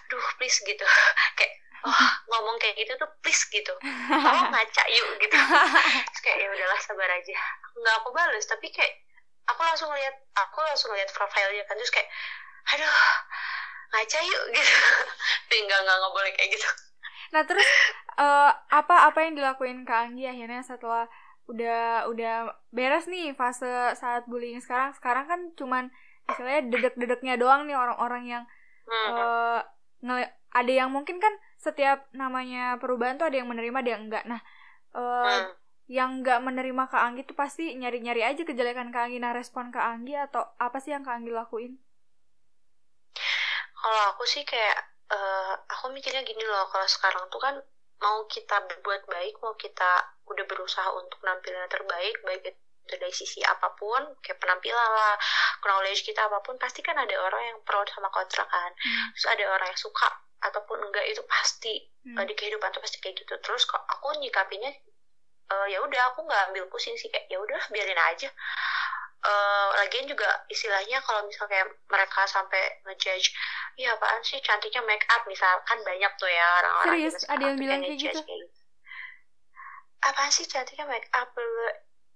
aduh 0.09 0.25
please 0.37 0.59
gitu. 0.65 0.85
Kayak 1.37 1.53
oh, 1.87 2.09
ngomong 2.29 2.57
kayak 2.61 2.75
gitu 2.77 2.93
tuh 2.97 3.09
please 3.21 3.43
gitu. 3.49 3.73
Tolong 3.81 4.49
ngaca 4.53 4.83
yuk 4.89 5.09
gitu. 5.21 5.37
Terus 5.37 6.21
kayak 6.21 6.37
ya 6.41 6.47
udahlah 6.51 6.79
sabar 6.81 7.09
aja. 7.09 7.35
Nggak 7.77 7.95
aku 8.01 8.09
balas 8.13 8.45
tapi 8.49 8.67
kayak 8.73 8.93
aku 9.49 9.61
langsung 9.65 9.89
lihat 9.93 10.15
aku 10.37 10.57
langsung 10.65 10.91
lihat 10.93 11.09
profilnya 11.13 11.63
kan. 11.65 11.75
Terus 11.77 11.93
kayak 11.93 12.09
aduh 12.73 12.95
ngaca 13.91 14.19
yuk 14.23 14.43
gitu. 14.55 14.73
Tinggal 15.51 15.79
nggak 15.85 15.97
nggak 15.97 16.13
boleh 16.13 16.31
kayak 16.35 16.51
gitu 16.57 16.69
Nah 17.31 17.43
terus 17.47 17.67
uh, 18.19 18.51
apa 18.67 19.07
apa 19.07 19.19
yang 19.23 19.39
dilakuin 19.39 19.87
Kak 19.87 20.11
Anggi 20.11 20.27
akhirnya 20.27 20.61
setelah 20.63 21.07
udah 21.47 22.07
udah 22.07 22.53
beres 22.71 23.07
nih 23.07 23.31
fase 23.35 23.95
saat 23.95 24.27
bullying? 24.27 24.59
Sekarang 24.59 24.91
sekarang 24.95 25.25
kan 25.27 25.39
cuman 25.55 25.83
istilahnya 26.29 26.69
dedek-dedeknya 26.69 27.35
doang 27.39 27.67
nih 27.67 27.75
orang-orang 27.75 28.23
yang 28.27 28.43
uh, 28.87 29.59
ada 30.51 30.71
yang 30.71 30.91
mungkin 30.91 31.23
kan 31.23 31.31
setiap 31.55 32.11
namanya 32.11 32.75
perubahan 32.77 33.15
tuh 33.15 33.31
ada 33.31 33.39
yang 33.39 33.47
menerima 33.47 33.77
ada 33.79 33.91
yang 33.95 34.03
enggak. 34.11 34.23
Nah 34.27 34.41
uh, 34.95 35.55
yang 35.91 36.23
enggak 36.23 36.39
menerima 36.43 36.83
Kak 36.87 37.03
Anggi 37.03 37.21
tuh 37.27 37.35
pasti 37.35 37.75
nyari-nyari 37.75 38.23
aja 38.27 38.43
kejelekan 38.43 38.91
Kak 38.91 39.07
Anggi. 39.07 39.19
Nah 39.23 39.31
respon 39.31 39.71
Kak 39.71 39.87
Anggi 39.87 40.19
atau 40.19 40.51
apa 40.59 40.83
sih 40.83 40.91
yang 40.91 41.07
Kak 41.07 41.23
Anggi 41.23 41.31
lakuin? 41.31 41.79
Kalau 43.81 44.01
aku 44.13 44.23
sih 44.29 44.45
kayak 44.45 44.90
uh, 45.11 45.53
aku 45.67 45.91
mikirnya 45.91 46.23
gini 46.23 46.43
loh 46.47 46.65
kalau 46.71 46.87
sekarang 46.87 47.27
tuh 47.27 47.41
kan 47.43 47.55
mau 48.01 48.25
kita 48.25 48.65
berbuat 48.65 49.05
baik 49.05 49.37
mau 49.45 49.53
kita 49.53 50.09
udah 50.25 50.45
berusaha 50.49 50.89
untuk 50.97 51.21
nampilnya 51.21 51.67
terbaik 51.69 52.15
baik 52.25 52.41
itu 52.49 52.97
dari 52.97 53.13
sisi 53.13 53.39
apa 53.45 53.71
pun 53.77 54.01
kayak 54.25 54.41
penampilan 54.41 54.89
lah 54.91 55.15
knowledge 55.63 56.03
kita 56.03 56.27
apa 56.27 56.41
pun 56.41 56.57
pasti 56.57 56.81
kan 56.81 56.97
ada 56.97 57.13
orang 57.13 57.53
yang 57.53 57.57
pro 57.61 57.85
sama 57.87 58.09
kontra 58.09 58.43
kan 58.49 58.71
hmm. 58.73 59.13
terus 59.15 59.27
ada 59.29 59.43
orang 59.53 59.67
yang 59.69 59.79
suka 59.79 60.09
ataupun 60.41 60.81
enggak 60.81 61.05
itu 61.05 61.21
pasti 61.29 61.77
hmm. 62.09 62.17
uh, 62.17 62.25
di 62.25 62.33
kehidupan 62.33 62.73
tuh 62.73 62.81
pasti 62.81 62.97
kayak 62.97 63.21
gitu 63.21 63.37
terus 63.45 63.63
kok 63.69 63.85
aku 63.85 64.17
nyikapinya 64.17 64.73
uh, 65.53 65.67
ya 65.69 65.79
udah 65.85 66.01
aku 66.11 66.25
nggak 66.25 66.41
ambil 66.51 66.65
pusing 66.73 66.97
sih 66.97 67.07
kayak 67.13 67.29
ya 67.29 67.37
udah 67.37 67.61
biarin 67.69 68.01
aja 68.01 68.29
uh, 69.25 69.67
lagian 69.81 70.05
juga 70.09 70.27
istilahnya 70.49 71.01
kalau 71.05 71.25
misalnya 71.25 71.65
mereka 71.89 72.25
sampai 72.25 72.81
ngejudge 72.85 73.33
ya 73.77 73.93
apaan 73.95 74.21
sih 74.25 74.41
cantiknya 74.41 74.81
make 74.85 75.05
up 75.13 75.23
misalkan 75.29 75.79
banyak 75.85 76.11
tuh 76.17 76.29
ya 76.29 76.47
orang-orang 76.61 76.93
serius 76.97 77.23
ada 77.29 77.43
yang 77.45 77.57
bilang 77.57 77.81
kayak 77.81 77.97
gitu. 77.97 78.19
gitu 78.21 78.45
apaan 80.01 80.31
sih 80.33 80.45
cantiknya 80.49 80.85
make 80.89 81.09
up 81.13 81.29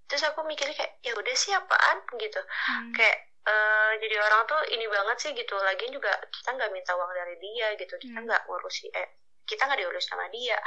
terus 0.06 0.22
aku 0.26 0.46
mikirnya 0.46 0.74
kayak 0.74 0.92
ya 1.02 1.12
udah 1.14 1.34
sih 1.34 1.54
apaan 1.54 1.98
gitu 2.18 2.40
hmm. 2.42 2.94
kayak 2.94 3.18
uh, 3.46 3.92
jadi 3.98 4.16
orang 4.22 4.42
tuh 4.46 4.60
ini 4.74 4.86
banget 4.86 5.16
sih 5.18 5.30
gitu 5.34 5.54
lagian 5.62 5.90
juga 5.94 6.10
kita 6.30 6.54
nggak 6.54 6.70
minta 6.70 6.94
uang 6.94 7.10
dari 7.10 7.34
dia 7.42 7.74
gitu 7.78 7.94
kita 7.98 8.18
hmm. 8.18 8.26
nggak 8.26 8.42
hmm. 8.42 8.50
ngurusi 8.50 8.86
eh 8.94 9.08
kita 9.46 9.62
nggak 9.66 9.78
diurus 9.78 10.06
sama 10.06 10.26
dia 10.30 10.58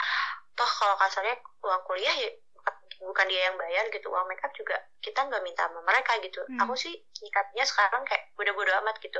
toh 0.55 0.67
kalau 0.67 0.95
kasarnya 0.99 1.35
uang 1.63 1.81
kuliah 1.87 2.15
ya 2.15 2.31
bukan 2.99 3.25
dia 3.31 3.47
yang 3.47 3.55
bayar 3.55 3.87
gitu 3.89 4.11
uang 4.11 4.27
makeup 4.27 4.51
juga 4.51 4.75
kita 4.99 5.23
nggak 5.23 5.43
minta 5.43 5.63
sama 5.67 5.79
mereka 5.87 6.19
gitu. 6.19 6.43
Hmm. 6.43 6.59
aku 6.67 6.75
sih 6.75 6.91
nyikapnya 7.23 7.63
sekarang 7.63 8.03
kayak 8.03 8.35
udah 8.35 8.51
bodo 8.51 8.71
amat 8.83 8.99
gitu. 8.99 9.19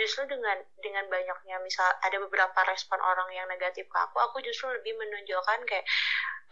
Justru 0.00 0.24
dengan 0.24 0.56
dengan 0.80 1.04
banyaknya 1.12 1.60
misal 1.60 1.84
ada 2.00 2.16
beberapa 2.16 2.60
respon 2.72 2.96
orang 3.04 3.28
yang 3.36 3.44
negatif 3.46 3.84
ke 3.84 3.98
aku 4.00 4.16
aku 4.16 4.40
justru 4.40 4.72
lebih 4.72 4.96
menonjolkan 4.96 5.60
kayak 5.68 5.84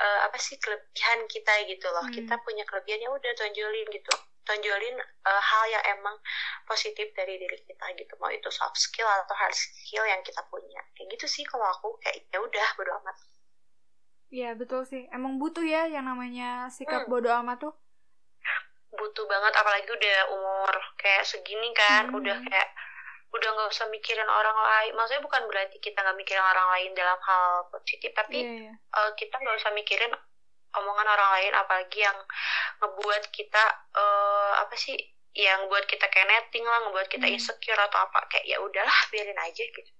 uh, 0.00 0.28
apa 0.28 0.36
sih 0.36 0.60
kelebihan 0.60 1.24
kita 1.32 1.52
gitu 1.64 1.88
loh. 1.88 2.04
Hmm. 2.04 2.12
kita 2.12 2.34
punya 2.44 2.64
kelebihan 2.68 3.00
ya 3.00 3.10
udah 3.10 3.32
tonjolin 3.32 3.88
gitu. 3.88 4.14
Tonjolin 4.44 4.96
uh, 5.28 5.42
hal 5.44 5.64
yang 5.68 5.84
emang 6.00 6.16
positif 6.64 7.12
dari 7.16 7.36
diri 7.40 7.58
kita 7.64 7.84
gitu. 7.96 8.12
Mau 8.20 8.32
itu 8.32 8.48
soft 8.52 8.76
skill 8.76 9.08
atau 9.08 9.36
hard 9.36 9.56
skill 9.56 10.04
yang 10.04 10.20
kita 10.20 10.40
punya. 10.52 10.84
Kayak 10.92 11.16
gitu 11.16 11.26
sih 11.28 11.44
kalau 11.48 11.68
aku 11.68 11.96
kayak 12.04 12.28
ya 12.28 12.40
udah 12.40 12.68
bodo 12.76 12.92
amat 13.00 13.16
Iya 14.28 14.52
betul 14.56 14.84
sih. 14.84 15.08
Emang 15.08 15.40
butuh 15.40 15.64
ya 15.64 15.88
yang 15.88 16.04
namanya 16.04 16.68
sikap 16.68 17.08
hmm. 17.08 17.12
bodoh 17.12 17.32
amat 17.40 17.64
tuh. 17.64 17.74
Butuh 18.92 19.24
banget 19.24 19.52
apalagi 19.56 19.88
udah 19.88 20.18
umur 20.36 20.74
kayak 21.00 21.24
segini 21.24 21.72
kan, 21.72 22.12
hmm. 22.12 22.18
udah 22.20 22.36
kayak 22.44 22.68
udah 23.28 23.48
nggak 23.52 23.72
usah 23.72 23.88
mikirin 23.88 24.28
orang 24.28 24.56
lain. 24.56 24.92
Maksudnya 24.96 25.24
bukan 25.24 25.42
berarti 25.48 25.76
kita 25.80 26.00
nggak 26.00 26.18
mikirin 26.20 26.44
orang 26.44 26.68
lain 26.76 26.90
dalam 26.92 27.16
hal 27.24 27.68
positif, 27.72 28.12
tapi 28.12 28.38
yeah, 28.40 28.72
yeah. 28.72 28.76
Uh, 28.92 29.12
kita 29.16 29.36
nggak 29.36 29.56
usah 29.60 29.72
mikirin 29.72 30.12
omongan 30.76 31.08
orang 31.08 31.30
lain, 31.40 31.52
apalagi 31.56 31.98
yang 32.04 32.18
ngebuat 32.84 33.32
kita 33.32 33.64
uh, 33.96 34.60
apa 34.60 34.76
sih, 34.76 34.96
yang 35.32 35.68
buat 35.72 35.88
kita 35.88 36.04
kayak 36.08 36.28
netting 36.28 36.64
lah, 36.68 36.84
ngebuat 36.88 37.08
kita 37.08 37.24
hmm. 37.28 37.36
insecure 37.36 37.80
atau 37.80 38.04
apa 38.04 38.28
kayak 38.28 38.44
ya 38.44 38.60
udahlah 38.60 38.98
biarin 39.08 39.40
aja 39.40 39.64
gitu. 39.64 39.92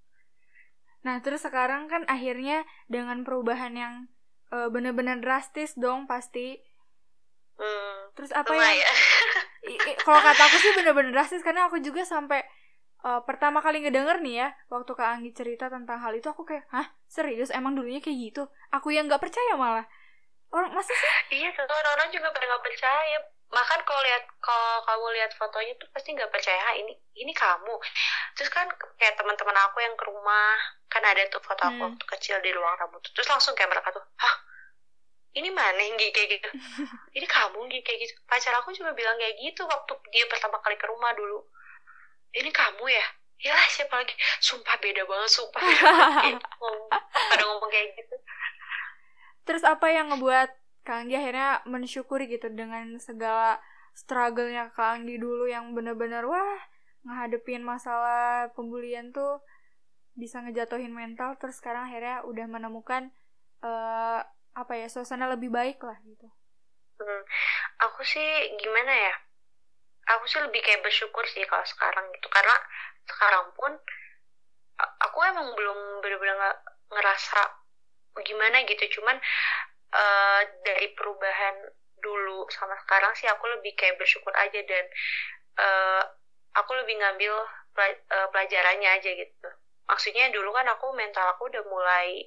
Nah 1.04 1.20
terus 1.24 1.44
sekarang 1.44 1.88
kan 1.88 2.04
akhirnya 2.10 2.68
dengan 2.90 3.24
perubahan 3.24 3.72
yang 3.72 3.94
uh, 4.52 4.68
bener-bener 4.72 5.20
drastis 5.20 5.74
dong 5.76 6.08
pasti. 6.08 6.58
Hmm, 7.58 8.14
terus 8.14 8.30
apa 8.30 8.54
ya, 8.54 8.70
ya? 8.70 8.90
kalau 10.06 10.20
kata 10.22 10.42
aku 10.46 10.56
sih 10.62 10.72
bener-bener 10.78 11.10
drastis 11.10 11.42
karena 11.42 11.66
aku 11.66 11.82
juga 11.82 12.06
sampai 12.06 12.46
uh, 13.02 13.20
pertama 13.26 13.58
kali 13.58 13.82
ngedenger 13.82 14.22
nih 14.22 14.46
ya 14.46 14.48
waktu 14.70 14.94
Kak 14.94 15.18
Anggi 15.18 15.34
cerita 15.34 15.66
tentang 15.66 15.98
hal 15.98 16.14
itu 16.14 16.30
aku 16.30 16.46
kayak 16.46 16.70
hah? 16.70 16.86
Serius? 17.10 17.50
Emang 17.50 17.74
dulunya 17.74 17.98
kayak 17.98 18.18
gitu? 18.30 18.42
Aku 18.70 18.94
yang 18.94 19.10
nggak 19.10 19.20
percaya 19.20 19.58
malah. 19.58 19.86
Orang 20.54 20.72
masa 20.72 20.94
sih? 20.94 21.42
Iya 21.42 21.52
tuh 21.52 21.66
orang-orang 21.66 22.08
juga 22.14 22.30
pada 22.32 22.46
nggak 22.46 22.64
percaya 22.64 23.18
makan 23.48 23.80
kalau 23.88 24.02
lihat 24.04 24.24
kalau 24.44 24.84
kamu 24.84 25.06
lihat 25.16 25.32
fotonya 25.36 25.72
tuh 25.80 25.88
pasti 25.92 26.12
nggak 26.12 26.28
percaya 26.28 26.76
ini 26.76 26.92
ini 27.16 27.32
kamu. 27.32 27.74
Terus 28.36 28.50
kan 28.52 28.68
kayak 29.00 29.16
teman-teman 29.16 29.56
aku 29.68 29.80
yang 29.80 29.96
ke 29.96 30.04
rumah 30.04 30.56
kan 30.88 31.04
ada 31.04 31.24
tuh 31.28 31.40
foto 31.40 31.68
aku 31.68 31.76
hmm. 31.76 31.84
waktu 31.92 32.04
kecil 32.16 32.36
di 32.40 32.50
ruang 32.52 32.72
rambut 32.80 33.04
terus 33.12 33.28
langsung 33.28 33.52
kayak 33.52 33.68
mereka 33.68 33.92
tuh 33.92 34.00
hah 34.00 34.36
ini 35.36 35.52
mana 35.52 35.76
yang 35.76 35.94
kayak 35.94 36.40
gitu? 36.40 36.50
Ini 37.16 37.26
kamu 37.28 37.68
kayak 37.68 37.98
gitu. 38.00 38.12
Pacar 38.26 38.54
aku 38.58 38.72
juga 38.74 38.90
bilang 38.96 39.14
kayak 39.20 39.36
gitu 39.38 39.62
waktu 39.68 39.92
dia 40.10 40.24
pertama 40.26 40.58
kali 40.64 40.74
ke 40.74 40.88
rumah 40.88 41.12
dulu. 41.14 41.44
Ini 42.32 42.50
kamu 42.50 42.84
ya? 42.88 43.06
Ya 43.38 43.54
siapa 43.70 44.02
lagi? 44.02 44.16
Sumpah 44.42 44.74
beda 44.82 45.06
banget 45.06 45.30
sumpah 45.30 45.62
beda 45.62 45.82
banget. 45.94 46.42
pada 47.30 47.44
ngomong 47.44 47.70
kayak 47.70 47.94
gitu. 47.94 48.16
Terus 49.46 49.62
apa 49.62 49.86
yang 49.92 50.10
ngebuat 50.10 50.50
Kak 50.88 51.04
Anggi 51.04 51.20
akhirnya 51.20 51.60
mensyukuri 51.68 52.32
gitu 52.32 52.48
dengan 52.48 52.96
segala 52.96 53.60
struggle-nya 53.92 54.72
Kak 54.72 54.96
Anggi 54.96 55.20
dulu 55.20 55.44
yang 55.44 55.76
bener-bener 55.76 56.24
wah 56.24 56.56
ngehadepin 57.04 57.60
masalah 57.60 58.48
pembulian 58.56 59.12
tuh 59.12 59.44
bisa 60.16 60.40
ngejatuhin 60.40 60.96
mental 60.96 61.36
terus 61.36 61.60
sekarang 61.60 61.92
akhirnya 61.92 62.24
udah 62.24 62.46
menemukan 62.48 63.12
uh, 63.60 64.24
apa 64.56 64.72
ya 64.80 64.88
suasana 64.88 65.28
lebih 65.28 65.52
baik 65.52 65.76
lah 65.84 66.00
gitu. 66.08 66.24
Hmm, 66.98 67.22
aku 67.84 68.00
sih 68.08 68.56
gimana 68.56 68.88
ya? 68.88 69.14
Aku 70.16 70.24
sih 70.24 70.40
lebih 70.40 70.64
kayak 70.64 70.80
bersyukur 70.80 71.22
sih 71.28 71.44
kalau 71.44 71.68
sekarang 71.68 72.08
gitu 72.16 72.32
karena 72.32 72.56
sekarang 73.04 73.52
pun 73.52 73.76
aku 75.04 75.18
emang 75.20 75.52
belum 75.52 76.00
bener-bener 76.00 76.56
ngerasa 76.88 77.44
gimana 78.24 78.64
gitu 78.64 78.98
cuman 78.98 79.20
uh, 79.94 80.42
dari 80.64 80.92
perubahan 80.92 81.68
dulu 81.98 82.46
sama 82.52 82.78
sekarang 82.86 83.12
sih 83.18 83.26
aku 83.26 83.44
lebih 83.58 83.74
kayak 83.74 83.98
bersyukur 83.98 84.30
aja 84.38 84.60
dan 84.62 84.84
uh, 85.58 86.02
aku 86.56 86.74
lebih 86.74 86.98
ngambil 86.98 87.34
eh, 87.78 88.28
pelajarannya 88.34 88.90
aja 88.98 89.10
gitu. 89.14 89.48
Maksudnya 89.86 90.28
dulu 90.34 90.50
kan 90.50 90.66
aku 90.66 90.90
mental 90.92 91.30
aku 91.32 91.46
udah 91.48 91.62
mulai 91.70 92.26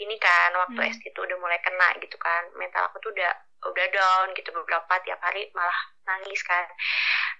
ini 0.00 0.16
kan 0.16 0.54
waktu 0.56 0.78
hmm. 0.78 0.90
SD 0.96 1.12
tuh 1.12 1.26
udah 1.26 1.38
mulai 1.42 1.58
kena 1.60 1.98
gitu 1.98 2.14
kan. 2.16 2.46
Mental 2.54 2.88
aku 2.88 3.02
tuh 3.02 3.10
udah 3.10 3.32
udah 3.62 3.86
down 3.94 4.34
gitu 4.34 4.50
beberapa 4.54 4.94
tiap 5.02 5.18
hari 5.22 5.50
malah 5.52 5.76
nangis 6.06 6.40
kan. 6.46 6.64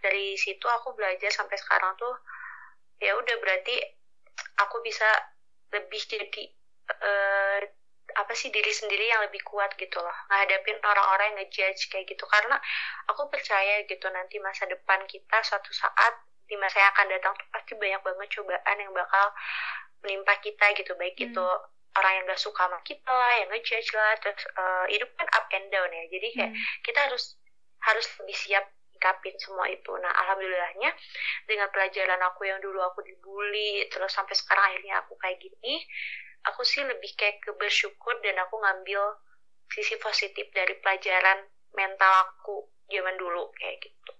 Dari 0.03 0.35
situ 0.35 0.67
aku 0.67 0.99
belajar 0.99 1.31
sampai 1.31 1.55
sekarang 1.59 1.95
tuh 1.95 2.15
ya 2.99 3.15
udah 3.15 3.37
berarti 3.39 3.79
aku 4.59 4.83
bisa 4.83 5.07
lebih 5.73 6.03
jadi 6.05 6.45
uh, 6.91 7.59
apa 8.17 8.33
sih 8.37 8.53
diri 8.53 8.71
sendiri 8.71 9.09
yang 9.09 9.23
lebih 9.25 9.41
kuat 9.45 9.75
gitu 9.77 9.99
loh. 10.01 10.17
Ngadepin 10.29 10.79
orang-orang 10.83 11.35
yang 11.35 11.39
ngejudge 11.45 11.89
kayak 11.89 12.07
gitu. 12.09 12.25
Karena 12.29 12.57
aku 13.09 13.29
percaya 13.33 13.83
gitu 13.85 14.07
nanti 14.13 14.39
masa 14.39 14.69
depan 14.69 15.05
kita 15.09 15.41
suatu 15.45 15.71
saat 15.73 16.15
di 16.47 16.57
masa 16.61 16.85
yang 16.85 16.93
akan 16.93 17.07
datang 17.09 17.33
tuh 17.39 17.49
pasti 17.49 17.73
banyak 17.79 18.01
banget 18.05 18.29
cobaan 18.37 18.77
yang 18.77 18.93
bakal 18.93 19.27
menimpa 20.05 20.35
kita 20.45 20.67
gitu. 20.77 20.93
Baik 20.97 21.17
hmm. 21.17 21.27
itu 21.33 21.45
orang 21.93 22.13
yang 22.17 22.25
gak 22.29 22.41
suka 22.41 22.63
sama 22.65 22.81
kita 22.85 23.13
lah 23.13 23.33
yang 23.37 23.49
ngejudge 23.53 23.91
lah 23.93 24.13
terus 24.17 24.43
uh, 24.57 24.85
hidup 24.89 25.11
kan 25.17 25.29
up 25.33 25.47
and 25.53 25.69
down 25.69 25.89
ya. 25.89 26.05
Jadi 26.09 26.29
kayak 26.33 26.53
hmm. 26.53 26.65
kita 26.85 26.99
harus 27.09 27.37
harus 27.83 28.07
lebih 28.23 28.37
siap 28.37 28.65
ngikapin 29.03 29.35
semua 29.43 29.67
itu. 29.67 29.91
Nah 29.99 30.15
alhamdulillahnya 30.15 30.95
dengan 31.51 31.67
pelajaran 31.75 32.23
aku 32.31 32.47
yang 32.47 32.63
dulu 32.63 32.79
aku 32.79 33.03
dibully 33.03 33.91
terus 33.91 34.15
sampai 34.15 34.39
sekarang 34.39 34.63
akhirnya 34.71 35.03
aku 35.03 35.19
kayak 35.19 35.43
gini 35.43 35.83
aku 36.47 36.63
sih 36.67 36.83
lebih 36.83 37.15
kayak 37.15 37.43
ke 37.43 37.55
bersyukur 37.55 38.15
dan 38.23 38.39
aku 38.43 38.59
ngambil 38.59 39.03
sisi 39.71 39.97
positif 39.99 40.51
dari 40.53 40.77
pelajaran 40.83 41.49
mental 41.73 42.13
aku 42.29 42.69
zaman 42.91 43.17
dulu 43.17 43.49
kayak 43.57 43.81
gitu. 43.81 44.13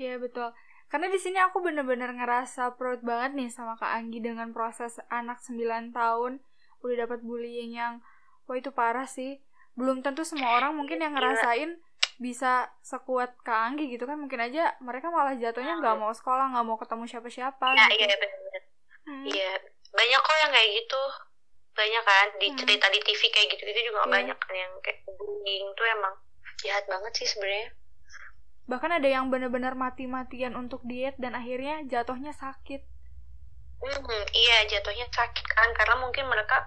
Iya 0.00 0.18
betul. 0.18 0.50
Karena 0.90 1.08
di 1.08 1.16
sini 1.16 1.38
aku 1.40 1.64
bener-bener 1.64 2.12
ngerasa 2.12 2.76
proud 2.76 3.00
banget 3.00 3.32
nih 3.38 3.48
sama 3.48 3.78
Kak 3.80 3.96
Anggi 3.96 4.20
dengan 4.20 4.52
proses 4.52 5.00
anak 5.08 5.40
9 5.40 5.94
tahun 5.94 6.42
udah 6.82 6.96
dapat 7.06 7.22
bullying 7.22 7.78
yang 7.78 8.02
wah 8.44 8.56
itu 8.58 8.74
parah 8.74 9.06
sih. 9.06 9.40
Belum 9.78 10.04
tentu 10.04 10.26
semua 10.26 10.60
orang 10.60 10.76
mungkin 10.76 11.00
yang 11.00 11.16
ngerasain 11.16 11.80
bisa 12.20 12.68
sekuat 12.84 13.40
Kak 13.40 13.72
Anggi 13.72 13.88
gitu 13.88 14.04
kan 14.04 14.20
mungkin 14.20 14.42
aja 14.42 14.76
mereka 14.84 15.08
malah 15.08 15.32
jatuhnya 15.32 15.80
nggak 15.80 15.96
mau 15.96 16.12
sekolah 16.12 16.52
nggak 16.52 16.66
mau 16.66 16.76
ketemu 16.76 17.04
siapa-siapa. 17.08 17.66
Iya 17.72 17.86
gitu. 17.88 17.96
iya 18.04 18.16
benar. 18.18 18.62
Hmm. 19.02 19.24
Iya 19.24 19.52
banyak 19.92 20.20
kok 20.24 20.36
yang 20.40 20.52
kayak 20.52 20.70
gitu 20.82 21.02
banyak 21.72 22.04
kan 22.04 22.28
di 22.36 22.48
hmm. 22.52 22.58
cerita 22.60 22.86
di 22.92 23.00
TV 23.00 23.20
kayak 23.32 23.48
gitu-gitu 23.56 23.80
juga 23.92 24.04
yeah. 24.04 24.12
banyak 24.12 24.38
kan 24.38 24.54
yang 24.54 24.72
kayak 24.84 24.98
bullying 25.16 25.66
tuh 25.72 25.86
emang 25.88 26.14
jahat 26.62 26.84
banget 26.86 27.12
sih 27.16 27.28
sebenarnya 27.28 27.70
bahkan 28.70 28.94
ada 28.94 29.08
yang 29.10 29.26
benar-benar 29.28 29.74
mati-matian 29.74 30.54
untuk 30.54 30.84
diet 30.86 31.18
dan 31.18 31.34
akhirnya 31.34 31.82
jatuhnya 31.90 32.30
sakit 32.30 32.80
hmm, 33.82 34.24
iya 34.36 34.56
jatuhnya 34.70 35.08
sakit 35.10 35.46
kan 35.50 35.68
karena 35.74 35.98
mungkin 35.98 36.30
mereka 36.30 36.62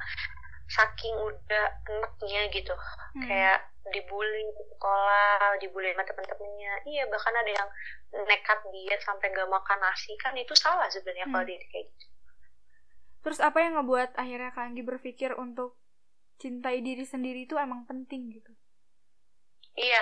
saking 0.66 1.16
udah 1.16 1.66
enaknya 1.88 2.42
gitu 2.50 2.74
hmm. 2.74 3.22
kayak 3.22 3.70
dibully 3.94 4.50
di 4.50 4.64
sekolah 4.76 5.62
dibully 5.62 5.94
sama 5.94 6.04
temen-temennya 6.04 6.74
iya 6.90 7.06
bahkan 7.06 7.34
ada 7.38 7.52
yang 7.54 7.70
nekat 8.26 8.60
diet 8.74 9.02
sampai 9.06 9.30
gak 9.30 9.46
makan 9.46 9.78
nasi 9.78 10.18
kan 10.18 10.34
itu 10.34 10.58
salah 10.58 10.90
sebenarnya 10.90 11.30
hmm. 11.30 11.34
kalau 11.38 11.46
dia 11.46 11.62
kayak 11.70 11.86
gitu 11.94 12.15
Terus 13.26 13.42
apa 13.42 13.58
yang 13.58 13.82
ngebuat 13.82 14.14
akhirnya 14.22 14.54
Kak 14.54 14.70
Anggi 14.70 14.86
berpikir 14.86 15.34
untuk 15.34 15.82
cintai 16.40 16.84
diri 16.84 17.04
sendiri 17.08 17.48
itu 17.48 17.56
emang 17.56 17.88
penting 17.88 18.32
gitu 18.32 18.52
iya 19.76 20.02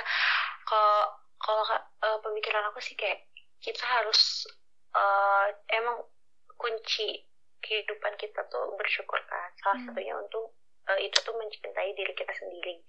kalau 0.65 1.13
kalau 1.37 1.63
uh, 2.01 2.19
pemikiran 2.21 2.65
aku 2.73 2.81
sih 2.81 2.97
kayak 2.97 3.25
kita 3.61 3.83
harus 3.85 4.45
uh, 4.93 5.47
emang 5.73 6.01
kunci 6.57 7.25
kehidupan 7.63 8.13
kita 8.19 8.43
tuh 8.49 8.75
bersyukur 8.75 9.19
kan 9.29 9.49
salah 9.61 9.77
hmm. 9.79 9.85
satunya 9.89 10.15
untuk 10.17 10.57
uh, 10.89 10.99
itu 10.99 11.17
tuh 11.21 11.35
mencintai 11.37 11.93
diri 11.95 12.13
kita 12.17 12.33
sendiri 12.33 12.81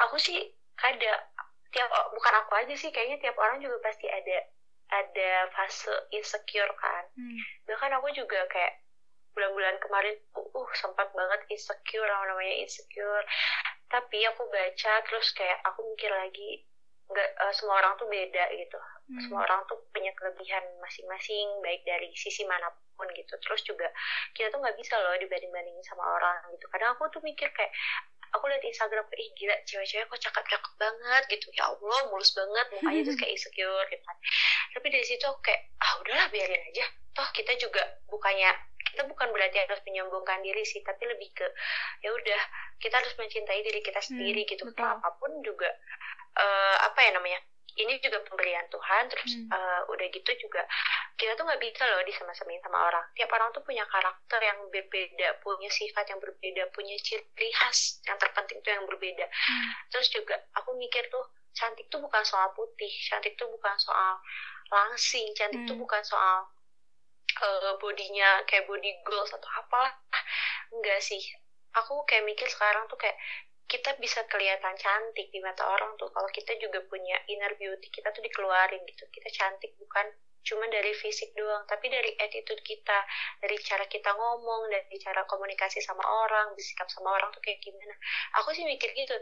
aku 0.00 0.16
sih 0.18 0.38
ada 0.78 1.12
tiap 1.68 1.90
bukan 2.16 2.34
aku 2.44 2.52
aja 2.64 2.74
sih 2.74 2.88
kayaknya 2.88 3.20
tiap 3.20 3.36
orang 3.36 3.60
juga 3.60 3.76
pasti 3.84 4.08
ada 4.08 4.38
ada 4.88 5.52
fase 5.52 5.92
insecure 6.16 6.72
kan 6.80 7.04
hmm. 7.12 7.38
bahkan 7.68 7.92
aku 8.00 8.08
juga 8.16 8.40
kayak 8.48 8.72
bulan-bulan 9.38 9.78
kemarin 9.78 10.18
uh 10.34 10.70
sempat 10.74 11.14
banget 11.14 11.46
insecure 11.54 12.10
namanya 12.10 12.66
insecure. 12.66 13.22
Tapi 13.86 14.18
aku 14.26 14.50
baca 14.50 14.92
terus 15.06 15.30
kayak 15.38 15.62
aku 15.62 15.86
mikir 15.94 16.10
lagi 16.10 16.66
nggak 17.08 17.30
uh, 17.40 17.54
semua 17.54 17.80
orang 17.80 17.94
tuh 17.96 18.10
beda 18.10 18.50
gitu. 18.52 18.78
Hmm. 19.08 19.24
semua 19.24 19.40
orang 19.40 19.64
tuh 19.64 19.80
punya 19.88 20.12
kelebihan 20.12 20.60
masing-masing 20.84 21.48
baik 21.64 21.80
dari 21.88 22.12
sisi 22.12 22.44
mana 22.44 22.68
pun 22.92 23.08
gitu. 23.16 23.40
Terus 23.40 23.64
juga 23.64 23.88
kita 24.36 24.52
tuh 24.52 24.60
nggak 24.60 24.76
bisa 24.76 25.00
loh 25.00 25.16
dibanding-bandingin 25.16 25.80
sama 25.80 26.04
orang 26.04 26.52
gitu. 26.52 26.68
Kadang 26.68 26.92
aku 26.92 27.08
tuh 27.08 27.24
mikir 27.24 27.48
kayak 27.56 27.72
aku 28.36 28.44
lihat 28.52 28.60
Instagram 28.60 29.08
ih 29.16 29.30
gila 29.32 29.56
cewek-cewek 29.64 30.04
kok 30.12 30.20
cakep-cakep 30.28 30.72
banget 30.76 31.22
gitu. 31.32 31.46
Ya 31.56 31.72
Allah 31.72 31.98
mulus 32.12 32.36
banget 32.36 32.66
mukanya 32.76 33.00
tuh 33.08 33.14
kayak 33.24 33.32
insecure 33.32 33.86
gitu 33.88 34.04
kan. 34.04 34.16
Tapi 34.76 34.86
dari 34.92 35.06
situ 35.08 35.24
aku 35.24 35.40
kayak 35.40 35.62
ah 35.80 35.92
udahlah 36.04 36.28
biarin 36.28 36.62
aja. 36.68 36.84
Toh 37.16 37.28
kita 37.32 37.56
juga 37.56 37.80
bukannya 38.12 38.52
kita 38.92 39.02
bukan 39.06 39.28
berarti 39.30 39.56
harus 39.62 39.80
menyombongkan 39.84 40.40
diri 40.42 40.64
sih 40.64 40.80
tapi 40.84 41.04
lebih 41.08 41.28
ke 41.34 41.46
ya 42.04 42.10
udah 42.12 42.42
kita 42.78 42.94
harus 42.98 43.14
mencintai 43.18 43.60
diri 43.62 43.80
kita 43.82 44.00
sendiri 44.00 44.42
hmm, 44.44 44.50
gitu 44.54 44.64
betul. 44.68 44.86
apa 44.86 45.08
pun 45.18 45.30
juga 45.44 45.70
uh, 46.38 46.76
apa 46.88 46.98
ya 47.04 47.10
namanya 47.16 47.40
ini 47.78 47.94
juga 48.02 48.18
pemberian 48.26 48.66
Tuhan 48.68 49.02
terus 49.06 49.32
hmm. 49.38 49.48
uh, 49.54 49.80
udah 49.94 50.06
gitu 50.10 50.30
juga 50.42 50.66
kita 51.14 51.38
tuh 51.38 51.46
nggak 51.46 51.62
bisa 51.62 51.82
loh 51.86 52.02
disama-samain 52.02 52.58
sama 52.62 52.90
orang 52.90 53.06
tiap 53.14 53.30
orang 53.30 53.54
tuh 53.54 53.62
punya 53.62 53.86
karakter 53.86 54.40
yang 54.42 54.58
berbeda 54.70 55.38
punya 55.42 55.70
sifat 55.70 56.10
yang 56.10 56.18
berbeda 56.18 56.62
punya 56.74 56.98
ciri 56.98 57.50
khas 57.54 58.02
yang 58.06 58.18
terpenting 58.18 58.58
tuh 58.66 58.74
yang 58.74 58.84
berbeda 58.86 59.26
hmm. 59.26 59.70
terus 59.94 60.10
juga 60.10 60.34
aku 60.58 60.74
mikir 60.74 61.06
tuh 61.10 61.22
cantik 61.54 61.86
tuh 61.90 62.02
bukan 62.02 62.22
soal 62.26 62.50
putih 62.54 62.90
cantik 63.10 63.34
tuh 63.38 63.46
bukan 63.50 63.74
soal 63.78 64.18
langsing 64.68 65.26
cantik 65.34 65.62
hmm. 65.64 65.68
tuh 65.70 65.78
bukan 65.78 66.02
soal 66.02 66.46
uh, 67.42 67.72
bodinya 67.78 68.42
kayak 68.46 68.66
body 68.66 69.02
goals 69.06 69.30
atau 69.34 69.50
apa 69.58 69.98
enggak 70.74 71.00
sih. 71.02 71.20
Aku 71.76 72.02
kayak 72.08 72.26
mikir 72.26 72.48
sekarang 72.48 72.88
tuh 72.90 72.98
kayak 72.98 73.14
kita 73.68 73.92
bisa 74.00 74.24
kelihatan 74.32 74.72
cantik 74.80 75.28
di 75.28 75.38
mata 75.44 75.62
orang 75.68 75.94
tuh. 76.00 76.08
Kalau 76.08 76.28
kita 76.32 76.56
juga 76.56 76.80
punya 76.88 77.20
inner 77.28 77.52
beauty 77.60 77.92
kita 77.92 78.10
tuh 78.10 78.24
dikeluarin 78.24 78.82
gitu. 78.88 79.04
Kita 79.12 79.28
cantik 79.30 79.76
bukan 79.76 80.08
cuma 80.38 80.64
dari 80.70 80.94
fisik 80.96 81.34
doang 81.36 81.66
tapi 81.68 81.92
dari 81.92 82.14
attitude 82.16 82.62
kita 82.64 83.04
dari 83.42 83.58
cara 83.60 83.84
kita 83.84 84.08
ngomong 84.16 84.70
dari 84.70 84.96
cara 84.96 85.26
komunikasi 85.28 85.82
sama 85.82 86.00
orang 86.00 86.56
bersikap 86.56 86.88
sama 86.88 87.12
orang 87.12 87.28
tuh 87.34 87.42
kayak 87.44 87.60
gimana. 87.60 87.94
Aku 88.40 88.56
sih 88.56 88.64
mikir 88.64 88.90
gitu. 88.96 89.16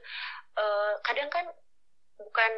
Uh, 0.55 0.95
kadang 1.03 1.29
kan 1.29 1.45
bukan 2.17 2.53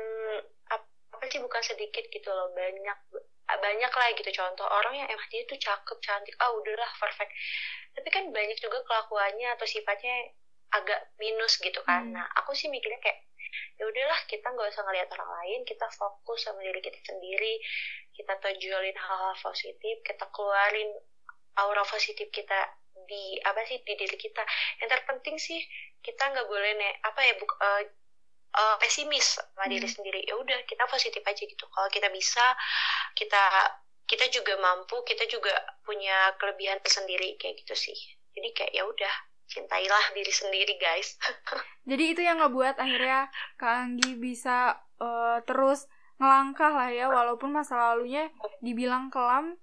apa 1.19 1.25
sih 1.35 1.43
bukan 1.43 1.63
sedikit 1.67 2.05
gitu 2.15 2.31
loh 2.31 2.55
banyak 2.55 2.99
banyak 3.57 3.89
lah 3.89 4.09
gitu. 4.13 4.31
Contoh 4.37 4.69
orang 4.69 4.95
yang 5.01 5.09
emang 5.09 5.29
dia 5.33 5.49
tuh 5.49 5.57
cakep 5.57 5.97
cantik 6.05 6.37
ah 6.45 6.53
udahlah 6.53 6.91
perfect. 7.01 7.33
Tapi 7.97 8.09
kan 8.13 8.29
banyak 8.29 8.59
juga 8.61 8.85
kelakuannya 8.85 9.49
atau 9.57 9.65
sifatnya 9.65 10.37
agak 10.77 11.01
minus 11.17 11.57
gitu 11.65 11.81
kan. 11.89 12.13
Hmm. 12.13 12.21
nah 12.21 12.29
aku 12.37 12.53
sih 12.53 12.69
mikirnya 12.69 13.01
kayak 13.01 13.25
ya 13.81 13.89
udahlah 13.89 14.21
kita 14.29 14.45
nggak 14.45 14.69
usah 14.69 14.85
ngelihat 14.85 15.09
orang 15.17 15.31
lain 15.41 15.61
kita 15.65 15.89
fokus 15.97 16.45
sama 16.45 16.61
diri 16.61 16.85
kita 16.85 17.01
sendiri. 17.01 17.57
Kita 18.13 18.37
tonjolin 18.43 18.99
hal-hal 18.99 19.35
positif 19.41 19.97
kita 20.05 20.29
keluarin 20.35 20.91
aura 21.57 21.87
positif 21.89 22.29
kita 22.29 22.69
di 23.09 23.41
apa 23.41 23.65
sih 23.65 23.81
di 23.81 23.95
diri 23.97 24.19
kita. 24.21 24.45
Yang 24.85 24.89
terpenting 25.01 25.37
sih 25.41 25.61
kita 26.05 26.29
nggak 26.29 26.47
boleh 26.47 26.77
nih 26.77 26.93
apa 27.01 27.21
ya 27.25 27.33
buk, 27.41 27.53
uh, 27.57 27.83
uh, 28.55 28.77
pesimis 28.81 29.37
sama 29.37 29.67
hmm. 29.69 29.73
diri 29.77 29.89
sendiri. 29.89 30.21
Ya 30.25 30.35
udah 30.39 30.59
kita 30.65 30.85
positif 30.89 31.21
aja 31.25 31.43
gitu. 31.43 31.65
Kalau 31.69 31.89
kita 31.93 32.09
bisa 32.09 32.45
kita 33.13 33.45
kita 34.09 34.25
juga 34.33 34.57
mampu 34.57 35.05
kita 35.05 35.29
juga 35.29 35.53
punya 35.85 36.33
kelebihan 36.41 36.81
tersendiri 36.81 37.37
kayak 37.37 37.61
gitu 37.65 37.77
sih. 37.77 37.97
Jadi 38.33 38.49
kayak 38.57 38.73
ya 38.73 38.85
udah 38.89 39.15
cintailah 39.49 40.05
diri 40.13 40.33
sendiri 40.33 40.75
guys. 40.77 41.17
Jadi 41.91 42.05
itu 42.17 42.21
yang 42.25 42.41
ngebuat 42.45 42.77
akhirnya 42.77 43.33
Kak 43.57 43.75
Anggi 43.89 44.17
bisa 44.17 44.77
uh, 45.01 45.41
terus 45.45 45.89
ngelangkah 46.19 46.75
lah 46.75 46.91
ya 46.91 47.07
walaupun 47.09 47.55
masa 47.55 47.79
lalunya 47.79 48.29
dibilang 48.59 49.09
kelam 49.09 49.55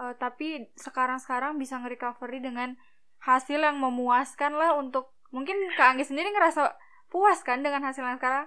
uh, 0.00 0.14
tapi 0.16 0.72
sekarang-sekarang 0.74 1.60
bisa 1.60 1.76
nge-recovery 1.78 2.40
dengan 2.40 2.74
hasil 3.20 3.60
yang 3.60 3.76
memuaskan 3.76 4.56
lah 4.56 4.78
untuk 4.78 5.12
mungkin 5.34 5.58
Kak 5.76 5.94
Anggi 5.94 6.08
sendiri 6.08 6.32
ngerasa 6.32 6.72
puas 7.08 7.40
kan 7.42 7.64
dengan 7.64 7.82
hasil 7.84 8.04
yang 8.04 8.20
sekarang? 8.20 8.46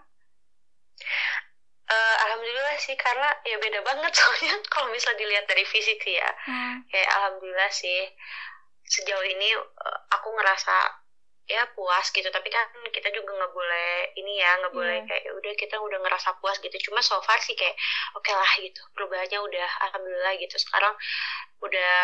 Uh, 1.91 2.16
alhamdulillah 2.24 2.78
sih 2.80 2.95
karena 2.95 3.28
ya 3.43 3.59
beda 3.59 3.84
banget 3.84 4.12
soalnya 4.18 4.55
kalau 4.72 4.88
misalnya 4.95 5.20
dilihat 5.20 5.45
dari 5.49 5.66
fisik 5.68 5.99
sih 5.99 6.16
ya. 6.16 6.30
Hmm. 6.47 6.88
kayak 6.88 7.09
alhamdulillah 7.20 7.68
sih 7.74 8.07
sejauh 8.88 9.26
ini 9.28 9.51
uh, 9.59 9.99
aku 10.16 10.32
ngerasa 10.32 10.76
ya 11.51 11.68
puas 11.76 12.07
gitu. 12.16 12.32
Tapi 12.32 12.47
kan 12.47 12.70
kita 12.95 13.12
juga 13.12 13.36
nggak 13.36 13.51
boleh 13.51 14.16
ini 14.16 14.39
ya 14.39 14.55
nggak 14.64 14.74
boleh 14.74 15.03
yeah. 15.03 15.07
kayak 15.09 15.36
udah 15.36 15.53
kita 15.59 15.76
udah 15.76 15.99
ngerasa 15.99 16.39
puas 16.39 16.62
gitu. 16.64 16.78
Cuma 16.88 17.03
so 17.03 17.20
far 17.28 17.43
sih 17.43 17.59
kayak 17.59 17.76
oke 18.16 18.24
okay 18.24 18.36
lah 18.39 18.51
gitu. 18.62 18.82
Perubahannya 18.95 19.39
udah 19.43 19.70
alhamdulillah 19.91 20.34
gitu. 20.39 20.55
Sekarang 20.55 20.95
udah 21.59 21.99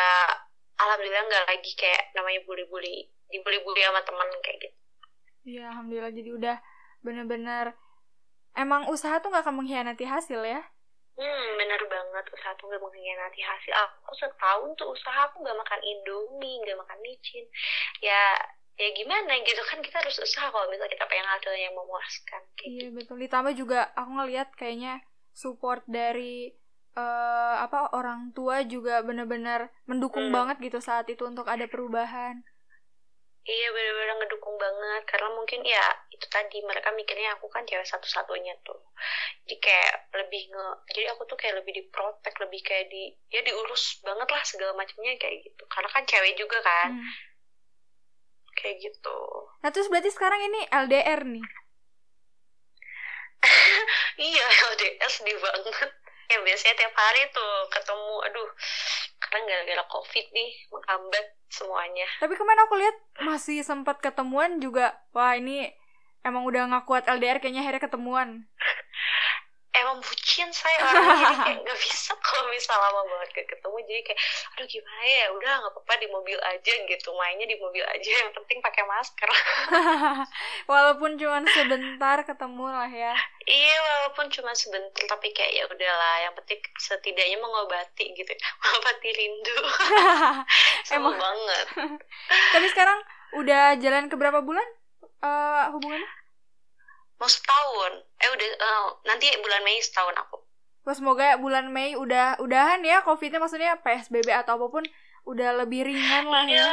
alhamdulillah 0.84 1.24
nggak 1.32 1.46
lagi 1.48 1.72
kayak 1.80 2.12
namanya 2.12 2.44
bully-bully 2.44 3.08
dibully-bully 3.32 3.82
sama 3.84 4.02
teman 4.04 4.28
kayak 4.44 4.68
gitu 4.68 4.78
iya 5.48 5.72
alhamdulillah 5.72 6.12
jadi 6.12 6.30
udah 6.36 6.58
bener-bener 7.00 7.72
emang 8.54 8.92
usaha 8.92 9.16
tuh 9.24 9.32
nggak 9.32 9.48
akan 9.48 9.64
mengkhianati 9.64 10.04
hasil 10.04 10.44
ya 10.44 10.62
Hmm, 11.18 11.58
bener 11.58 11.82
banget 11.90 12.30
usaha 12.30 12.54
tuh 12.62 12.70
gak 12.70 12.78
mengkhianati 12.78 13.42
hasil. 13.42 13.74
Aku 13.74 14.14
setahun 14.14 14.70
tuh 14.78 14.94
usaha 14.94 15.26
aku 15.26 15.42
gak 15.42 15.58
makan 15.58 15.82
indomie, 15.82 16.62
gak 16.62 16.78
makan 16.78 17.02
micin. 17.02 17.42
Ya, 18.06 18.38
ya 18.78 18.94
gimana 18.94 19.34
gitu 19.42 19.58
kan 19.66 19.82
kita 19.82 19.98
harus 19.98 20.14
usaha 20.22 20.54
kalau 20.54 20.70
misalnya 20.70 20.94
kita 20.94 21.10
pengen 21.10 21.26
hasil 21.26 21.58
yang 21.58 21.74
memuaskan. 21.74 22.42
Kayak 22.54 22.70
iya 22.70 22.86
gitu. 22.86 22.96
betul. 23.02 23.16
Ditambah 23.18 23.54
juga 23.58 23.90
aku 23.98 24.10
ngeliat 24.14 24.54
kayaknya 24.54 25.02
support 25.34 25.82
dari 25.90 26.54
uh, 26.98 27.66
apa 27.66 27.98
orang 27.98 28.34
tua 28.34 28.66
juga 28.66 29.02
bener-bener 29.02 29.70
mendukung 29.90 30.30
hmm. 30.30 30.38
banget 30.38 30.58
gitu 30.70 30.80
saat 30.82 31.10
itu 31.10 31.26
untuk 31.26 31.50
ada 31.50 31.66
perubahan 31.70 32.46
iya 33.48 33.68
bener-bener 33.72 34.16
ngedukung 34.20 34.56
banget. 34.60 35.02
Karena 35.08 35.30
mungkin 35.32 35.64
ya 35.64 35.86
itu 36.12 36.28
tadi 36.28 36.60
mereka 36.68 36.92
mikirnya 36.92 37.40
aku 37.40 37.48
kan 37.48 37.64
cewek 37.64 37.88
satu-satunya 37.88 38.54
tuh. 38.68 38.80
Jadi 39.48 39.56
kayak 39.64 40.12
lebih 40.20 40.52
nge 40.52 40.68
jadi 40.92 41.02
aku 41.16 41.24
tuh 41.26 41.38
kayak 41.40 41.64
lebih 41.64 41.74
diprotek 41.80 42.36
lebih 42.44 42.62
kayak 42.62 42.92
di 42.92 43.16
ya 43.32 43.40
diurus 43.42 44.04
banget 44.04 44.28
lah 44.28 44.44
segala 44.44 44.76
macamnya 44.76 45.16
kayak 45.16 45.48
gitu. 45.48 45.64
Karena 45.72 45.90
kan 45.90 46.04
cewek 46.04 46.36
juga 46.36 46.60
kan. 46.62 46.92
Hmm. 47.00 47.16
kayak 48.58 48.82
gitu. 48.82 49.20
Nah 49.62 49.70
terus 49.70 49.86
berarti 49.86 50.10
sekarang 50.10 50.42
ini 50.50 50.66
LDR 50.74 51.22
nih? 51.30 51.46
Iya 54.18 54.46
LDR 54.74 55.12
sedih 55.14 55.38
banget 55.38 55.94
ya 56.28 56.38
biasanya 56.44 56.76
tiap 56.76 56.94
hari 56.96 57.22
tuh 57.32 57.54
ketemu 57.72 58.14
aduh 58.28 58.50
karena 59.18 59.40
gara-gara 59.48 59.84
covid 59.92 60.26
nih 60.32 60.50
menghambat 60.72 61.26
semuanya. 61.48 62.08
Tapi 62.20 62.34
kemarin 62.36 62.64
aku 62.68 62.76
lihat 62.76 62.98
masih 63.24 63.64
sempat 63.64 64.04
ketemuan 64.04 64.60
juga. 64.60 64.96
Wah 65.16 65.36
ini 65.40 65.72
emang 66.28 66.44
udah 66.44 66.68
nggak 66.68 66.86
kuat 66.86 67.04
LDR 67.08 67.40
kayaknya 67.40 67.64
akhirnya 67.64 67.88
ketemuan 67.88 68.30
emang 69.84 69.98
bucin 70.02 70.50
saya 70.54 70.78
orangnya 70.82 71.16
jadi 71.18 71.36
kayak 71.46 71.60
nggak 71.66 71.80
bisa 71.80 72.12
kalau 72.20 72.44
misal 72.50 72.78
lama 72.78 73.02
banget 73.06 73.30
gak 73.38 73.48
ketemu 73.58 73.78
jadi 73.86 74.02
kayak 74.06 74.20
aduh 74.56 74.68
gimana 74.68 75.04
ya? 75.04 75.26
Udah 75.34 75.52
nggak 75.62 75.74
apa-apa 75.74 75.94
di 76.00 76.08
mobil 76.10 76.38
aja 76.42 76.74
gitu. 76.86 77.10
Mainnya 77.14 77.48
di 77.50 77.58
mobil 77.58 77.84
aja 77.86 78.10
yang 78.10 78.32
penting 78.34 78.60
pakai 78.62 78.84
masker. 78.86 79.30
Walaupun 80.72 81.18
cuma 81.20 81.44
sebentar 81.50 82.18
ketemu 82.26 82.66
lah 82.68 82.90
ya. 82.90 83.14
Iya 83.48 83.76
walaupun 83.80 84.28
cuma 84.28 84.52
sebentar 84.52 85.04
tapi 85.08 85.32
kayak 85.32 85.52
ya 85.56 85.64
udahlah 85.72 86.16
yang 86.28 86.34
penting 86.36 86.60
setidaknya 86.78 87.38
mengobati 87.40 88.12
gitu. 88.12 88.32
Mengobati 88.62 89.10
rindu. 89.16 89.58
Emang. 90.92 91.16
banget. 91.16 91.66
Tapi 92.28 92.68
sekarang 92.72 93.00
udah 93.36 93.76
jalan 93.80 94.08
ke 94.08 94.16
berapa 94.16 94.40
bulan 94.40 94.68
uh, 95.24 95.72
hubungannya 95.76 96.08
mau 97.18 97.30
setahun. 97.30 97.92
Eh 98.22 98.30
udah 98.34 98.50
uh, 98.62 98.88
nanti 99.06 99.30
bulan 99.42 99.62
Mei 99.66 99.82
setahun 99.82 100.16
aku. 100.18 100.38
Wah, 100.88 100.96
semoga 100.96 101.36
bulan 101.36 101.68
Mei 101.68 102.00
udah 102.00 102.40
udahan 102.40 102.80
ya 102.86 103.04
covidnya. 103.04 103.44
Maksudnya 103.44 103.76
PSBB 103.84 104.32
atau 104.32 104.56
apa 104.56 104.68
pun 104.72 104.86
udah 105.28 105.60
lebih 105.60 105.84
ringan 105.84 106.32
lah 106.32 106.48
ya. 106.48 106.64
Iya, 106.64 106.72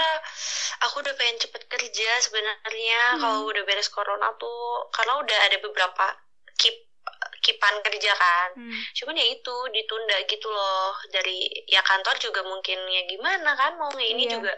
aku 0.86 1.02
udah 1.02 1.14
pengen 1.18 1.42
cepet 1.42 1.66
kerja 1.66 2.10
sebenarnya 2.22 3.18
hmm. 3.18 3.20
kalau 3.20 3.50
udah 3.50 3.62
beres 3.66 3.90
corona 3.90 4.30
tuh. 4.38 4.86
Karena 4.94 5.18
udah 5.18 5.38
ada 5.50 5.56
beberapa 5.58 6.06
keep 6.54 6.76
kipan 7.42 7.76
kerja 7.84 8.12
kan. 8.16 8.48
Hmm. 8.56 8.80
cuman 8.96 9.20
ya 9.20 9.26
itu 9.34 9.56
ditunda 9.74 10.16
gitu 10.30 10.46
loh. 10.46 10.94
Dari 11.10 11.50
ya 11.66 11.82
kantor 11.82 12.14
juga 12.22 12.46
mungkin 12.46 12.78
ya 12.86 13.02
gimana 13.10 13.50
kan 13.58 13.74
mau 13.80 13.90
ini 13.98 14.30
iya. 14.30 14.38
juga 14.38 14.52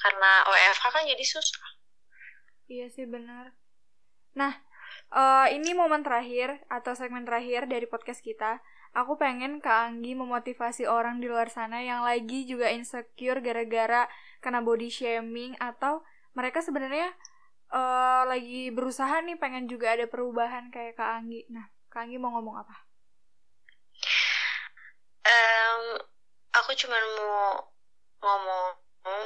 karena 0.00 0.46
WFH 0.48 0.84
kan 0.88 1.04
jadi 1.04 1.24
susah. 1.26 1.68
Iya 2.72 2.86
sih 2.88 3.04
benar. 3.04 3.52
Nah 4.32 4.71
uh, 5.12 5.46
ini 5.52 5.76
momen 5.76 6.02
terakhir 6.02 6.60
atau 6.72 6.96
segmen 6.96 7.22
terakhir 7.28 7.68
dari 7.68 7.84
podcast 7.86 8.24
kita 8.24 8.64
aku 8.92 9.16
pengen 9.16 9.60
Kak 9.60 9.88
Anggi 9.88 10.12
memotivasi 10.12 10.84
orang 10.84 11.20
di 11.20 11.28
luar 11.28 11.48
sana 11.48 11.80
yang 11.80 12.04
lagi 12.04 12.44
juga 12.44 12.68
insecure 12.68 13.40
gara-gara 13.40 14.08
kena 14.44 14.60
body 14.60 14.92
shaming 14.92 15.56
atau 15.56 16.04
mereka 16.36 16.60
sebenarnya 16.60 17.12
uh, 17.72 18.28
lagi 18.28 18.68
berusaha 18.72 19.24
nih 19.24 19.40
pengen 19.40 19.68
juga 19.68 19.96
ada 19.96 20.04
perubahan 20.08 20.68
kayak 20.68 20.96
Kak 20.96 21.24
Anggi. 21.24 21.48
Nah, 21.48 21.68
Kak 21.88 22.08
Anggi 22.08 22.16
mau 22.20 22.32
ngomong 22.36 22.56
apa? 22.60 22.76
Um, 25.22 25.84
aku 26.56 26.76
cuma 26.76 26.96
mau 27.16 27.64
ngomong 28.22 28.64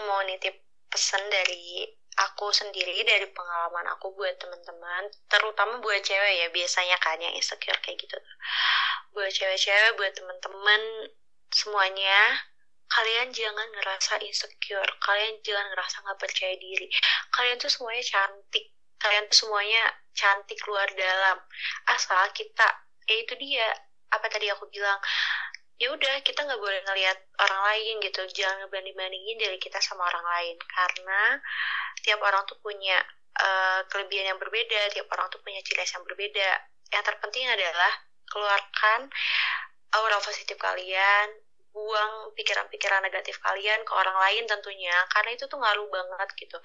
mau 0.09 0.21
nitip 0.25 0.57
pesan 0.89 1.21
dari 1.29 1.91
aku 2.17 2.49
sendiri 2.49 3.05
dari 3.05 3.29
pengalaman 3.29 3.93
aku 3.93 4.17
buat 4.17 4.33
teman-teman 4.41 5.13
terutama 5.29 5.77
buat 5.85 6.01
cewek 6.01 6.35
ya 6.41 6.49
biasanya 6.49 6.97
kan 6.97 7.21
yang 7.21 7.35
insecure 7.37 7.77
kayak 7.85 8.01
gitu. 8.01 8.17
Buat 9.13 9.33
cewek-cewek 9.33 10.01
buat 10.01 10.13
teman-teman 10.17 11.13
semuanya 11.53 12.41
kalian 12.87 13.35
jangan 13.35 13.67
ngerasa 13.77 14.23
insecure 14.23 14.91
kalian 15.03 15.43
jangan 15.45 15.67
ngerasa 15.77 15.97
nggak 16.09 16.21
percaya 16.21 16.55
diri. 16.57 16.89
Kalian 17.35 17.57
tuh 17.61 17.69
semuanya 17.69 18.05
cantik 18.05 18.67
kalian 18.97 19.29
tuh 19.29 19.37
semuanya 19.45 19.83
cantik 20.17 20.59
luar 20.65 20.89
dalam. 20.97 21.37
Asal 21.93 22.33
kita 22.33 22.65
ya 23.07 23.17
itu 23.23 23.37
dia 23.37 23.69
apa 24.11 24.27
tadi 24.33 24.49
aku 24.49 24.71
bilang 24.73 24.97
ya 25.77 25.93
udah 25.93 26.15
kita 26.25 26.41
nggak 26.45 26.61
boleh 26.61 26.81
ngelihat 26.89 27.19
orang 27.41 27.61
lain 27.73 27.95
gitu. 28.01 28.21
Jangan 28.33 28.65
ngebanding 28.65 28.97
bandingin 28.97 29.37
dari 29.37 29.59
kita 29.61 29.79
sama 29.81 30.09
orang 30.09 30.25
lain. 30.25 30.57
Karena 30.65 31.23
tiap 32.01 32.21
orang 32.25 32.43
tuh 32.49 32.57
punya 32.65 32.97
uh, 33.41 33.81
kelebihan 33.93 34.35
yang 34.35 34.39
berbeda 34.41 34.93
tiap 34.93 35.09
orang 35.13 35.29
tuh 35.29 35.41
punya 35.45 35.61
ciri 35.61 35.85
yang 35.85 36.05
berbeda. 36.05 36.51
Yang 36.93 37.05
terpenting 37.13 37.47
adalah 37.49 37.93
keluarkan 38.27 39.11
aura 39.97 40.19
positif 40.25 40.59
kalian 40.59 41.31
buang 41.77 42.33
pikiran-pikiran 42.33 43.05
negatif 43.05 43.37
kalian 43.45 43.85
ke 43.85 43.93
orang 43.93 44.17
lain 44.17 44.49
tentunya. 44.49 44.97
Karena 45.13 45.31
itu 45.37 45.45
tuh 45.45 45.61
ngaruh 45.61 45.89
banget 45.93 46.29
gitu. 46.41 46.59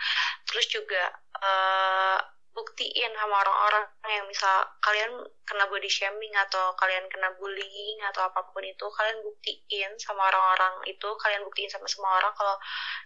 Terus 0.47 0.65
juga 0.71 1.03
uh, 1.35 2.19
buktiin 2.51 3.11
sama 3.15 3.35
orang-orang 3.39 3.85
yang 4.11 4.27
misal 4.27 4.67
kalian 4.83 5.23
kena 5.47 5.65
body 5.71 5.87
shaming 5.87 6.35
atau 6.35 6.75
kalian 6.75 7.07
kena 7.07 7.31
bullying 7.39 7.99
atau 8.11 8.27
apa 8.27 8.43
pun 8.51 8.59
itu 8.63 8.85
kalian 8.91 9.23
buktiin 9.23 9.91
sama 9.95 10.27
orang-orang 10.27 10.83
itu 10.87 11.07
kalian 11.23 11.47
buktiin 11.47 11.71
sama 11.71 11.87
semua 11.87 12.19
orang 12.19 12.35
kalau 12.35 12.55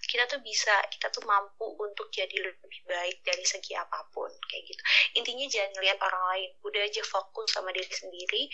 kita 0.09 0.25
tuh 0.25 0.41
bisa 0.41 0.73
kita 0.89 1.13
tuh 1.13 1.21
mampu 1.29 1.65
untuk 1.77 2.09
jadi 2.09 2.33
lebih 2.41 2.81
baik 2.89 3.21
dari 3.21 3.45
segi 3.45 3.77
apa 3.77 4.09
pun 4.09 4.29
kayak 4.49 4.63
gitu. 4.65 4.81
Intinya 5.21 5.45
jangan 5.45 5.73
lihat 5.77 5.97
orang 6.01 6.23
lain 6.33 6.49
udah 6.65 6.81
aja 6.81 7.01
fokus 7.05 7.53
sama 7.53 7.69
diri 7.69 7.89
sendiri 7.89 8.49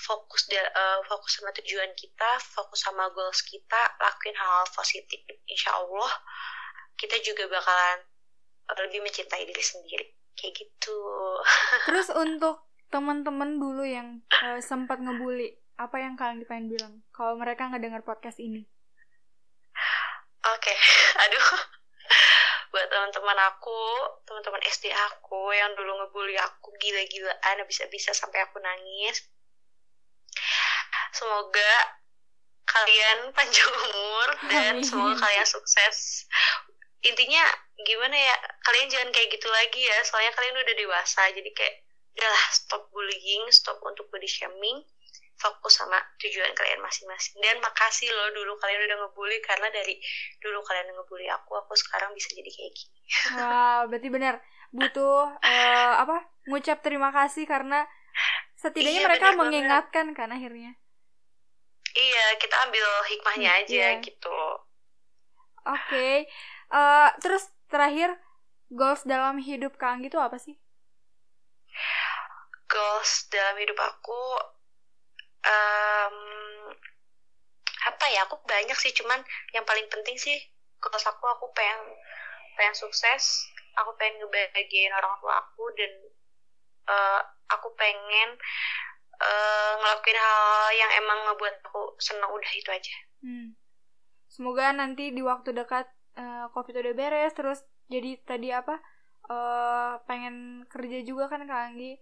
fokus 0.00 0.48
uh, 0.52 1.00
fokus 1.06 1.38
sama 1.38 1.50
tujuan 1.60 1.92
kita 1.94 2.30
fokus 2.40 2.80
sama 2.82 3.08
goals 3.12 3.44
kita 3.44 3.80
lakuin 4.00 4.36
hal-hal 4.36 4.66
positif 4.72 5.20
insya 5.46 5.76
Allah 5.76 6.10
kita 6.96 7.16
juga 7.24 7.48
bakalan 7.48 7.98
lebih 8.86 9.02
mencintai 9.02 9.44
diri 9.48 9.64
sendiri 9.64 10.06
kayak 10.38 10.54
gitu 10.58 10.98
terus 11.86 12.08
untuk 12.12 12.66
teman-teman 12.90 13.58
dulu 13.62 13.86
yang 13.86 14.22
uh, 14.42 14.58
sempat 14.58 14.98
ngebully 14.98 15.54
apa 15.78 15.96
yang 15.96 16.18
kalian 16.18 16.44
pengen 16.44 16.66
bilang 16.68 16.94
kalau 17.14 17.38
mereka 17.38 17.70
nggak 17.70 17.80
dengar 17.80 18.02
podcast 18.02 18.36
ini 18.42 18.66
oke 20.44 20.58
okay. 20.58 20.76
aduh 21.24 21.48
buat 22.70 22.86
teman-teman 22.86 23.38
aku 23.50 23.82
teman-teman 24.26 24.62
SD 24.62 24.94
aku 24.94 25.50
yang 25.54 25.74
dulu 25.74 25.90
ngebully 26.02 26.38
aku 26.38 26.70
gila-gilaan 26.78 27.66
bisa-bisa 27.66 28.14
sampai 28.14 28.46
aku 28.46 28.62
nangis 28.62 29.26
semoga 31.10 31.72
kalian 32.70 33.34
panjang 33.34 33.70
umur 33.90 34.28
dan 34.46 34.78
Amin. 34.78 34.86
semoga 34.86 35.18
kalian 35.18 35.46
sukses 35.46 36.30
intinya 37.00 37.44
gimana 37.80 38.12
ya 38.12 38.36
kalian 38.60 38.88
jangan 38.92 39.10
kayak 39.12 39.28
gitu 39.32 39.48
lagi 39.48 39.80
ya 39.80 39.96
soalnya 40.04 40.32
kalian 40.36 40.56
udah 40.60 40.76
dewasa 40.76 41.32
jadi 41.32 41.50
kayak 41.56 41.74
udahlah 42.12 42.44
stop 42.52 42.82
bullying 42.92 43.44
stop 43.48 43.80
untuk 43.80 44.04
body 44.12 44.28
shaming 44.28 44.84
fokus 45.40 45.80
sama 45.80 45.96
tujuan 46.20 46.52
kalian 46.52 46.84
masing-masing 46.84 47.40
dan 47.40 47.56
makasih 47.64 48.12
loh 48.12 48.28
dulu 48.36 48.60
kalian 48.60 48.84
udah 48.84 48.96
ngebully 49.08 49.40
karena 49.40 49.72
dari 49.72 49.96
dulu 50.44 50.60
kalian 50.60 50.92
ngebully 50.92 51.32
aku 51.32 51.56
aku 51.56 51.72
sekarang 51.80 52.12
bisa 52.12 52.28
jadi 52.36 52.50
kayak 52.52 52.72
gini 52.76 53.00
wow 53.40 53.88
berarti 53.88 54.08
benar 54.12 54.34
butuh 54.70 55.40
uh, 55.40 55.92
apa 56.04 56.28
ngucap 56.44 56.84
terima 56.84 57.08
kasih 57.10 57.48
karena 57.48 57.88
setidaknya 58.60 59.00
iya, 59.00 59.08
mereka 59.08 59.28
mengingatkan 59.32 60.12
banget. 60.12 60.18
kan 60.20 60.28
akhirnya 60.36 60.72
iya 61.96 62.26
kita 62.36 62.56
ambil 62.68 62.86
hikmahnya 63.08 63.50
hmm, 63.50 63.60
aja 63.64 63.84
iya. 63.96 64.04
gitu 64.04 64.40
oke 65.64 65.80
okay. 65.88 66.28
Uh, 66.70 67.10
terus 67.22 67.50
terakhir 67.70 68.14
goals 68.70 69.02
dalam 69.02 69.42
hidup 69.42 69.76
Kang 69.76 70.02
gitu 70.06 70.18
apa 70.18 70.38
sih? 70.38 70.58
Goals 72.70 73.26
dalam 73.30 73.58
hidup 73.58 73.78
aku 73.78 74.22
um, 75.46 76.16
apa 77.86 78.04
ya? 78.14 78.26
Aku 78.30 78.38
banyak 78.46 78.78
sih, 78.78 78.94
cuman 78.94 79.18
yang 79.54 79.66
paling 79.66 79.86
penting 79.90 80.14
sih 80.18 80.38
goals 80.80 81.04
aku 81.04 81.26
aku 81.28 81.50
pengen 81.52 81.82
pengen 82.54 82.74
sukses, 82.78 83.46
aku 83.76 83.94
pengen 83.98 84.22
ngebahagiain 84.22 84.94
orang 84.94 85.14
tua 85.20 85.34
aku 85.38 85.64
dan 85.76 85.92
uh, 86.88 87.20
aku 87.50 87.68
pengen 87.74 88.38
uh, 89.18 89.72
ngelakuin 89.82 90.18
hal 90.18 90.70
yang 90.74 90.90
emang 91.02 91.18
ngebuat 91.26 91.54
aku 91.66 91.98
senang 91.98 92.30
udah 92.30 92.52
itu 92.54 92.70
aja. 92.70 92.96
Hmm. 93.20 93.58
Semoga 94.30 94.70
nanti 94.70 95.10
di 95.10 95.20
waktu 95.26 95.50
dekat 95.52 95.90
uh, 96.16 96.46
covid 96.54 96.80
udah 96.80 96.94
beres 96.96 97.32
terus 97.34 97.62
jadi 97.90 98.18
tadi 98.22 98.54
apa 98.54 98.78
uh, 99.30 99.98
pengen 100.06 100.66
kerja 100.66 101.02
juga 101.06 101.30
kan 101.30 101.46
kak 101.46 101.74
Anggi? 101.74 101.98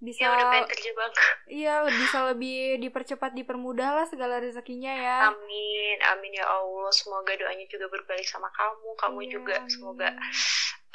Bisa 0.00 0.24
ya, 0.24 0.32
udah 0.32 0.46
pengen 0.48 0.68
kerja 0.72 0.90
banget. 0.96 1.14
Iya 1.44 1.74
bisa 1.92 2.18
lebih 2.32 2.80
dipercepat 2.80 3.36
dipermudah 3.36 4.00
lah 4.00 4.06
segala 4.08 4.40
rezekinya 4.40 4.90
ya. 4.90 5.28
Amin 5.28 5.98
amin 6.00 6.32
ya 6.40 6.46
Allah. 6.48 6.88
Semoga 6.88 7.36
doanya 7.36 7.68
juga 7.68 7.86
berbalik 7.92 8.24
sama 8.24 8.48
kamu. 8.56 8.88
Kamu 8.96 9.20
ya, 9.22 9.28
juga 9.28 9.54
amin. 9.60 9.68
semoga 9.68 10.08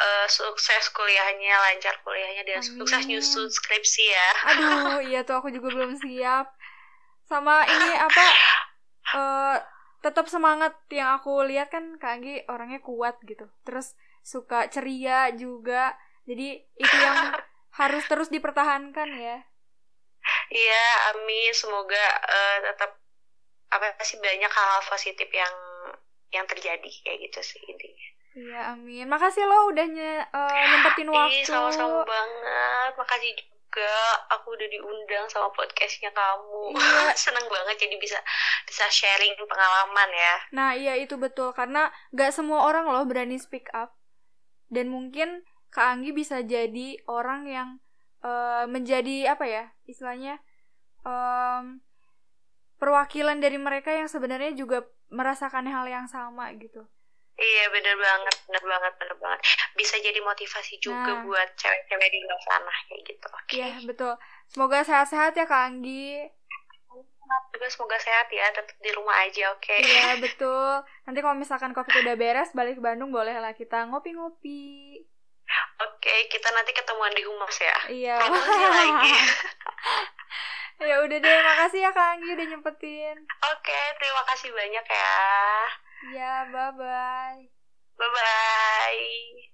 uh, 0.01 0.25
sukses 0.25 0.89
kuliahnya 0.89 1.53
lancar 1.53 1.95
kuliahnya 2.01 2.43
dan 2.49 2.59
amin. 2.65 2.75
sukses 2.81 3.03
nyusun 3.05 3.47
skripsi 3.53 4.03
ya. 4.09 4.29
Aduh 4.49 4.99
iya 5.05 5.21
tuh 5.21 5.37
aku 5.37 5.53
juga 5.53 5.69
belum 5.69 6.01
siap. 6.01 6.49
Sama 7.29 7.61
ini 7.61 7.89
apa 7.93 8.25
uh, 9.13 9.57
tetap 10.05 10.29
semangat. 10.29 10.77
Yang 10.93 11.09
aku 11.21 11.33
lihat 11.49 11.73
kan 11.73 11.97
Kak 11.97 12.21
Anggi 12.21 12.45
orangnya 12.45 12.77
kuat 12.85 13.17
gitu. 13.25 13.49
Terus 13.65 13.97
suka 14.21 14.69
ceria 14.69 15.33
juga. 15.33 15.97
Jadi 16.29 16.61
itu 16.77 16.95
yang 17.01 17.33
harus 17.81 18.05
terus 18.05 18.29
dipertahankan 18.29 19.09
ya. 19.17 19.41
Iya 20.53 20.85
amin. 21.17 21.49
Semoga 21.57 22.05
uh, 22.21 22.57
tetap 22.69 23.01
apa 23.73 23.97
sih 24.05 24.21
banyak 24.21 24.51
hal-hal 24.53 24.83
positif 24.85 25.27
yang 25.33 25.55
yang 26.29 26.45
terjadi. 26.45 26.91
Kayak 27.01 27.33
gitu 27.33 27.39
sih 27.41 27.61
intinya. 27.65 28.07
Iya 28.35 28.59
amin. 28.77 29.09
Makasih 29.09 29.47
lo 29.47 29.73
udah 29.73 29.85
nye, 29.89 30.21
uh, 30.21 30.63
nyempetin 30.69 31.09
waktu. 31.09 31.41
iya 31.41 31.47
sama-sama 31.49 32.05
banget. 32.05 32.91
Makasih 32.99 33.31
juga 33.33 33.54
aku 34.31 34.55
udah 34.55 34.67
diundang 34.71 35.25
sama 35.27 35.51
podcastnya 35.51 36.11
kamu. 36.13 36.75
Iya. 36.75 37.11
seneng 37.27 37.45
banget 37.49 37.75
jadi 37.87 37.95
bisa 37.99 38.19
bisa 38.63 38.85
sharing 38.87 39.35
pengalaman 39.47 40.09
ya. 40.13 40.35
Nah 40.55 40.69
iya 40.77 40.93
itu 40.95 41.19
betul 41.19 41.51
karena 41.51 41.91
gak 42.15 42.31
semua 42.31 42.63
orang 42.67 42.87
loh 42.87 43.03
berani 43.03 43.35
speak 43.35 43.67
up. 43.75 43.95
Dan 44.71 44.89
mungkin 44.89 45.45
Kak 45.69 45.99
Anggi 45.99 46.15
bisa 46.15 46.39
jadi 46.39 46.97
orang 47.05 47.45
yang 47.51 47.69
uh, 48.23 48.63
menjadi 48.65 49.35
apa 49.35 49.45
ya 49.45 49.63
istilahnya 49.85 50.39
um, 51.03 51.83
perwakilan 52.79 53.37
dari 53.39 53.59
mereka 53.59 53.91
yang 53.91 54.07
sebenarnya 54.07 54.55
juga 54.55 54.87
merasakan 55.13 55.69
hal 55.69 55.85
yang 55.85 56.07
sama 56.09 56.49
gitu 56.57 56.87
Iya 57.35 57.67
bener 57.67 57.95
banget, 57.99 58.35
bener 58.47 58.63
banget, 58.63 58.93
bener 58.95 59.17
banget. 59.19 59.39
Bisa 59.75 59.95
jadi 59.99 60.19
motivasi 60.23 60.79
juga 60.79 61.19
nah. 61.19 61.23
buat 61.27 61.49
cewek-cewek 61.59 62.09
di 62.11 62.19
luar 62.23 62.41
sana 62.47 62.73
kayak 62.87 63.01
gitu. 63.11 63.27
Oke. 63.27 63.43
Okay. 63.51 63.55
Iya 63.59 63.71
betul. 63.83 64.13
Semoga 64.47 64.79
sehat-sehat 64.87 65.35
ya 65.35 65.43
Kak 65.43 65.63
Anggi. 65.67 66.31
juga 67.55 67.67
semoga 67.71 67.97
sehat 67.97 68.27
ya 68.29 68.51
tetap 68.51 68.75
di 68.83 68.91
rumah 68.93 69.15
aja 69.23 69.49
oke 69.55 69.63
okay? 69.63 69.79
iya 69.81 70.13
betul 70.23 70.83
nanti 71.07 71.19
kalau 71.23 71.35
misalkan 71.39 71.71
covid 71.71 72.03
udah 72.05 72.15
beres 72.19 72.51
balik 72.51 72.77
ke 72.77 72.83
Bandung 72.83 73.09
boleh 73.15 73.33
lah 73.33 73.55
kita 73.55 73.87
ngopi-ngopi 73.89 75.01
oke 75.81 75.97
okay, 75.97 76.27
kita 76.27 76.51
nanti 76.51 76.75
ketemuan 76.75 77.15
di 77.15 77.23
humas 77.23 77.55
ya 77.57 77.77
iya 77.89 78.15
lagi 78.21 79.11
ya 80.91 80.95
udah 81.01 81.17
deh 81.17 81.37
makasih 81.47 81.81
ya 81.87 81.91
kak 81.95 82.19
Anggi 82.19 82.29
udah 82.35 82.45
nyempetin 82.51 83.17
oke 83.23 83.63
okay, 83.63 83.83
terima 83.97 84.23
kasih 84.27 84.49
banyak 84.51 84.85
ya 84.85 85.15
ya 86.13 86.45
bye 86.53 86.71
bye 86.77 87.49
bye 87.97 88.09
bye 88.13 89.45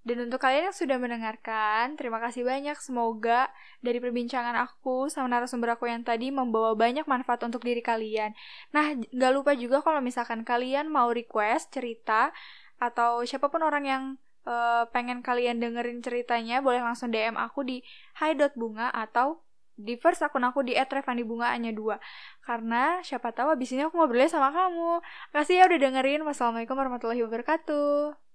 dan 0.00 0.26
untuk 0.26 0.40
kalian 0.40 0.72
yang 0.72 0.74
sudah 0.74 0.96
mendengarkan, 0.96 1.94
terima 1.94 2.18
kasih 2.24 2.42
banyak. 2.42 2.72
Semoga 2.80 3.52
dari 3.84 4.00
perbincangan 4.00 4.56
aku 4.56 5.12
sama 5.12 5.28
narasumber 5.28 5.76
aku 5.76 5.92
yang 5.92 6.00
tadi 6.00 6.32
membawa 6.32 6.72
banyak 6.72 7.04
manfaat 7.04 7.44
untuk 7.44 7.60
diri 7.60 7.78
kalian. 7.84 8.32
Nah, 8.72 8.96
gak 8.96 9.32
lupa 9.36 9.52
juga 9.52 9.84
kalau 9.84 10.00
misalkan 10.00 10.40
kalian 10.42 10.88
mau 10.88 11.12
request 11.12 11.76
cerita 11.76 12.32
atau 12.80 13.22
siapa 13.28 13.52
pun 13.52 13.60
orang 13.60 13.84
yang 13.84 14.02
uh, 14.48 14.88
pengen 14.88 15.20
kalian 15.20 15.60
dengerin 15.60 16.00
ceritanya, 16.00 16.64
boleh 16.64 16.80
langsung 16.80 17.12
DM 17.12 17.36
aku 17.36 17.60
di 17.68 17.84
hi.bunga 18.18 18.88
atau 18.96 19.44
di 19.86 19.94
first 20.02 20.20
akun 20.26 20.44
aku 20.48 20.60
di 20.68 20.72
@revandibunga 20.76 21.46
hanya 21.54 21.70
dua. 21.74 21.96
Karena 22.46 23.00
siapa 23.06 23.32
tahu 23.36 23.48
abis 23.54 23.72
ini 23.74 23.82
aku 23.86 23.94
ngobrolnya 23.98 24.30
sama 24.30 24.48
kamu. 24.52 25.00
Kasih 25.34 25.54
ya 25.60 25.64
udah 25.68 25.78
dengerin. 25.84 26.20
Wassalamualaikum 26.28 26.76
warahmatullahi 26.78 27.22
wabarakatuh 27.26 28.29